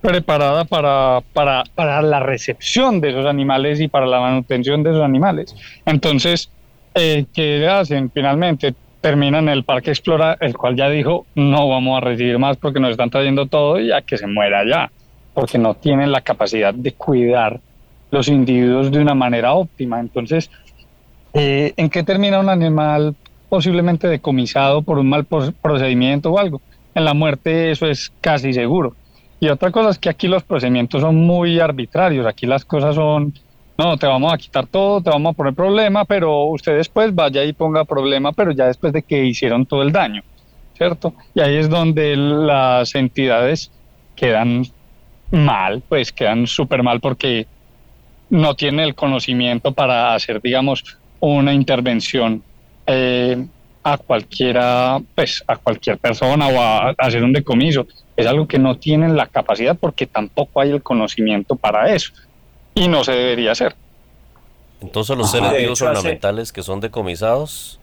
preparada 0.00 0.64
para, 0.64 1.20
para, 1.32 1.64
para, 1.74 2.02
la 2.02 2.20
recepción 2.20 3.00
de 3.00 3.10
esos 3.10 3.26
animales 3.26 3.80
y 3.80 3.88
para 3.88 4.06
la 4.06 4.20
manutención 4.20 4.82
de 4.82 4.90
esos 4.90 5.02
animales. 5.02 5.54
Entonces, 5.84 6.50
eh, 6.94 7.26
¿qué 7.32 7.66
hacen? 7.68 8.10
Finalmente 8.10 8.74
terminan 9.00 9.48
el 9.48 9.64
Parque 9.64 9.90
Explora, 9.90 10.36
el 10.40 10.56
cual 10.56 10.76
ya 10.76 10.88
dijo, 10.88 11.26
no 11.34 11.68
vamos 11.68 11.98
a 11.98 12.04
recibir 12.04 12.38
más 12.38 12.56
porque 12.56 12.80
nos 12.80 12.90
están 12.90 13.10
trayendo 13.10 13.46
todo 13.46 13.80
y 13.80 13.92
a 13.92 14.02
que 14.02 14.18
se 14.18 14.26
muera 14.26 14.62
ya, 14.68 14.90
porque 15.34 15.58
no 15.58 15.74
tienen 15.74 16.12
la 16.12 16.20
capacidad 16.20 16.74
de 16.74 16.92
cuidar 16.92 17.60
los 18.10 18.28
individuos 18.28 18.90
de 18.90 18.98
una 18.98 19.14
manera 19.14 19.54
óptima. 19.54 20.00
Entonces, 20.00 20.50
eh, 21.32 21.72
¿en 21.76 21.88
qué 21.90 22.02
termina 22.02 22.40
un 22.40 22.48
animal 22.48 23.14
posiblemente 23.50 24.06
decomisado 24.08 24.80
por 24.80 24.98
un 24.98 25.08
mal 25.10 25.26
procedimiento 25.26 26.30
o 26.30 26.38
algo. 26.38 26.62
En 26.94 27.04
la 27.04 27.12
muerte 27.12 27.72
eso 27.72 27.86
es 27.86 28.10
casi 28.20 28.54
seguro. 28.54 28.94
Y 29.40 29.48
otra 29.48 29.70
cosa 29.70 29.90
es 29.90 29.98
que 29.98 30.08
aquí 30.08 30.28
los 30.28 30.44
procedimientos 30.44 31.02
son 31.02 31.16
muy 31.16 31.58
arbitrarios, 31.58 32.26
aquí 32.26 32.46
las 32.46 32.64
cosas 32.64 32.94
son, 32.94 33.34
no, 33.76 33.96
te 33.96 34.06
vamos 34.06 34.32
a 34.32 34.38
quitar 34.38 34.66
todo, 34.66 35.00
te 35.00 35.10
vamos 35.10 35.32
a 35.32 35.36
poner 35.36 35.54
problema, 35.54 36.04
pero 36.04 36.44
usted 36.44 36.76
después 36.76 37.14
vaya 37.14 37.42
y 37.44 37.52
ponga 37.52 37.84
problema, 37.84 38.32
pero 38.32 38.52
ya 38.52 38.66
después 38.66 38.92
de 38.92 39.02
que 39.02 39.24
hicieron 39.24 39.66
todo 39.66 39.82
el 39.82 39.92
daño. 39.92 40.22
¿cierto? 40.76 41.12
Y 41.34 41.40
ahí 41.40 41.56
es 41.56 41.68
donde 41.68 42.16
las 42.16 42.94
entidades 42.94 43.70
quedan 44.14 44.64
mal, 45.30 45.82
pues 45.88 46.12
quedan 46.12 46.46
súper 46.46 46.82
mal 46.82 47.00
porque 47.00 47.46
no 48.30 48.54
tienen 48.54 48.80
el 48.80 48.94
conocimiento 48.94 49.72
para 49.72 50.14
hacer, 50.14 50.40
digamos, 50.40 50.98
una 51.20 51.52
intervención 51.52 52.42
eh, 52.86 53.44
a 53.82 53.98
cualquiera, 53.98 55.00
pues 55.14 55.42
a 55.46 55.56
cualquier 55.56 55.98
persona 55.98 56.48
o 56.48 56.60
a, 56.60 56.90
hacer 56.98 57.24
un 57.24 57.32
decomiso. 57.32 57.86
Es 58.16 58.26
algo 58.26 58.46
que 58.46 58.58
no 58.58 58.76
tienen 58.76 59.16
la 59.16 59.26
capacidad 59.26 59.76
porque 59.78 60.06
tampoco 60.06 60.60
hay 60.60 60.70
el 60.70 60.82
conocimiento 60.82 61.56
para 61.56 61.92
eso 61.94 62.12
y 62.74 62.88
no 62.88 63.04
se 63.04 63.12
debería 63.12 63.52
hacer. 63.52 63.74
Entonces 64.80 65.16
los 65.16 65.30
seres 65.30 65.56
vivos 65.56 65.82
ornamentales 65.82 66.52
que 66.52 66.62
son 66.62 66.80
decomisados 66.80 67.78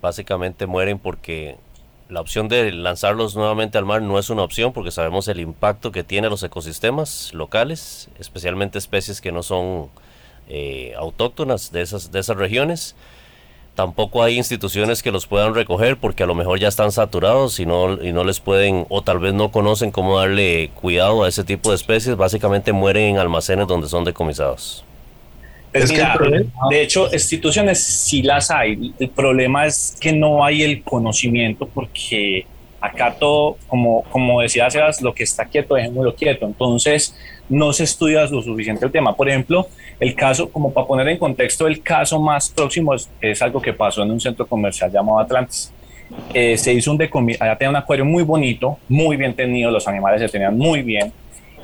básicamente 0.00 0.66
mueren 0.66 0.98
porque 0.98 1.56
la 2.10 2.20
opción 2.20 2.48
de 2.48 2.72
lanzarlos 2.72 3.36
nuevamente 3.36 3.78
al 3.78 3.84
mar 3.84 4.02
no 4.02 4.18
es 4.18 4.30
una 4.30 4.42
opción 4.42 4.72
porque 4.72 4.90
sabemos 4.90 5.28
el 5.28 5.40
impacto 5.40 5.92
que 5.92 6.04
tiene 6.04 6.28
los 6.28 6.42
ecosistemas 6.42 7.32
locales, 7.32 8.10
especialmente 8.18 8.78
especies 8.78 9.20
que 9.20 9.32
no 9.32 9.42
son 9.42 9.88
eh, 10.48 10.94
autóctonas 10.98 11.70
de 11.72 11.82
esas, 11.82 12.10
de 12.10 12.18
esas 12.18 12.36
regiones. 12.36 12.96
Tampoco 13.76 14.24
hay 14.24 14.36
instituciones 14.36 15.02
que 15.02 15.12
los 15.12 15.26
puedan 15.26 15.54
recoger 15.54 15.96
porque 15.96 16.24
a 16.24 16.26
lo 16.26 16.34
mejor 16.34 16.58
ya 16.58 16.68
están 16.68 16.90
saturados 16.90 17.60
y 17.60 17.66
no, 17.66 18.02
y 18.02 18.12
no 18.12 18.24
les 18.24 18.40
pueden 18.40 18.84
o 18.88 19.02
tal 19.02 19.20
vez 19.20 19.32
no 19.32 19.52
conocen 19.52 19.92
cómo 19.92 20.18
darle 20.18 20.70
cuidado 20.74 21.22
a 21.22 21.28
ese 21.28 21.44
tipo 21.44 21.70
de 21.70 21.76
especies. 21.76 22.16
Básicamente 22.16 22.72
mueren 22.72 23.14
en 23.14 23.18
almacenes 23.18 23.68
donde 23.68 23.88
son 23.88 24.04
decomisados. 24.04 24.84
Pues 25.72 25.92
de 26.70 26.82
hecho, 26.82 27.08
instituciones 27.12 27.82
sí 27.82 28.22
las 28.22 28.50
hay. 28.50 28.92
El 28.98 29.08
problema 29.10 29.66
es 29.66 29.96
que 30.00 30.12
no 30.12 30.44
hay 30.44 30.62
el 30.62 30.82
conocimiento 30.82 31.68
porque 31.72 32.44
acá 32.80 33.14
todo, 33.18 33.56
como, 33.68 34.02
como 34.10 34.40
decía 34.40 34.70
Sebas, 34.70 35.00
lo 35.00 35.14
que 35.14 35.22
está 35.22 35.44
quieto, 35.44 35.74
dejémoslo 35.74 36.14
quieto. 36.14 36.46
Entonces, 36.46 37.14
no 37.48 37.72
se 37.72 37.84
estudia 37.84 38.24
lo 38.24 38.42
suficiente 38.42 38.84
el 38.84 38.92
tema. 38.92 39.14
Por 39.14 39.28
ejemplo, 39.28 39.68
el 39.98 40.14
caso, 40.14 40.50
como 40.50 40.72
para 40.72 40.86
poner 40.86 41.08
en 41.08 41.18
contexto, 41.18 41.66
el 41.66 41.82
caso 41.82 42.20
más 42.20 42.48
próximo 42.48 42.94
es, 42.94 43.42
algo 43.42 43.60
que 43.60 43.72
pasó 43.72 44.02
en 44.02 44.10
un 44.10 44.20
centro 44.20 44.46
comercial 44.46 44.90
llamado 44.90 45.20
Atlantis. 45.20 45.72
Eh, 46.34 46.56
se 46.56 46.72
hizo 46.72 46.90
un 46.90 46.98
decomiso, 46.98 47.44
allá 47.44 47.56
tenía 47.56 47.70
un 47.70 47.76
acuario 47.76 48.04
muy 48.04 48.24
bonito, 48.24 48.78
muy 48.88 49.16
bien 49.16 49.34
tenido, 49.34 49.70
los 49.70 49.86
animales 49.86 50.20
se 50.20 50.28
tenían 50.28 50.58
muy 50.58 50.82
bien 50.82 51.12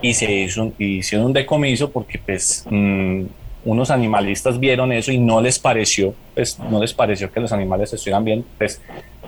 y 0.01 0.15
se 0.15 0.31
hizo 0.31 0.63
un, 0.63 0.75
hicieron 0.79 1.27
un 1.27 1.33
decomiso 1.33 1.91
porque 1.91 2.19
pues... 2.19 2.65
Mm, 2.71 3.25
unos 3.67 3.91
animalistas 3.91 4.59
vieron 4.59 4.93
eso 4.93 5.13
y 5.13 5.19
no 5.19 5.41
les 5.41 5.59
pareció, 5.59 6.15
pues 6.35 6.59
no 6.71 6.81
les 6.81 6.95
pareció 6.95 7.31
que 7.31 7.41
los 7.41 7.53
animales 7.53 7.93
estuvieran 7.93 8.25
bien, 8.25 8.45
pues 8.57 8.81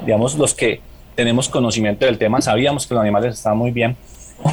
digamos 0.07 0.37
los 0.37 0.55
que 0.55 0.81
tenemos 1.17 1.49
conocimiento 1.49 2.07
del 2.07 2.19
tema 2.19 2.41
sabíamos 2.41 2.87
que 2.87 2.95
los 2.95 3.01
animales 3.03 3.35
estaban 3.35 3.59
muy 3.59 3.73
bien 3.73 3.97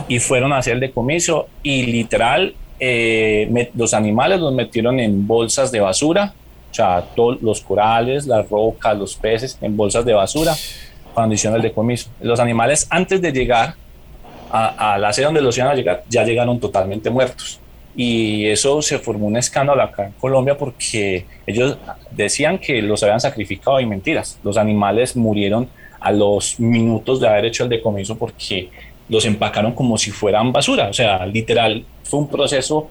y 0.08 0.18
fueron 0.18 0.52
a 0.54 0.58
hacer 0.58 0.74
el 0.74 0.80
decomiso 0.80 1.48
y 1.62 1.86
literal 1.86 2.56
eh, 2.80 3.70
los 3.76 3.94
animales 3.94 4.40
los 4.40 4.52
metieron 4.54 5.00
en 5.00 5.28
bolsas 5.28 5.72
de 5.72 5.80
basura, 5.80 6.34
o 6.72 6.74
sea, 6.74 7.06
todos 7.16 7.42
los 7.44 7.62
corales, 7.62 8.26
las 8.26 8.50
rocas, 8.50 8.98
los 8.98 9.16
peces 9.16 9.58
en 9.62 9.78
bolsas 9.78 10.04
de 10.04 10.14
basura 10.14 10.56
cuando 11.14 11.36
hicieron 11.36 11.58
el 11.58 11.62
decomiso. 11.62 12.10
Los 12.20 12.40
animales 12.40 12.88
antes 12.90 13.22
de 13.22 13.32
llegar 13.32 13.76
a, 14.52 14.94
a 14.94 14.98
la 14.98 15.14
sede 15.14 15.28
donde 15.28 15.42
los 15.42 15.56
iban 15.58 15.70
a 15.70 15.76
llegar 15.76 16.04
ya 16.10 16.24
llegaron 16.24 16.60
totalmente 16.60 17.12
muertos 17.12 17.62
y 17.96 18.48
eso 18.48 18.82
se 18.82 19.00
formó 19.00 19.28
un 19.28 19.38
escándalo 19.38 19.82
acá 19.82 20.08
en 20.08 20.12
Colombia 20.14 20.58
porque 20.58 21.26
ellos 21.48 21.78
decían 22.12 22.58
que 22.58 22.82
los 22.82 23.02
habían 23.04 23.22
sacrificado 23.22 23.80
y 23.80 23.86
mentiras. 23.86 24.40
Los 24.44 24.58
animales 24.58 25.16
murieron 25.16 25.70
a 26.00 26.12
los 26.12 26.60
minutos 26.60 27.22
de 27.22 27.28
haber 27.28 27.46
hecho 27.46 27.64
el 27.64 27.70
decomiso 27.70 28.18
porque 28.18 28.70
los 29.08 29.26
empacaron 29.26 29.74
como 29.74 29.98
si 29.98 30.12
fueran 30.12 30.52
basura. 30.52 30.90
O 30.90 30.94
sea, 30.94 31.26
literal, 31.26 31.86
fue 32.04 32.20
un 32.20 32.28
proceso 32.28 32.90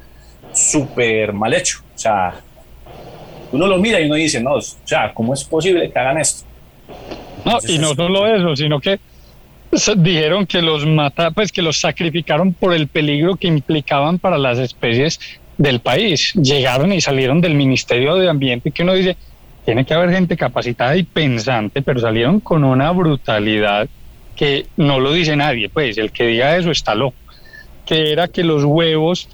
súper 0.52 1.32
mal 1.32 1.52
hecho. 1.52 1.80
O 1.94 1.98
sea, 1.98 2.34
uno 3.52 3.66
lo 3.66 3.78
mira 3.78 4.00
y 4.00 4.07
uno 4.07 4.14
dice, 4.14 4.40
no, 4.42 4.55
o 4.55 4.61
sea, 4.61 5.12
¿cómo 5.12 5.34
es 5.34 5.44
posible 5.44 5.90
que 5.90 5.98
hagan 5.98 6.18
esto? 6.18 6.44
No, 7.44 7.59
y 7.68 7.78
no 7.78 7.94
solo 7.94 8.26
eso, 8.26 8.57
sino 8.57 8.80
que 8.80 8.98
dijeron 9.96 10.46
que 10.46 10.62
los 10.62 10.86
mata, 10.86 11.30
pues 11.30 11.50
que 11.50 11.62
los 11.62 11.80
sacrificaron 11.80 12.52
por 12.52 12.74
el 12.74 12.88
peligro 12.88 13.36
que 13.36 13.48
implicaban 13.48 14.18
para 14.18 14.38
las 14.38 14.58
especies 14.58 15.18
del 15.58 15.80
país. 15.80 16.32
Llegaron 16.34 16.92
y 16.92 17.00
salieron 17.00 17.40
del 17.40 17.54
Ministerio 17.54 18.16
de 18.16 18.28
Ambiente 18.28 18.70
que 18.70 18.82
uno 18.82 18.94
dice, 18.94 19.16
tiene 19.64 19.84
que 19.84 19.94
haber 19.94 20.10
gente 20.10 20.36
capacitada 20.36 20.96
y 20.96 21.02
pensante, 21.02 21.82
pero 21.82 22.00
salieron 22.00 22.40
con 22.40 22.64
una 22.64 22.90
brutalidad 22.90 23.88
que 24.36 24.66
no 24.76 25.00
lo 25.00 25.12
dice 25.12 25.36
nadie, 25.36 25.68
pues 25.68 25.96
el 25.96 26.10
que 26.10 26.26
diga 26.26 26.56
eso 26.56 26.70
está 26.70 26.94
loco, 26.94 27.16
que 27.86 28.12
era 28.12 28.28
que 28.28 28.42
los 28.42 28.64
huevos 28.64 29.28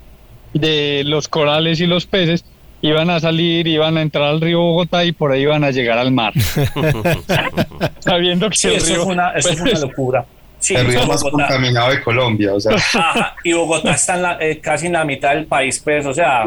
de 0.53 1.03
los 1.07 1.29
corales 1.29 1.81
y 1.81 1.87
los 1.87 2.07
peces 2.07 2.45
iban 2.83 3.11
a 3.11 3.21
salir, 3.21 3.67
iban 3.67 3.97
a 3.97 4.03
entrar 4.03 4.25
al 4.25 4.41
río 4.41 4.61
Bogotá 4.61 5.05
y 5.05 5.13
por 5.13 5.33
ahí 5.33 5.43
iban 5.43 5.65
a 5.65 5.71
llegar 5.71 5.99
al 5.99 6.13
mar. 6.13 6.33
Sabiendo 8.01 8.49
que 8.49 8.77
eso, 8.77 9.05
fue 9.05 9.13
una, 9.15 9.33
eso 9.33 9.55
fue 9.55 9.63
una 9.63 9.71
pues, 9.71 9.81
locura. 9.81 10.25
el 10.71 10.87
río 10.87 11.07
más 11.07 11.23
contaminado 11.23 11.91
de 11.91 12.03
Colombia, 12.03 12.55
o 12.55 12.61
sea. 12.61 12.77
y 13.45 13.53
Bogotá 13.53 13.93
está 13.93 14.37
en 14.41 14.51
eh, 14.51 14.59
casi 14.61 14.87
en 14.87 14.95
la 14.95 15.05
mitad 15.05 15.35
del 15.35 15.47
país, 15.47 15.81
pues, 15.81 16.07
o 16.07 16.15
sea, 16.15 16.45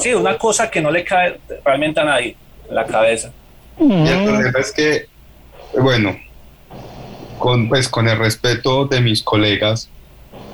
sí, 0.00 0.14
una 0.14 0.36
cosa 0.36 0.70
que 0.70 0.80
no 0.80 0.90
le 0.90 1.04
cae 1.04 1.38
realmente 1.64 2.00
a 2.00 2.04
nadie 2.04 2.36
en 2.68 2.74
la 2.74 2.84
cabeza. 2.84 3.30
Y 3.78 4.08
el 4.08 4.24
problema 4.24 4.58
es 4.58 4.72
que, 4.72 5.06
bueno, 5.80 6.18
con, 7.38 7.68
pues, 7.68 7.88
con 7.88 8.08
el 8.08 8.18
respeto 8.18 8.86
de 8.86 9.00
mis 9.00 9.22
colegas 9.22 9.88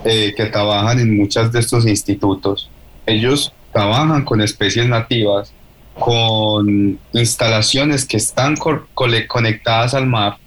eh, 0.05 0.35
que 0.37 0.45
trabajan 0.47 1.01
en 1.01 1.17
muchos 1.17 1.51
de 1.51 1.61
estos 1.61 1.87
institutos, 1.87 2.71
ellos 3.07 3.55
trabajan 3.75 4.25
con 4.25 4.41
especies 4.41 4.87
nativas, 4.87 5.53
con 5.99 6.99
instalaciones 7.13 8.07
que 8.07 8.17
están 8.17 8.57
conectadas 8.95 9.95
al 9.95 10.07
mar, 10.07 10.39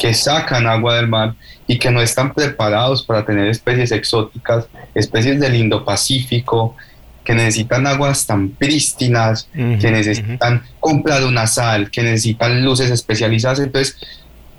que 0.00 0.12
sacan 0.12 0.66
agua 0.66 0.96
del 0.96 1.06
mar 1.06 1.34
y 1.68 1.78
que 1.78 1.92
no 1.92 2.02
están 2.02 2.34
preparados 2.34 3.04
para 3.04 3.24
tener 3.24 3.46
especies 3.46 3.92
exóticas, 3.92 4.66
especies 4.94 5.38
del 5.38 5.54
Indo-Pacífico, 5.54 6.74
que 7.24 7.34
necesitan 7.34 7.86
aguas 7.86 8.26
tan 8.26 8.48
prístinas, 8.50 9.48
que 9.52 9.90
necesitan 9.92 10.64
comprar 10.80 11.22
una 11.24 11.46
sal, 11.46 11.88
que 11.88 12.02
necesitan 12.02 12.64
luces 12.64 12.90
especializadas. 12.90 13.60
Entonces, 13.60 13.96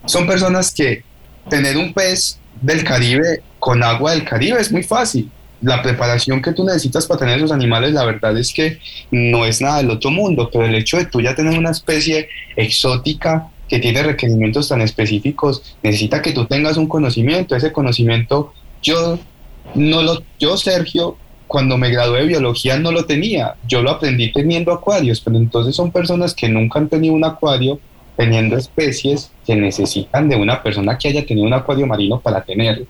son 0.05 0.26
personas 0.26 0.74
que 0.74 1.03
tener 1.49 1.76
un 1.76 1.93
pez 1.93 2.39
del 2.61 2.86
Caribe 2.86 3.43
con 3.59 3.84
agua 3.84 4.11
del 4.11 4.24
Caribe 4.24 4.61
es 4.61 4.71
muy 4.71 4.84
fácil 4.84 5.30
la 5.64 5.82
preparación 5.82 6.41
que 6.41 6.51
tú 6.51 6.66
necesitas 6.66 7.07
para 7.07 7.22
tener 7.22 7.38
esos 7.38 7.51
animales, 7.51 7.93
la 7.93 8.05
verdad 8.05 8.38
es 8.38 8.53
que 8.53 8.80
no 9.11 9.45
es 9.45 9.61
nada 9.61 9.78
del 9.78 9.91
otro 9.91 10.11
mundo, 10.11 10.49
pero 10.51 10.66
el 10.66 10.76
hecho 10.76 10.97
de 10.97 11.05
tú 11.05 11.22
ya 11.22 11.36
tener 11.36 11.57
una 11.57 11.72
especie 11.72 12.28
exótica 12.55 13.49
que 13.68 13.80
tiene 13.80 14.03
requerimientos 14.03 14.68
tan 14.70 14.82
específicos, 14.82 15.78
necesita 15.82 16.22
que 16.22 16.34
tú 16.34 16.45
tengas 16.45 16.78
un 16.78 16.88
conocimiento, 16.88 17.55
ese 17.55 17.72
conocimiento 17.72 18.53
yo 18.82 19.18
no 19.76 20.03
lo, 20.03 20.22
yo 20.38 20.57
Sergio, 20.57 21.18
cuando 21.47 21.78
me 21.78 21.89
gradué 21.89 22.22
de 22.22 22.28
biología 22.28 22.78
no 22.78 22.91
lo 22.91 23.05
tenía, 23.05 23.55
yo 23.68 23.82
lo 23.82 23.91
aprendí 23.91 24.32
teniendo 24.34 24.74
acuarios, 24.74 25.22
pero 25.22 25.38
entonces 25.38 25.76
son 25.76 25.91
personas 25.91 26.34
que 26.34 26.49
nunca 26.49 26.80
han 26.80 26.89
tenido 26.89 27.14
un 27.14 27.24
acuario, 27.24 27.80
teniendo 28.18 28.57
especies 28.57 29.32
que 29.45 29.55
necesitan 29.55 30.28
de 30.28 30.36
una 30.36 30.61
persona 30.61 30.97
que 30.97 31.07
haya 31.07 31.26
tenido 31.26 31.47
un 31.47 31.53
acuario 31.53 31.88
marino 31.88 32.20
para 32.20 32.43
tenerlos. 32.43 32.88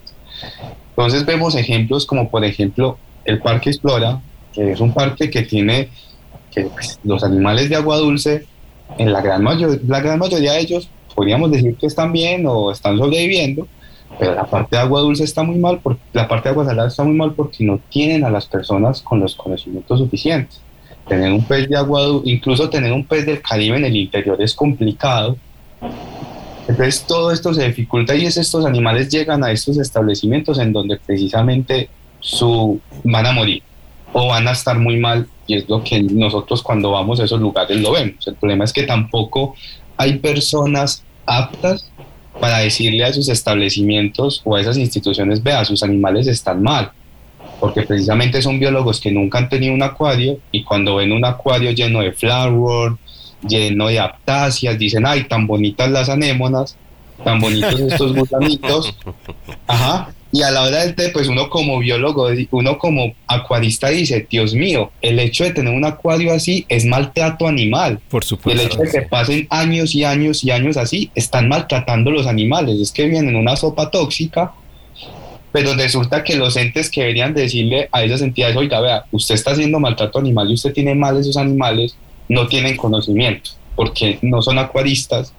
Entonces 0.95 1.25
vemos 1.25 1.55
ejemplos 1.55 2.05
como 2.05 2.29
por 2.29 2.45
ejemplo 2.45 2.97
el 3.25 3.39
Parque 3.39 3.71
Explora, 3.71 4.21
que 4.53 4.71
es 4.71 4.79
un 4.79 4.93
parque 4.93 5.29
que 5.29 5.41
tiene 5.41 5.89
que 6.51 6.65
pues, 6.65 6.99
los 7.03 7.23
animales 7.23 7.69
de 7.69 7.75
agua 7.75 7.97
dulce, 7.97 8.45
en 8.99 9.11
la 9.11 9.21
gran, 9.21 9.43
la 9.43 10.01
gran 10.01 10.19
mayoría 10.19 10.53
de 10.53 10.59
ellos 10.59 10.87
podríamos 11.15 11.51
decir 11.51 11.75
que 11.77 11.87
están 11.87 12.11
bien 12.11 12.45
o 12.47 12.71
están 12.71 12.97
sobreviviendo, 12.97 13.67
pero 14.19 14.35
la 14.35 14.45
parte 14.45 14.75
de 14.75 14.81
agua 14.81 15.01
dulce 15.01 15.23
está 15.23 15.43
muy 15.43 15.57
mal, 15.57 15.79
porque, 15.81 16.01
la 16.13 16.27
parte 16.27 16.49
de 16.49 16.53
agua 16.53 16.65
salada 16.65 16.87
está 16.87 17.03
muy 17.03 17.15
mal 17.15 17.33
porque 17.33 17.63
no 17.63 17.79
tienen 17.89 18.23
a 18.23 18.29
las 18.29 18.45
personas 18.45 19.01
con 19.01 19.19
los 19.19 19.35
conocimientos 19.35 19.99
suficientes. 19.99 20.61
Tener 21.07 21.31
un 21.31 21.43
pez 21.43 21.67
de 21.67 21.75
agua, 21.75 22.21
incluso 22.23 22.69
tener 22.69 22.93
un 22.93 23.05
pez 23.05 23.25
del 23.25 23.41
Caribe 23.41 23.77
en 23.77 23.85
el 23.85 23.95
interior 23.95 24.41
es 24.41 24.53
complicado 24.53 25.37
entonces 26.67 27.05
todo 27.05 27.31
esto 27.31 27.53
se 27.53 27.67
dificulta 27.67 28.15
y 28.15 28.25
es 28.25 28.37
estos 28.37 28.65
animales 28.65 29.09
llegan 29.09 29.43
a 29.43 29.51
estos 29.51 29.77
establecimientos 29.77 30.59
en 30.59 30.71
donde 30.71 30.97
precisamente 30.97 31.89
su, 32.19 32.79
van 33.03 33.25
a 33.25 33.33
morir 33.33 33.63
o 34.13 34.27
van 34.27 34.47
a 34.47 34.51
estar 34.51 34.79
muy 34.79 34.97
mal 34.97 35.27
y 35.45 35.55
es 35.55 35.67
lo 35.67 35.83
que 35.83 36.01
nosotros 36.01 36.63
cuando 36.63 36.91
vamos 36.91 37.19
a 37.19 37.25
esos 37.25 37.41
lugares 37.41 37.77
lo 37.77 37.91
vemos. 37.91 38.25
El 38.27 38.35
problema 38.35 38.63
es 38.63 38.71
que 38.71 38.83
tampoco 38.83 39.55
hay 39.97 40.19
personas 40.19 41.03
aptas 41.25 41.89
para 42.39 42.59
decirle 42.59 43.03
a 43.03 43.09
esos 43.09 43.29
establecimientos 43.29 44.41
o 44.43 44.55
a 44.55 44.61
esas 44.61 44.77
instituciones, 44.77 45.43
vea, 45.43 45.65
sus 45.65 45.83
animales 45.83 46.27
están 46.27 46.63
mal, 46.63 46.91
porque 47.59 47.83
precisamente 47.83 48.41
son 48.41 48.59
biólogos 48.59 48.99
que 48.99 49.11
nunca 49.11 49.37
han 49.37 49.49
tenido 49.49 49.73
un 49.73 49.83
acuario 49.83 50.39
y 50.51 50.63
cuando 50.63 50.95
ven 50.95 51.11
un 51.11 51.25
acuario 51.25 51.71
lleno 51.71 52.01
de 52.01 52.13
flower, 52.13 52.93
lleno 53.47 53.87
de 53.87 53.99
aptáceas, 53.99 54.77
dicen, 54.77 55.05
ay, 55.05 55.25
tan 55.25 55.47
bonitas 55.47 55.89
las 55.89 56.09
anémonas, 56.09 56.75
tan 57.23 57.39
bonitos 57.39 57.79
estos 57.79 58.15
gusanitos. 58.15 58.95
Ajá. 59.67 60.13
Y 60.31 60.41
a 60.41 60.49
la 60.49 60.63
hora 60.63 60.83
del 60.83 60.95
té, 60.95 61.09
pues 61.09 61.27
uno 61.27 61.47
como 61.47 61.77
biólogo, 61.77 62.27
uno 62.49 62.79
como 62.79 63.13
acuarista 63.27 63.89
dice, 63.89 64.25
Dios 64.27 64.55
mío, 64.55 64.91
el 64.99 65.19
hecho 65.19 65.43
de 65.43 65.51
tener 65.51 65.71
un 65.71 65.85
acuario 65.85 66.33
así 66.33 66.65
es 66.69 66.85
maltrato 66.85 67.47
animal. 67.47 67.99
Por 68.09 68.23
supuesto. 68.23 68.59
el 68.59 68.67
hecho 68.67 68.79
de 68.79 68.89
que 68.89 69.01
pasen 69.03 69.45
años 69.51 69.93
y 69.93 70.03
años 70.03 70.43
y 70.43 70.49
años 70.49 70.75
así, 70.75 71.11
están 71.13 71.49
maltratando 71.49 72.09
los 72.09 72.25
animales. 72.25 72.79
Es 72.79 72.91
que 72.91 73.05
vienen 73.05 73.35
una 73.35 73.55
sopa 73.55 73.91
tóxica, 73.91 74.53
pero 75.51 75.75
resulta 75.75 76.23
que 76.23 76.35
los 76.35 76.57
entes 76.57 76.89
que 76.89 77.01
deberían 77.01 77.35
decirle 77.35 77.87
a 77.91 78.03
esas 78.03 78.23
entidades, 78.23 78.57
oiga, 78.57 78.81
vea, 78.81 79.05
usted 79.11 79.35
está 79.35 79.51
haciendo 79.51 79.79
maltrato 79.79 80.17
animal 80.17 80.49
y 80.49 80.55
usted 80.55 80.73
tiene 80.73 80.95
mal 80.95 81.15
esos 81.15 81.37
animales, 81.37 81.95
no 82.33 82.47
tienen 82.47 82.75
conocimiento, 82.75 83.51
porque 83.75 84.17
no 84.21 84.41
son 84.41 84.57
acuaristas 84.57 85.33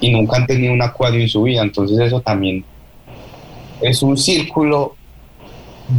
y 0.00 0.10
nunca 0.10 0.36
han 0.36 0.46
tenido 0.46 0.72
un 0.72 0.82
acuario 0.82 1.20
en 1.20 1.28
su 1.28 1.42
vida. 1.44 1.62
Entonces 1.62 1.98
eso 2.00 2.20
también 2.20 2.64
es 3.80 4.02
un 4.02 4.16
círculo 4.16 4.96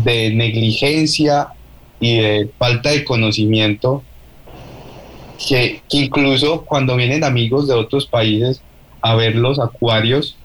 de 0.03 0.33
negligencia 0.33 1.49
y 1.99 2.17
de 2.17 2.49
falta 2.57 2.89
de 2.89 3.03
conocimiento 3.03 4.03
que, 5.47 5.81
incluso 5.89 6.63
cuando 6.65 6.95
vienen 6.95 7.23
amigos 7.23 7.67
de 7.67 7.73
otros 7.73 8.05
países 8.05 8.61
a 9.01 9.15
ver 9.15 9.35
los 9.35 9.59
acuarios, 9.59 10.37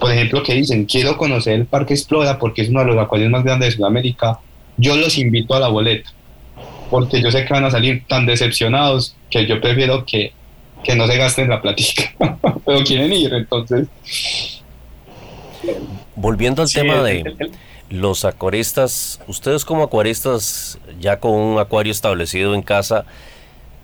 por 0.00 0.10
ejemplo, 0.10 0.42
que 0.42 0.54
dicen, 0.54 0.86
quiero 0.86 1.16
conocer 1.16 1.54
el 1.54 1.66
Parque 1.66 1.94
Explora 1.94 2.38
porque 2.38 2.62
es 2.62 2.68
uno 2.68 2.80
de 2.80 2.86
los 2.86 2.98
acuarios 2.98 3.30
más 3.30 3.44
grandes 3.44 3.70
de 3.70 3.76
Sudamérica, 3.76 4.40
yo 4.76 4.96
los 4.96 5.18
invito 5.18 5.54
a 5.54 5.60
la 5.60 5.68
boleta, 5.68 6.10
porque 6.90 7.22
yo 7.22 7.30
sé 7.30 7.44
que 7.44 7.52
van 7.52 7.64
a 7.64 7.70
salir 7.70 8.04
tan 8.06 8.26
decepcionados 8.26 9.16
que 9.30 9.46
yo 9.46 9.60
prefiero 9.60 10.04
que, 10.04 10.32
que 10.82 10.94
no 10.94 11.06
se 11.06 11.16
gasten 11.16 11.48
la 11.48 11.60
platica, 11.60 12.14
pero 12.64 12.82
quieren 12.84 13.12
ir, 13.12 13.32
entonces 13.34 13.88
Volviendo 16.16 16.62
al 16.62 16.72
tema 16.72 17.02
de 17.02 17.50
los 17.90 18.24
acuaristas, 18.24 19.20
ustedes 19.26 19.64
como 19.64 19.82
acuaristas, 19.82 20.78
ya 21.00 21.18
con 21.18 21.32
un 21.32 21.58
acuario 21.58 21.92
establecido 21.92 22.54
en 22.54 22.62
casa, 22.62 23.04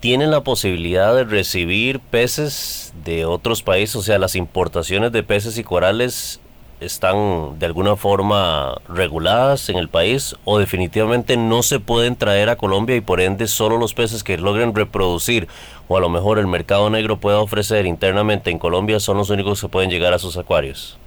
¿tienen 0.01 0.31
la 0.31 0.43
posibilidad 0.43 1.15
de 1.15 1.25
recibir 1.25 2.01
peces 2.01 2.93
de 3.05 3.25
otros 3.25 3.63
países? 3.63 3.97
O 3.97 4.03
sea, 4.03 4.19
las 4.19 4.37
importaciones 4.37 5.13
de 5.13 5.23
peces 5.23 5.59
y 5.59 5.65
corales 5.65 6.41
están 6.81 7.59
de 7.59 7.67
alguna 7.67 7.97
forma 7.97 8.75
reguladas 8.89 9.69
en 9.69 9.77
el 9.77 9.89
país 9.89 10.35
o 10.45 10.59
definitivamente 10.59 11.37
no 11.37 11.63
se 11.63 11.79
pueden 11.79 12.17
traer 12.17 12.49
a 12.49 12.57
Colombia 12.57 12.97
y 12.97 13.01
por 13.01 13.21
ende 13.21 13.47
solo 13.47 13.77
los 13.77 13.95
peces 13.95 14.25
que 14.25 14.39
logren 14.39 14.75
reproducir 14.75 15.47
o 15.89 15.97
a 15.97 16.01
lo 16.01 16.09
mejor 16.09 16.39
el 16.39 16.47
mercado 16.47 16.89
negro 16.91 17.19
pueda 17.19 17.39
ofrecer 17.41 17.87
internamente 17.87 18.51
en 18.51 18.59
Colombia 18.59 18.99
son 19.01 19.19
los 19.19 19.31
únicos 19.31 19.61
que 19.61 19.69
pueden 19.69 19.91
llegar 19.91 20.15
a 20.15 20.19
sus 20.19 20.37
acuarios. 20.37 20.99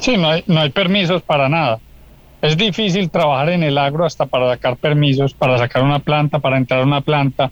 Sí, 0.00 0.16
no 0.16 0.28
hay, 0.28 0.44
no 0.46 0.60
hay 0.60 0.70
permisos 0.70 1.22
para 1.22 1.48
nada. 1.48 1.78
Es 2.42 2.56
difícil 2.56 3.08
trabajar 3.10 3.50
en 3.50 3.62
el 3.62 3.78
agro 3.78 4.04
hasta 4.04 4.26
para 4.26 4.50
sacar 4.50 4.76
permisos, 4.76 5.32
para 5.32 5.56
sacar 5.56 5.82
una 5.82 5.98
planta, 5.98 6.40
para 6.40 6.58
entrar 6.58 6.80
a 6.80 6.84
una 6.84 7.00
planta. 7.00 7.50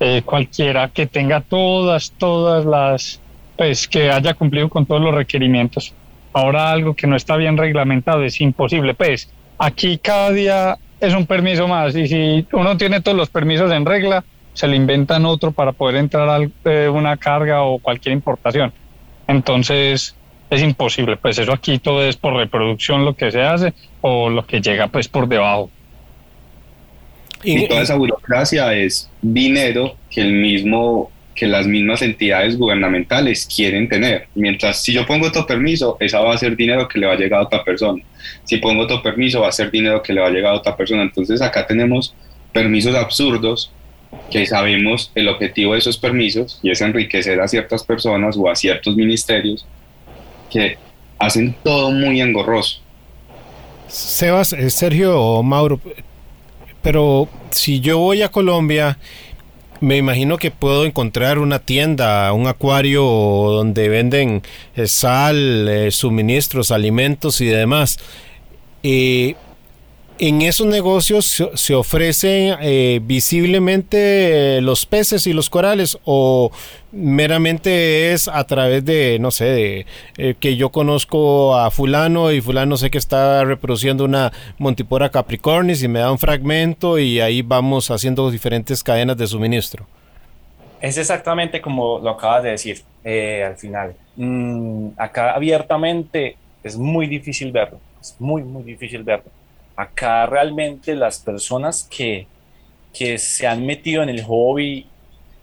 Eh, 0.00 0.22
cualquiera 0.24 0.88
que 0.88 1.06
tenga 1.06 1.42
todas, 1.42 2.12
todas 2.12 2.64
las, 2.64 3.20
pues 3.58 3.86
que 3.86 4.10
haya 4.10 4.32
cumplido 4.32 4.68
con 4.68 4.86
todos 4.86 5.02
los 5.02 5.14
requerimientos. 5.14 5.92
Ahora 6.32 6.70
algo 6.70 6.94
que 6.94 7.06
no 7.06 7.16
está 7.16 7.36
bien 7.36 7.56
reglamentado 7.56 8.22
es 8.24 8.40
imposible. 8.40 8.94
Pues 8.94 9.30
aquí 9.58 9.98
cada 9.98 10.30
día 10.30 10.78
es 11.00 11.14
un 11.14 11.26
permiso 11.26 11.68
más 11.68 11.94
y 11.94 12.06
si 12.06 12.46
uno 12.52 12.76
tiene 12.76 13.00
todos 13.00 13.16
los 13.16 13.28
permisos 13.28 13.70
en 13.72 13.84
regla, 13.84 14.24
se 14.54 14.68
le 14.68 14.76
inventan 14.76 15.24
otro 15.24 15.52
para 15.52 15.72
poder 15.72 15.96
entrar 15.96 16.28
a 16.28 16.48
eh, 16.64 16.88
una 16.88 17.16
carga 17.16 17.62
o 17.62 17.78
cualquier 17.78 18.12
importación. 18.12 18.72
Entonces, 19.26 20.14
es 20.50 20.62
imposible. 20.62 21.16
Pues 21.16 21.38
eso 21.38 21.52
aquí 21.52 21.78
todo 21.78 22.04
es 22.04 22.16
por 22.16 22.34
reproducción 22.34 23.04
lo 23.04 23.14
que 23.14 23.30
se 23.30 23.42
hace 23.42 23.72
o 24.00 24.28
lo 24.28 24.46
que 24.46 24.60
llega 24.60 24.88
pues 24.88 25.08
por 25.08 25.26
debajo. 25.26 25.70
Y, 27.42 27.66
toda 27.66 27.82
esa 27.82 27.96
burocracia 27.96 28.72
es 28.72 29.10
dinero 29.20 29.96
que 30.10 30.20
el 30.20 30.32
mismo 30.32 31.10
que 31.34 31.46
las 31.46 31.66
mismas 31.66 32.02
entidades 32.02 32.58
gubernamentales 32.58 33.46
quieren 33.46 33.88
tener. 33.88 34.28
Mientras 34.34 34.82
si 34.82 34.92
yo 34.92 35.06
pongo 35.06 35.28
otro 35.28 35.46
permiso, 35.46 35.96
esa 36.00 36.20
va 36.20 36.34
a 36.34 36.38
ser 36.38 36.56
dinero 36.56 36.88
que 36.88 36.98
le 36.98 37.06
va 37.06 37.14
a 37.14 37.16
llegar 37.16 37.40
a 37.40 37.44
otra 37.44 37.64
persona. 37.64 38.02
Si 38.44 38.58
pongo 38.58 38.82
otro 38.82 39.02
permiso, 39.02 39.40
va 39.40 39.48
a 39.48 39.52
ser 39.52 39.70
dinero 39.70 40.02
que 40.02 40.12
le 40.12 40.20
va 40.20 40.28
a 40.28 40.30
llegar 40.30 40.52
a 40.52 40.56
otra 40.56 40.76
persona. 40.76 41.02
Entonces 41.02 41.40
acá 41.40 41.66
tenemos 41.66 42.14
permisos 42.52 42.94
absurdos 42.94 43.72
que 44.30 44.46
sabemos 44.46 45.10
el 45.14 45.28
objetivo 45.28 45.72
de 45.72 45.78
esos 45.78 45.96
permisos 45.96 46.60
y 46.62 46.70
es 46.70 46.80
enriquecer 46.80 47.40
a 47.40 47.48
ciertas 47.48 47.82
personas 47.82 48.36
o 48.36 48.48
a 48.50 48.54
ciertos 48.54 48.94
ministerios 48.94 49.66
que 50.50 50.76
hacen 51.18 51.54
todo 51.62 51.90
muy 51.90 52.20
engorroso. 52.20 52.80
Sebas, 53.88 54.52
eh, 54.52 54.70
Sergio 54.70 55.20
o 55.20 55.42
Mauro, 55.42 55.80
pero 56.82 57.28
si 57.50 57.80
yo 57.80 57.98
voy 57.98 58.22
a 58.22 58.28
Colombia, 58.28 58.98
me 59.82 59.96
imagino 59.96 60.38
que 60.38 60.52
puedo 60.52 60.84
encontrar 60.84 61.40
una 61.40 61.58
tienda, 61.58 62.32
un 62.32 62.46
acuario 62.46 63.02
donde 63.02 63.88
venden 63.88 64.42
eh, 64.76 64.86
sal, 64.86 65.68
eh, 65.68 65.90
suministros, 65.90 66.70
alimentos 66.70 67.40
y 67.40 67.46
demás. 67.46 67.98
Eh, 68.84 69.34
en 70.22 70.40
esos 70.40 70.68
negocios 70.68 71.42
se, 71.52 71.74
ofrecen 71.74 72.54
eh, 72.60 73.00
visiblemente 73.02 74.60
los 74.60 74.86
peces 74.86 75.26
y 75.26 75.32
los 75.32 75.50
corales 75.50 75.98
o 76.04 76.52
meramente 76.92 78.12
es 78.12 78.28
a 78.28 78.44
través 78.44 78.84
de, 78.84 79.18
no 79.18 79.32
sé, 79.32 79.46
de, 79.46 79.86
eh, 80.18 80.34
que 80.38 80.54
yo 80.54 80.68
conozco 80.68 81.56
a 81.56 81.72
fulano 81.72 82.30
y 82.30 82.40
fulano 82.40 82.76
sé 82.76 82.88
que 82.88 82.98
está 82.98 83.42
reproduciendo 83.42 84.04
una 84.04 84.32
Montipora 84.58 85.10
capricornis 85.10 85.82
y 85.82 85.88
me 85.88 85.98
da 85.98 86.12
un 86.12 86.20
fragmento 86.20 87.00
y 87.00 87.18
ahí 87.18 87.42
vamos 87.42 87.90
haciendo 87.90 88.30
diferentes 88.30 88.84
cadenas 88.84 89.16
de 89.16 89.26
suministro. 89.26 89.86
Es 90.80 90.98
exactamente 90.98 91.60
como 91.60 91.98
lo 91.98 92.10
acabas 92.10 92.44
de 92.44 92.50
decir 92.50 92.82
eh, 93.02 93.42
al 93.44 93.56
final. 93.56 93.96
Mm, 94.14 94.90
acá 94.98 95.32
abiertamente 95.32 96.36
es 96.62 96.76
muy 96.76 97.08
difícil 97.08 97.50
verlo, 97.50 97.80
es 98.00 98.14
muy, 98.20 98.44
muy 98.44 98.62
difícil 98.62 99.02
verlo 99.02 99.41
Acá 99.82 100.26
realmente 100.26 100.94
las 100.94 101.18
personas 101.18 101.88
que, 101.90 102.26
que 102.92 103.18
se 103.18 103.46
han 103.46 103.66
metido 103.66 104.02
en 104.02 104.10
el 104.10 104.22
hobby 104.22 104.86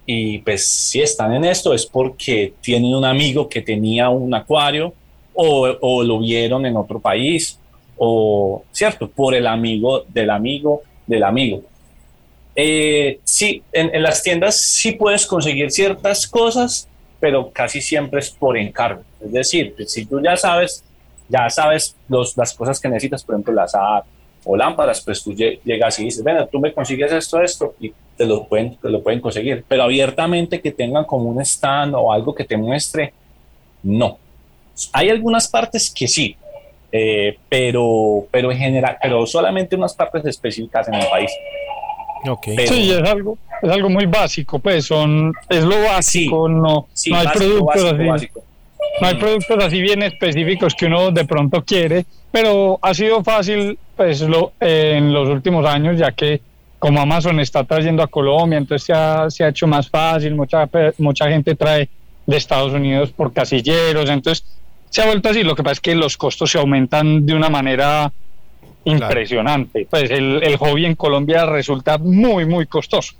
y 0.05 0.39
pues 0.39 0.67
si 0.67 1.01
están 1.01 1.33
en 1.33 1.45
esto 1.45 1.73
es 1.73 1.85
porque 1.85 2.53
tienen 2.61 2.95
un 2.95 3.05
amigo 3.05 3.47
que 3.49 3.61
tenía 3.61 4.09
un 4.09 4.33
acuario 4.33 4.93
o, 5.33 6.03
lo 6.03 6.19
vieron 6.19 6.65
en 6.65 6.75
otro 6.77 6.99
país 6.99 7.59
o, 7.97 8.63
¿cierto? 8.71 9.09
Por 9.09 9.35
el 9.35 9.45
amigo 9.45 10.05
del 10.07 10.29
amigo 10.29 10.81
del 11.05 11.23
amigo. 11.23 11.63
Eh, 12.55 13.19
sí, 13.23 13.61
en, 13.71 14.01
las 14.01 14.23
tiendas 14.23 14.59
sí 14.59 14.93
puedes 14.93 15.25
conseguir 15.25 15.69
ciertas 15.69 16.27
cosas, 16.27 16.87
pero 17.19 17.51
casi 17.51 17.81
siempre 17.81 18.19
es 18.19 18.29
por 18.29 18.57
encargo. 18.57 19.03
Es 19.21 19.31
decir, 19.31 19.75
si 19.85 20.05
tú 20.05 20.21
ya 20.21 20.35
sabes, 20.37 20.83
ya 21.27 21.49
sabes 21.49 21.95
los, 22.07 22.35
las 22.37 22.53
cosas 22.53 22.79
que 22.79 22.89
necesitas, 22.89 23.23
por 23.23 23.35
ejemplo, 23.35 23.53
las 23.53 23.75
o 24.43 24.55
lámparas, 24.55 25.01
pues 25.01 25.23
tú 25.23 25.33
llegas 25.33 25.99
y 25.99 26.05
dices, 26.05 26.23
bueno, 26.23 26.47
tú 26.47 26.59
me 26.59 26.73
consigues 26.73 27.11
esto, 27.11 27.41
esto, 27.41 27.75
y 27.79 27.93
te 28.17 28.25
lo, 28.25 28.45
pueden, 28.45 28.75
te 28.75 28.89
lo 28.89 29.01
pueden 29.01 29.21
conseguir. 29.21 29.63
Pero 29.67 29.83
abiertamente 29.83 30.61
que 30.61 30.71
tengan 30.71 31.05
como 31.05 31.29
un 31.29 31.41
stand 31.41 31.95
o 31.95 32.11
algo 32.11 32.33
que 32.33 32.43
te 32.43 32.57
muestre, 32.57 33.13
no. 33.83 34.17
Hay 34.93 35.09
algunas 35.09 35.47
partes 35.47 35.91
que 35.93 36.07
sí, 36.07 36.35
eh, 36.91 37.37
pero, 37.47 38.25
pero 38.31 38.51
en 38.51 38.57
general, 38.57 38.97
pero 39.01 39.25
solamente 39.25 39.75
unas 39.75 39.93
partes 39.93 40.25
específicas 40.25 40.87
en 40.87 40.95
el 40.95 41.07
país. 41.07 41.31
Okay. 42.27 42.67
sí, 42.67 42.91
es 42.91 43.09
algo, 43.09 43.37
es 43.61 43.69
algo 43.69 43.89
muy 43.89 44.05
básico, 44.05 44.59
pues 44.59 44.85
son, 44.85 45.33
es 45.47 45.63
lo 45.63 45.81
básico, 45.83 46.49
no, 46.49 46.87
no 47.07 47.17
hay 47.17 47.27
productos 47.27 47.93
así. 47.93 48.27
No 49.01 49.07
hay 49.07 49.15
productos 49.15 49.63
así 49.63 49.81
bien 49.81 50.03
específicos 50.03 50.75
que 50.75 50.85
uno 50.85 51.11
de 51.11 51.25
pronto 51.25 51.63
quiere, 51.63 52.05
pero 52.31 52.79
ha 52.81 52.93
sido 52.93 53.23
fácil 53.23 53.77
pues 53.95 54.21
lo, 54.21 54.53
en 54.59 55.13
los 55.13 55.29
últimos 55.29 55.65
años, 55.65 55.97
ya 55.97 56.11
que 56.11 56.41
como 56.79 57.01
Amazon 57.01 57.39
está 57.39 57.63
trayendo 57.63 58.01
a 58.03 58.07
Colombia, 58.07 58.57
entonces 58.57 58.85
se 58.85 58.93
ha, 58.93 59.29
se 59.29 59.43
ha 59.43 59.49
hecho 59.49 59.67
más 59.67 59.89
fácil, 59.89 60.35
mucha, 60.35 60.69
mucha 60.97 61.29
gente 61.29 61.55
trae 61.55 61.89
de 62.25 62.37
Estados 62.37 62.73
Unidos 62.73 63.11
por 63.11 63.33
casilleros, 63.33 64.09
entonces 64.09 64.45
se 64.89 65.01
ha 65.01 65.05
vuelto 65.05 65.29
así, 65.29 65.43
lo 65.43 65.55
que 65.55 65.63
pasa 65.63 65.73
es 65.73 65.79
que 65.81 65.95
los 65.95 66.15
costos 66.15 66.51
se 66.51 66.57
aumentan 66.57 67.25
de 67.25 67.33
una 67.33 67.49
manera 67.49 68.11
impresionante, 68.85 69.87
pues 69.89 70.09
el, 70.09 70.41
el 70.41 70.57
hobby 70.57 70.85
en 70.85 70.95
Colombia 70.95 71.45
resulta 71.45 71.97
muy, 71.97 72.45
muy 72.45 72.65
costoso. 72.65 73.13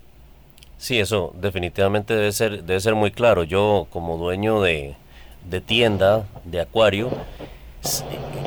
Sí, 0.78 0.98
eso 0.98 1.34
definitivamente 1.40 2.16
debe 2.16 2.32
ser, 2.32 2.64
debe 2.64 2.80
ser 2.80 2.96
muy 2.96 3.12
claro. 3.12 3.44
Yo 3.44 3.88
como 3.90 4.18
dueño 4.18 4.62
de, 4.62 4.96
de 5.46 5.62
tienda, 5.62 6.26
de 6.46 6.62
acuario, 6.62 7.10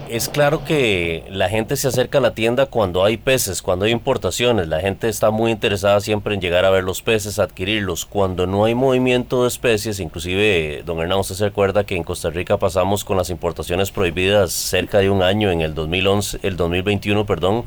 es 0.09 0.28
claro 0.28 0.62
que 0.64 1.24
la 1.30 1.49
gente 1.49 1.76
se 1.76 1.88
acerca 1.88 2.18
a 2.18 2.20
la 2.20 2.34
tienda 2.34 2.66
cuando 2.66 3.03
hay 3.03 3.16
peces, 3.16 3.62
cuando 3.62 3.86
hay 3.86 3.93
importaciones. 3.93 4.68
La 4.68 4.80
gente 4.80 5.09
está 5.09 5.30
muy 5.30 5.51
interesada 5.51 6.01
siempre 6.01 6.34
en 6.34 6.40
llegar 6.43 6.66
a 6.66 6.70
ver 6.70 6.84
los 6.84 7.01
peces, 7.01 7.38
adquirirlos. 7.38 8.05
Cuando 8.05 8.47
no 8.47 8.66
hay 8.66 8.74
movimiento 8.74 9.43
de 9.43 9.49
especies, 9.49 10.01
inclusive, 10.01 10.82
don 10.84 11.01
Hernán, 11.01 11.24
se 11.24 11.47
acuerda 11.47 11.84
que 11.84 11.97
en 11.97 12.05
Costa 12.05 12.28
Rica 12.28 12.59
pasamos 12.59 13.05
con 13.05 13.16
las 13.16 13.30
importaciones 13.30 13.90
prohibidas 13.90 14.53
cerca 14.53 14.99
de 14.99 15.09
un 15.09 15.22
año, 15.22 15.51
en 15.51 15.62
el 15.62 15.74
2011, 15.74 16.40
el 16.43 16.59
2021, 16.59 17.24
perdón, 17.24 17.64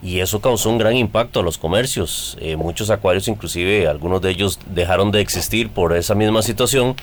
y 0.00 0.20
eso 0.20 0.40
causó 0.40 0.70
un 0.70 0.78
gran 0.78 0.94
impacto 0.96 1.40
a 1.40 1.42
los 1.42 1.58
comercios. 1.58 2.36
Eh, 2.40 2.54
muchos 2.54 2.90
acuarios, 2.90 3.26
inclusive, 3.26 3.88
algunos 3.88 4.22
de 4.22 4.30
ellos 4.30 4.60
dejaron 4.66 5.10
de 5.10 5.20
existir 5.20 5.70
por 5.70 5.96
esa 5.96 6.14
misma 6.14 6.42
situación. 6.42 6.94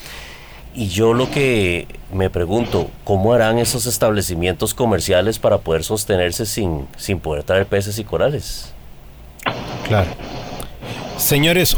Y 0.74 0.88
yo 0.88 1.14
lo 1.14 1.30
que 1.30 1.88
me 2.14 2.30
pregunto, 2.30 2.90
¿cómo 3.04 3.34
harán 3.34 3.60
esos 3.60 3.86
establecimientos 3.86 4.74
comerciales 4.74 5.38
para 5.38 5.58
poder 5.58 5.84
sostenerse 5.84 6.46
sin, 6.46 6.88
sin 6.98 7.20
poder 7.20 7.44
traer 7.44 7.66
peces 7.66 8.00
y 8.00 8.04
corales? 8.04 8.74
Claro. 9.88 10.10
Señores, 11.18 11.76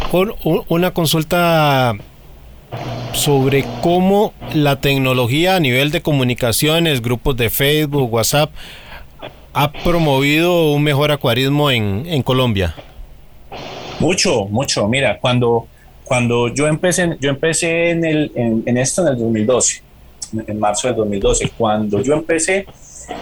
una 0.70 0.92
consulta 0.92 1.96
sobre 3.14 3.66
cómo 3.82 4.34
la 4.54 4.80
tecnología 4.80 5.56
a 5.56 5.60
nivel 5.60 5.92
de 5.92 6.02
comunicaciones, 6.02 7.02
grupos 7.02 7.36
de 7.36 7.50
Facebook, 7.50 8.14
WhatsApp, 8.14 8.52
ha 9.54 9.72
promovido 9.72 10.72
un 10.72 10.84
mejor 10.84 11.12
acuarismo 11.12 11.72
en, 11.72 12.06
en 12.08 12.24
Colombia. 12.24 12.76
Mucho, 14.00 14.46
mucho. 14.46 14.88
Mira, 14.88 15.20
cuando 15.20 15.68
cuando 16.14 16.48
yo 16.50 16.68
empecé, 16.68 17.18
yo 17.20 17.32
empecé 17.32 17.90
en, 17.90 18.06
el, 18.06 18.32
en, 18.36 18.78
esto 18.78 19.02
en 19.02 19.08
el 19.08 19.18
2012, 19.18 19.82
en 20.46 20.60
marzo 20.60 20.88
del 20.88 20.98
2012. 20.98 21.52
Cuando 21.58 22.04
yo 22.04 22.14
empecé, 22.14 22.68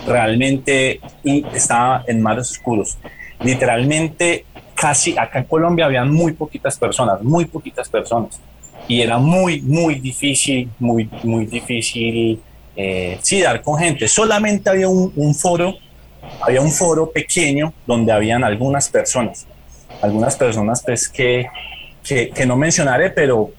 realmente 0.06 1.00
estaba 1.24 2.04
en 2.06 2.22
mares 2.22 2.52
oscuros. 2.52 2.98
Literalmente, 3.40 4.44
casi 4.76 5.18
acá 5.18 5.40
en 5.40 5.46
Colombia 5.46 5.86
habían 5.86 6.12
muy 6.12 6.34
poquitas 6.34 6.78
personas, 6.78 7.24
muy 7.24 7.46
poquitas 7.46 7.88
personas. 7.88 8.42
Y 8.90 9.00
era 9.00 9.18
muy, 9.20 9.62
muy 9.62 9.96
difícil, 9.96 10.70
muy, 10.78 11.10
muy 11.24 11.46
difícil, 11.46 12.42
eh, 12.76 13.18
sí, 13.22 13.42
dar 13.42 13.62
con 13.62 13.80
gente. 13.80 14.06
Solamente 14.10 14.70
había 14.70 14.90
un, 14.90 15.14
un 15.16 15.34
foro, 15.34 15.76
había 16.42 16.60
un 16.60 16.72
foro 16.74 17.10
pequeño 17.10 17.72
donde 17.88 18.12
habían 18.12 18.44
algunas 18.44 18.90
personas. 18.90 19.48
Algunas 20.02 20.36
personas, 20.36 20.84
pues, 20.86 21.08
que 21.08 21.46
que, 22.04 22.46
no 22.46 22.56
mencionaré, 22.56 23.10
pero 23.10 23.52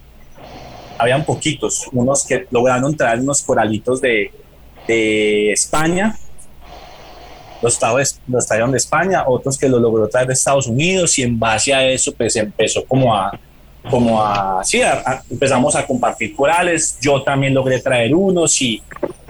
habían 0.98 1.24
poquitos, 1.24 1.88
unos 1.92 2.24
que 2.24 2.46
lograron 2.50 2.96
traer 2.96 3.20
unos 3.20 3.42
coralitos 3.42 4.00
de, 4.00 4.30
de 4.86 5.52
España, 5.52 6.16
los, 7.62 7.78
trajeron 7.78 8.72
de 8.72 8.78
España, 8.78 9.24
otros 9.26 9.56
que 9.56 9.68
lo 9.68 9.78
logró 9.78 10.08
traer 10.08 10.26
de 10.26 10.32
Estados 10.34 10.66
Unidos 10.66 11.18
y 11.18 11.22
en 11.22 11.38
base 11.38 11.72
a 11.72 11.88
eso 11.88 12.12
pues 12.12 12.34
empezó 12.36 12.84
como 12.84 13.14
a, 13.14 13.38
como 13.88 14.22
a, 14.22 14.62
sí, 14.64 14.80
empezamos 15.30 15.74
a 15.76 15.86
compartir 15.86 16.34
corales, 16.34 16.98
yo 17.00 17.22
también 17.22 17.54
logré 17.54 17.80
traer 17.80 18.14
unos 18.14 18.60
y, 18.60 18.82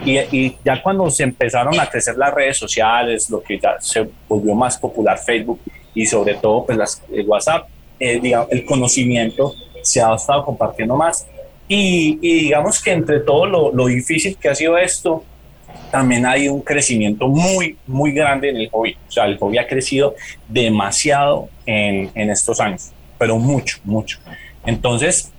y, 0.04 0.56
ya 0.64 0.82
cuando 0.82 1.10
se 1.10 1.22
empezaron 1.24 1.78
a 1.78 1.88
crecer 1.88 2.16
las 2.16 2.32
redes 2.32 2.56
sociales, 2.56 3.28
lo 3.30 3.42
que 3.42 3.58
ya 3.58 3.76
se 3.80 4.08
volvió 4.28 4.54
más 4.54 4.78
popular 4.78 5.18
Facebook 5.18 5.60
y 5.94 6.06
sobre 6.06 6.34
todo 6.34 6.64
pues 6.64 6.78
las, 6.78 7.02
el 7.12 7.26
WhatsApp, 7.26 7.68
eh, 8.02 8.20
el 8.50 8.64
conocimiento 8.64 9.54
se 9.82 10.00
ha 10.00 10.14
estado 10.14 10.44
compartiendo 10.44 10.96
más. 10.96 11.26
Y, 11.68 12.16
digamos 12.18 12.82
que 12.82 12.90
entre 12.90 13.20
todo 13.20 13.46
lo, 13.46 13.72
lo, 13.72 13.86
difícil 13.86 14.36
que 14.36 14.48
ha 14.48 14.54
sido 14.54 14.76
esto, 14.76 15.24
también 15.90 16.26
hay 16.26 16.48
un 16.48 16.60
crecimiento 16.60 17.28
muy, 17.28 17.76
muy 17.86 18.12
grande 18.12 18.50
en 18.50 18.56
el 18.56 18.68
hobby. 18.70 18.96
O 19.08 19.12
sea, 19.12 19.26
el 19.26 19.38
hobby 19.38 19.58
ha 19.58 19.66
crecido 19.66 20.14
demasiado 20.48 21.48
en, 21.64 22.10
en 22.14 22.30
estos 22.30 22.60
años, 22.60 22.90
pero 23.18 23.38
mucho, 23.38 23.78
mucho. 23.84 24.18
Entonces, 24.66 25.30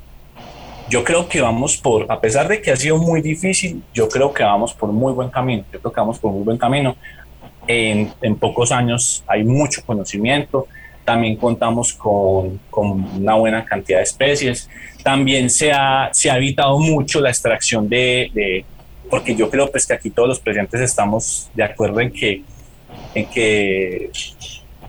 yo 0.89 1.03
creo 1.03 1.28
que 1.28 1.41
vamos 1.41 1.78
por, 1.78 2.11
a 2.11 2.20
pesar 2.20 2.47
de 2.47 2.61
que 2.61 2.72
ha 2.72 2.76
sido 2.76 2.97
muy 2.97 3.22
difícil, 3.22 3.84
yo 3.93 4.07
creo 4.07 4.34
que 4.34 4.43
vamos 4.43 4.74
por 4.74 4.91
muy 4.91 5.14
buen 5.14 5.30
camino. 5.30 5.66
Yo 5.72 5.80
creo 5.80 5.91
que 5.91 5.99
vamos 5.99 6.18
por 6.18 6.32
muy 6.32 6.43
buen 6.43 6.57
camino. 6.57 6.95
En, 7.68 8.11
en 8.22 8.36
pocos 8.36 8.72
años 8.72 9.24
hay 9.28 9.43
mucho 9.43 9.82
conocimiento, 9.86 10.68
también 11.06 11.36
contamos 11.36 11.93
con, 11.93 12.60
con, 12.70 13.04
una 13.20 13.36
buena 13.36 13.66
cantidad 13.66 13.99
de 13.99 14.04
especies. 14.04 14.70
También 15.04 15.49
se 15.49 15.72
ha, 15.72 16.10
se 16.12 16.30
ha 16.32 16.38
evitado 16.38 16.80
mucho 16.80 17.20
la 17.20 17.30
extracción 17.30 17.89
de, 17.89 18.66
porque 19.10 19.36
yo 19.36 19.49
creo 19.49 19.70
pues 19.70 19.86
que 19.86 19.93
aquí 19.93 20.10
todos 20.10 20.30
los 20.30 20.39
presentes 20.39 20.82
estamos 20.82 21.49
de 21.54 21.64
acuerdo 21.64 21.99
en 21.99 22.12
que 22.12 22.43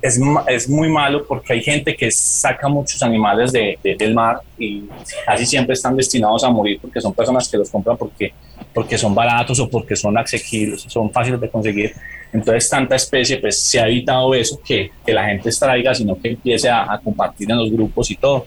es, 0.04 0.20
es 0.48 0.68
muy 0.68 0.90
malo 0.90 1.24
porque 1.26 1.54
hay 1.54 1.62
gente 1.62 1.96
que 1.96 2.10
saca 2.10 2.68
muchos 2.68 3.02
animales 3.02 3.52
de, 3.52 3.78
del 3.82 4.14
mar 4.14 4.42
y 4.58 4.84
casi 5.24 5.46
siempre 5.46 5.72
están 5.72 5.96
destinados 5.96 6.44
a 6.44 6.50
morir 6.50 6.78
porque 6.80 7.00
son 7.00 7.14
personas 7.14 7.48
que 7.48 7.56
los 7.56 7.70
compran 7.70 7.96
porque, 7.96 8.34
porque 8.74 8.98
son 8.98 9.14
baratos 9.14 9.58
o 9.60 9.68
porque 9.70 9.96
son 9.96 10.18
asequibles, 10.18 10.82
son 10.82 11.10
fáciles 11.10 11.40
de 11.40 11.48
conseguir 11.48 11.94
entonces, 12.34 12.68
tanta 12.68 12.96
especie, 12.96 13.38
pues 13.38 13.60
se 13.60 13.78
ha 13.78 13.86
evitado 13.86 14.34
eso, 14.34 14.60
que, 14.66 14.90
que 15.06 15.12
la 15.12 15.24
gente 15.24 15.48
extraiga, 15.48 15.94
sino 15.94 16.20
que 16.20 16.30
empiece 16.30 16.68
a, 16.68 17.00
compartir 17.02 17.48
en 17.48 17.58
los 17.58 17.70
grupos 17.70 18.10
y 18.10 18.16
todo. 18.16 18.46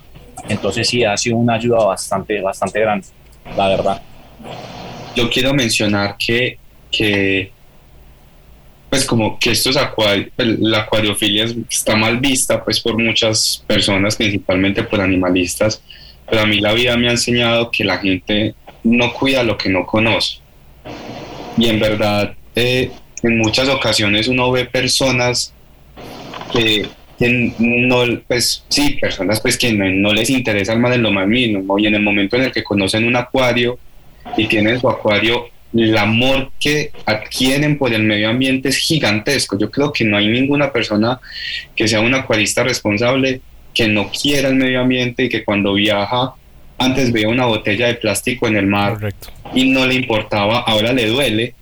Entonces, 0.49 0.89
sí, 0.89 1.05
ha 1.05 1.15
sido 1.15 1.37
una 1.37 1.53
ayuda 1.53 1.85
bastante, 1.85 2.41
bastante 2.41 2.81
grande, 2.81 3.07
la 3.55 3.69
verdad. 3.69 4.01
Yo 5.15 5.29
quiero 5.29 5.53
mencionar 5.53 6.17
que, 6.17 6.57
que 6.91 7.53
pues 8.89 9.05
como 9.05 9.37
que 9.37 9.51
estos 9.51 9.75
acuarios, 9.75 10.29
pues, 10.35 10.59
la 10.59 10.79
acuariofilia 10.79 11.45
está 11.69 11.95
mal 11.95 12.19
vista 12.19 12.63
pues 12.63 12.79
por 12.79 13.01
muchas 13.01 13.63
personas, 13.67 14.15
principalmente 14.15 14.83
por 14.83 15.01
animalistas, 15.01 15.81
pero 16.29 16.41
a 16.41 16.45
mí 16.45 16.59
la 16.59 16.73
vida 16.73 16.95
me 16.97 17.07
ha 17.07 17.11
enseñado 17.11 17.69
que 17.71 17.83
la 17.83 17.97
gente 17.97 18.55
no 18.83 19.13
cuida 19.13 19.43
lo 19.43 19.57
que 19.57 19.69
no 19.69 19.85
conoce. 19.85 20.39
Y 21.57 21.67
en 21.67 21.79
verdad, 21.79 22.33
eh, 22.55 22.91
en 23.23 23.37
muchas 23.37 23.67
ocasiones 23.67 24.27
uno 24.27 24.51
ve 24.51 24.65
personas 24.65 25.53
que, 26.51 26.87
no, 27.59 28.03
pues 28.27 28.63
sí, 28.69 28.97
personas 29.01 29.41
pues 29.41 29.57
que 29.57 29.73
no, 29.73 30.13
les 30.13 30.29
interesa 30.29 30.73
el 30.73 30.79
más 30.79 30.91
de 30.91 30.97
lo 30.97 31.11
más 31.11 31.27
mínimo 31.27 31.77
y 31.79 31.87
en 31.87 31.95
el 31.95 32.01
momento 32.03 32.35
en 32.35 32.43
el 32.43 32.51
que 32.51 32.63
conocen 32.63 33.05
un 33.05 33.15
acuario 33.15 33.79
y 34.37 34.45
tienen 34.47 34.79
su 34.79 34.89
acuario, 34.89 35.49
el 35.77 35.97
amor 35.97 36.51
que 36.59 36.91
adquieren 37.05 37.77
por 37.77 37.93
el 37.93 38.03
medio 38.03 38.29
ambiente 38.29 38.69
es 38.69 38.77
gigantesco. 38.77 39.57
Yo 39.57 39.69
creo 39.69 39.91
que 39.93 40.05
no 40.05 40.17
hay 40.17 40.27
ninguna 40.27 40.71
persona 40.71 41.19
que 41.75 41.87
sea 41.87 42.01
un 42.01 42.15
acuarista 42.15 42.63
responsable 42.63 43.41
que 43.73 43.87
no 43.87 44.09
quiera 44.09 44.49
el 44.49 44.55
medio 44.55 44.81
ambiente 44.81 45.25
y 45.25 45.29
que 45.29 45.43
cuando 45.43 45.73
viaja 45.73 46.33
antes 46.79 47.11
veía 47.11 47.29
una 47.29 47.45
botella 47.45 47.87
de 47.87 47.95
plástico 47.95 48.47
en 48.47 48.57
el 48.57 48.67
mar 48.67 48.97
y 49.53 49.69
no 49.69 49.85
le 49.85 49.95
importaba, 49.95 50.59
ahora 50.59 50.93
le 50.93 51.07
duele 51.07 51.53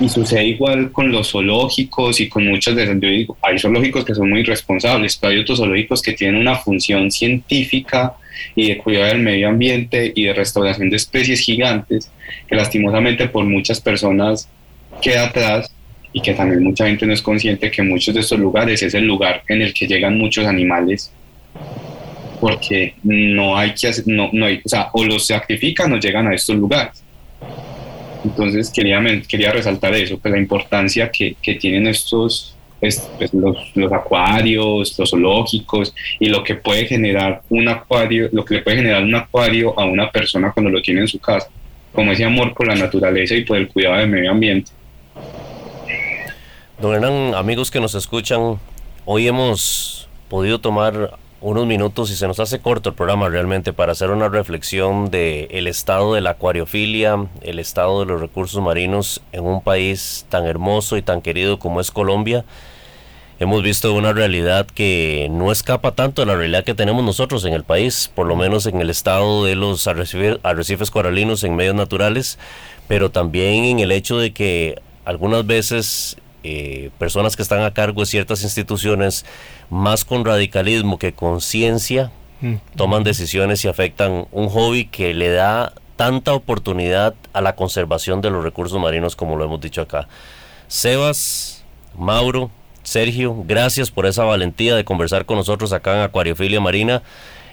y 0.00 0.08
sucede 0.08 0.44
igual 0.44 0.92
con 0.92 1.10
los 1.10 1.30
zoológicos 1.30 2.20
y 2.20 2.28
con 2.28 2.46
muchos 2.46 2.74
de 2.76 2.84
ellos. 2.84 3.36
hay 3.42 3.58
zoológicos 3.58 4.04
que 4.04 4.14
son 4.14 4.30
muy 4.30 4.42
responsables, 4.42 5.16
pero 5.16 5.32
hay 5.32 5.40
otros 5.40 5.58
zoológicos 5.58 6.02
que 6.02 6.12
tienen 6.12 6.40
una 6.40 6.56
función 6.56 7.10
científica 7.10 8.14
y 8.54 8.68
de 8.68 8.78
cuidado 8.78 9.06
del 9.06 9.20
medio 9.20 9.48
ambiente 9.48 10.12
y 10.14 10.24
de 10.24 10.34
restauración 10.34 10.90
de 10.90 10.96
especies 10.96 11.40
gigantes 11.40 12.10
que 12.48 12.56
lastimosamente 12.56 13.28
por 13.28 13.44
muchas 13.44 13.80
personas 13.80 14.48
queda 15.00 15.26
atrás 15.26 15.70
y 16.12 16.20
que 16.20 16.34
también 16.34 16.62
mucha 16.62 16.86
gente 16.86 17.06
no 17.06 17.12
es 17.12 17.22
consciente 17.22 17.70
que 17.70 17.82
muchos 17.82 18.14
de 18.14 18.20
estos 18.20 18.38
lugares 18.38 18.82
es 18.82 18.94
el 18.94 19.04
lugar 19.06 19.42
en 19.48 19.62
el 19.62 19.74
que 19.74 19.86
llegan 19.86 20.16
muchos 20.16 20.46
animales 20.46 21.12
porque 22.40 22.94
no 23.02 23.56
hay 23.56 23.74
que 23.74 23.88
hacer, 23.88 24.04
no, 24.06 24.30
no 24.32 24.46
hay, 24.46 24.60
o 24.64 24.68
sea, 24.68 24.88
o 24.92 25.04
los 25.04 25.26
sacrifican 25.26 25.92
o 25.92 25.96
llegan 25.98 26.26
a 26.26 26.34
estos 26.34 26.56
lugares. 26.56 27.02
Entonces 28.24 28.70
quería, 28.70 29.02
quería 29.28 29.52
resaltar 29.52 29.94
eso, 29.94 30.18
pues 30.18 30.32
la 30.32 30.40
importancia 30.40 31.10
que, 31.10 31.36
que 31.40 31.54
tienen 31.54 31.86
estos, 31.86 32.55
los, 32.80 33.72
los, 33.74 33.92
acuarios, 33.92 34.98
los 34.98 35.10
zoológicos 35.10 35.94
y 36.18 36.28
lo 36.28 36.44
que 36.44 36.56
puede 36.56 36.86
generar 36.86 37.42
un 37.48 37.68
acuario, 37.68 38.28
lo 38.32 38.44
que 38.44 38.56
le 38.56 38.62
puede 38.62 38.78
generar 38.78 39.02
un 39.02 39.14
acuario 39.14 39.78
a 39.78 39.84
una 39.84 40.10
persona 40.10 40.52
cuando 40.52 40.70
lo 40.70 40.82
tiene 40.82 41.00
en 41.00 41.08
su 41.08 41.18
casa, 41.18 41.48
como 41.92 42.12
ese 42.12 42.24
amor 42.24 42.54
por 42.54 42.66
la 42.66 42.74
naturaleza 42.74 43.34
y 43.34 43.44
por 43.44 43.56
el 43.56 43.68
cuidado 43.68 43.96
del 43.96 44.08
medio 44.08 44.30
ambiente. 44.30 44.70
Don 46.80 46.94
Hernán, 46.94 47.34
amigos 47.34 47.70
que 47.70 47.80
nos 47.80 47.94
escuchan, 47.94 48.58
hoy 49.06 49.26
hemos 49.26 50.08
podido 50.28 50.60
tomar 50.60 51.16
unos 51.46 51.64
minutos 51.64 52.10
y 52.10 52.16
se 52.16 52.26
nos 52.26 52.40
hace 52.40 52.58
corto 52.58 52.88
el 52.88 52.96
programa 52.96 53.28
realmente 53.28 53.72
para 53.72 53.92
hacer 53.92 54.10
una 54.10 54.28
reflexión 54.28 55.12
de 55.12 55.46
el 55.52 55.68
estado 55.68 56.14
de 56.14 56.20
la 56.20 56.30
acuariofilia, 56.30 57.28
el 57.40 57.60
estado 57.60 58.00
de 58.00 58.06
los 58.06 58.20
recursos 58.20 58.60
marinos 58.60 59.22
en 59.30 59.44
un 59.44 59.62
país 59.62 60.26
tan 60.28 60.44
hermoso 60.44 60.96
y 60.96 61.02
tan 61.02 61.22
querido 61.22 61.60
como 61.60 61.80
es 61.80 61.92
Colombia. 61.92 62.44
hemos 63.38 63.62
visto 63.62 63.94
una 63.94 64.12
realidad 64.12 64.66
que 64.66 65.28
no 65.30 65.52
escapa 65.52 65.92
tanto 65.92 66.20
de 66.20 66.26
la 66.26 66.34
realidad 66.34 66.64
que 66.64 66.74
tenemos 66.74 67.04
nosotros 67.04 67.44
en 67.44 67.52
el 67.52 67.62
país, 67.62 68.10
por 68.12 68.26
lo 68.26 68.34
menos 68.34 68.66
en 68.66 68.80
el 68.80 68.90
estado 68.90 69.44
de 69.44 69.54
los 69.54 69.86
arrecifes, 69.86 70.90
coralinos 70.90 71.44
en 71.44 71.54
medios 71.54 71.76
naturales, 71.76 72.40
pero 72.88 73.10
también 73.10 73.66
en 73.66 73.78
el 73.78 73.92
hecho 73.92 74.18
de 74.18 74.32
que 74.32 74.82
algunas 75.04 75.46
veces 75.46 76.16
eh, 76.48 76.90
personas 76.98 77.34
que 77.34 77.42
están 77.42 77.62
a 77.62 77.74
cargo 77.74 78.02
de 78.02 78.06
ciertas 78.06 78.44
instituciones, 78.44 79.26
más 79.68 80.04
con 80.04 80.24
radicalismo 80.24 80.98
que 80.98 81.12
con 81.12 81.40
ciencia, 81.40 82.12
mm. 82.40 82.54
toman 82.76 83.02
decisiones 83.02 83.64
y 83.64 83.68
afectan 83.68 84.26
un 84.30 84.48
hobby 84.48 84.86
que 84.86 85.12
le 85.12 85.30
da 85.30 85.72
tanta 85.96 86.34
oportunidad 86.34 87.14
a 87.32 87.40
la 87.40 87.56
conservación 87.56 88.20
de 88.20 88.30
los 88.30 88.44
recursos 88.44 88.80
marinos 88.80 89.16
como 89.16 89.36
lo 89.36 89.44
hemos 89.44 89.60
dicho 89.60 89.80
acá. 89.80 90.06
Sebas, 90.68 91.64
Mauro, 91.98 92.50
Sergio, 92.84 93.42
gracias 93.44 93.90
por 93.90 94.06
esa 94.06 94.22
valentía 94.22 94.76
de 94.76 94.84
conversar 94.84 95.26
con 95.26 95.38
nosotros 95.38 95.72
acá 95.72 95.96
en 95.96 96.02
Acuariofilia 96.02 96.60
Marina. 96.60 97.02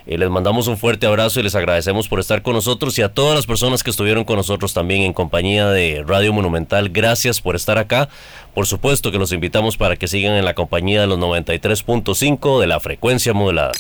Eh, 0.06 0.18
les 0.18 0.30
mandamos 0.30 0.68
un 0.68 0.78
fuerte 0.78 1.06
abrazo 1.06 1.40
y 1.40 1.44
les 1.44 1.56
agradecemos 1.56 2.08
por 2.08 2.20
estar 2.20 2.42
con 2.42 2.54
nosotros 2.54 2.98
y 2.98 3.02
a 3.02 3.14
todas 3.14 3.36
las 3.36 3.46
personas 3.46 3.84
que 3.84 3.90
estuvieron 3.90 4.24
con 4.26 4.36
nosotros 4.36 4.74
también 4.74 5.04
en 5.04 5.14
compañía 5.14 5.70
de 5.70 6.04
Radio 6.06 6.34
Monumental. 6.34 6.90
Gracias 6.90 7.42
por 7.42 7.56
estar 7.56 7.78
acá. 7.78 8.10
Por 8.54 8.68
supuesto 8.68 9.12
que 9.12 9.18
los 9.18 9.32
invitamos 9.32 9.78
para 9.78 9.96
que 9.96 10.08
sigan 10.08 10.34
en 10.34 10.46
la 10.46 10.54
compañía 10.54 11.02
de 11.02 11.08
los 11.08 11.20
93.5 11.20 12.60
de 12.60 12.68
la 12.68 12.80
frecuencia 12.80 13.34
modulada. 13.34 13.72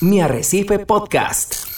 Mi 0.00 0.20
Arrecife 0.20 0.80
Podcast. 0.80 1.69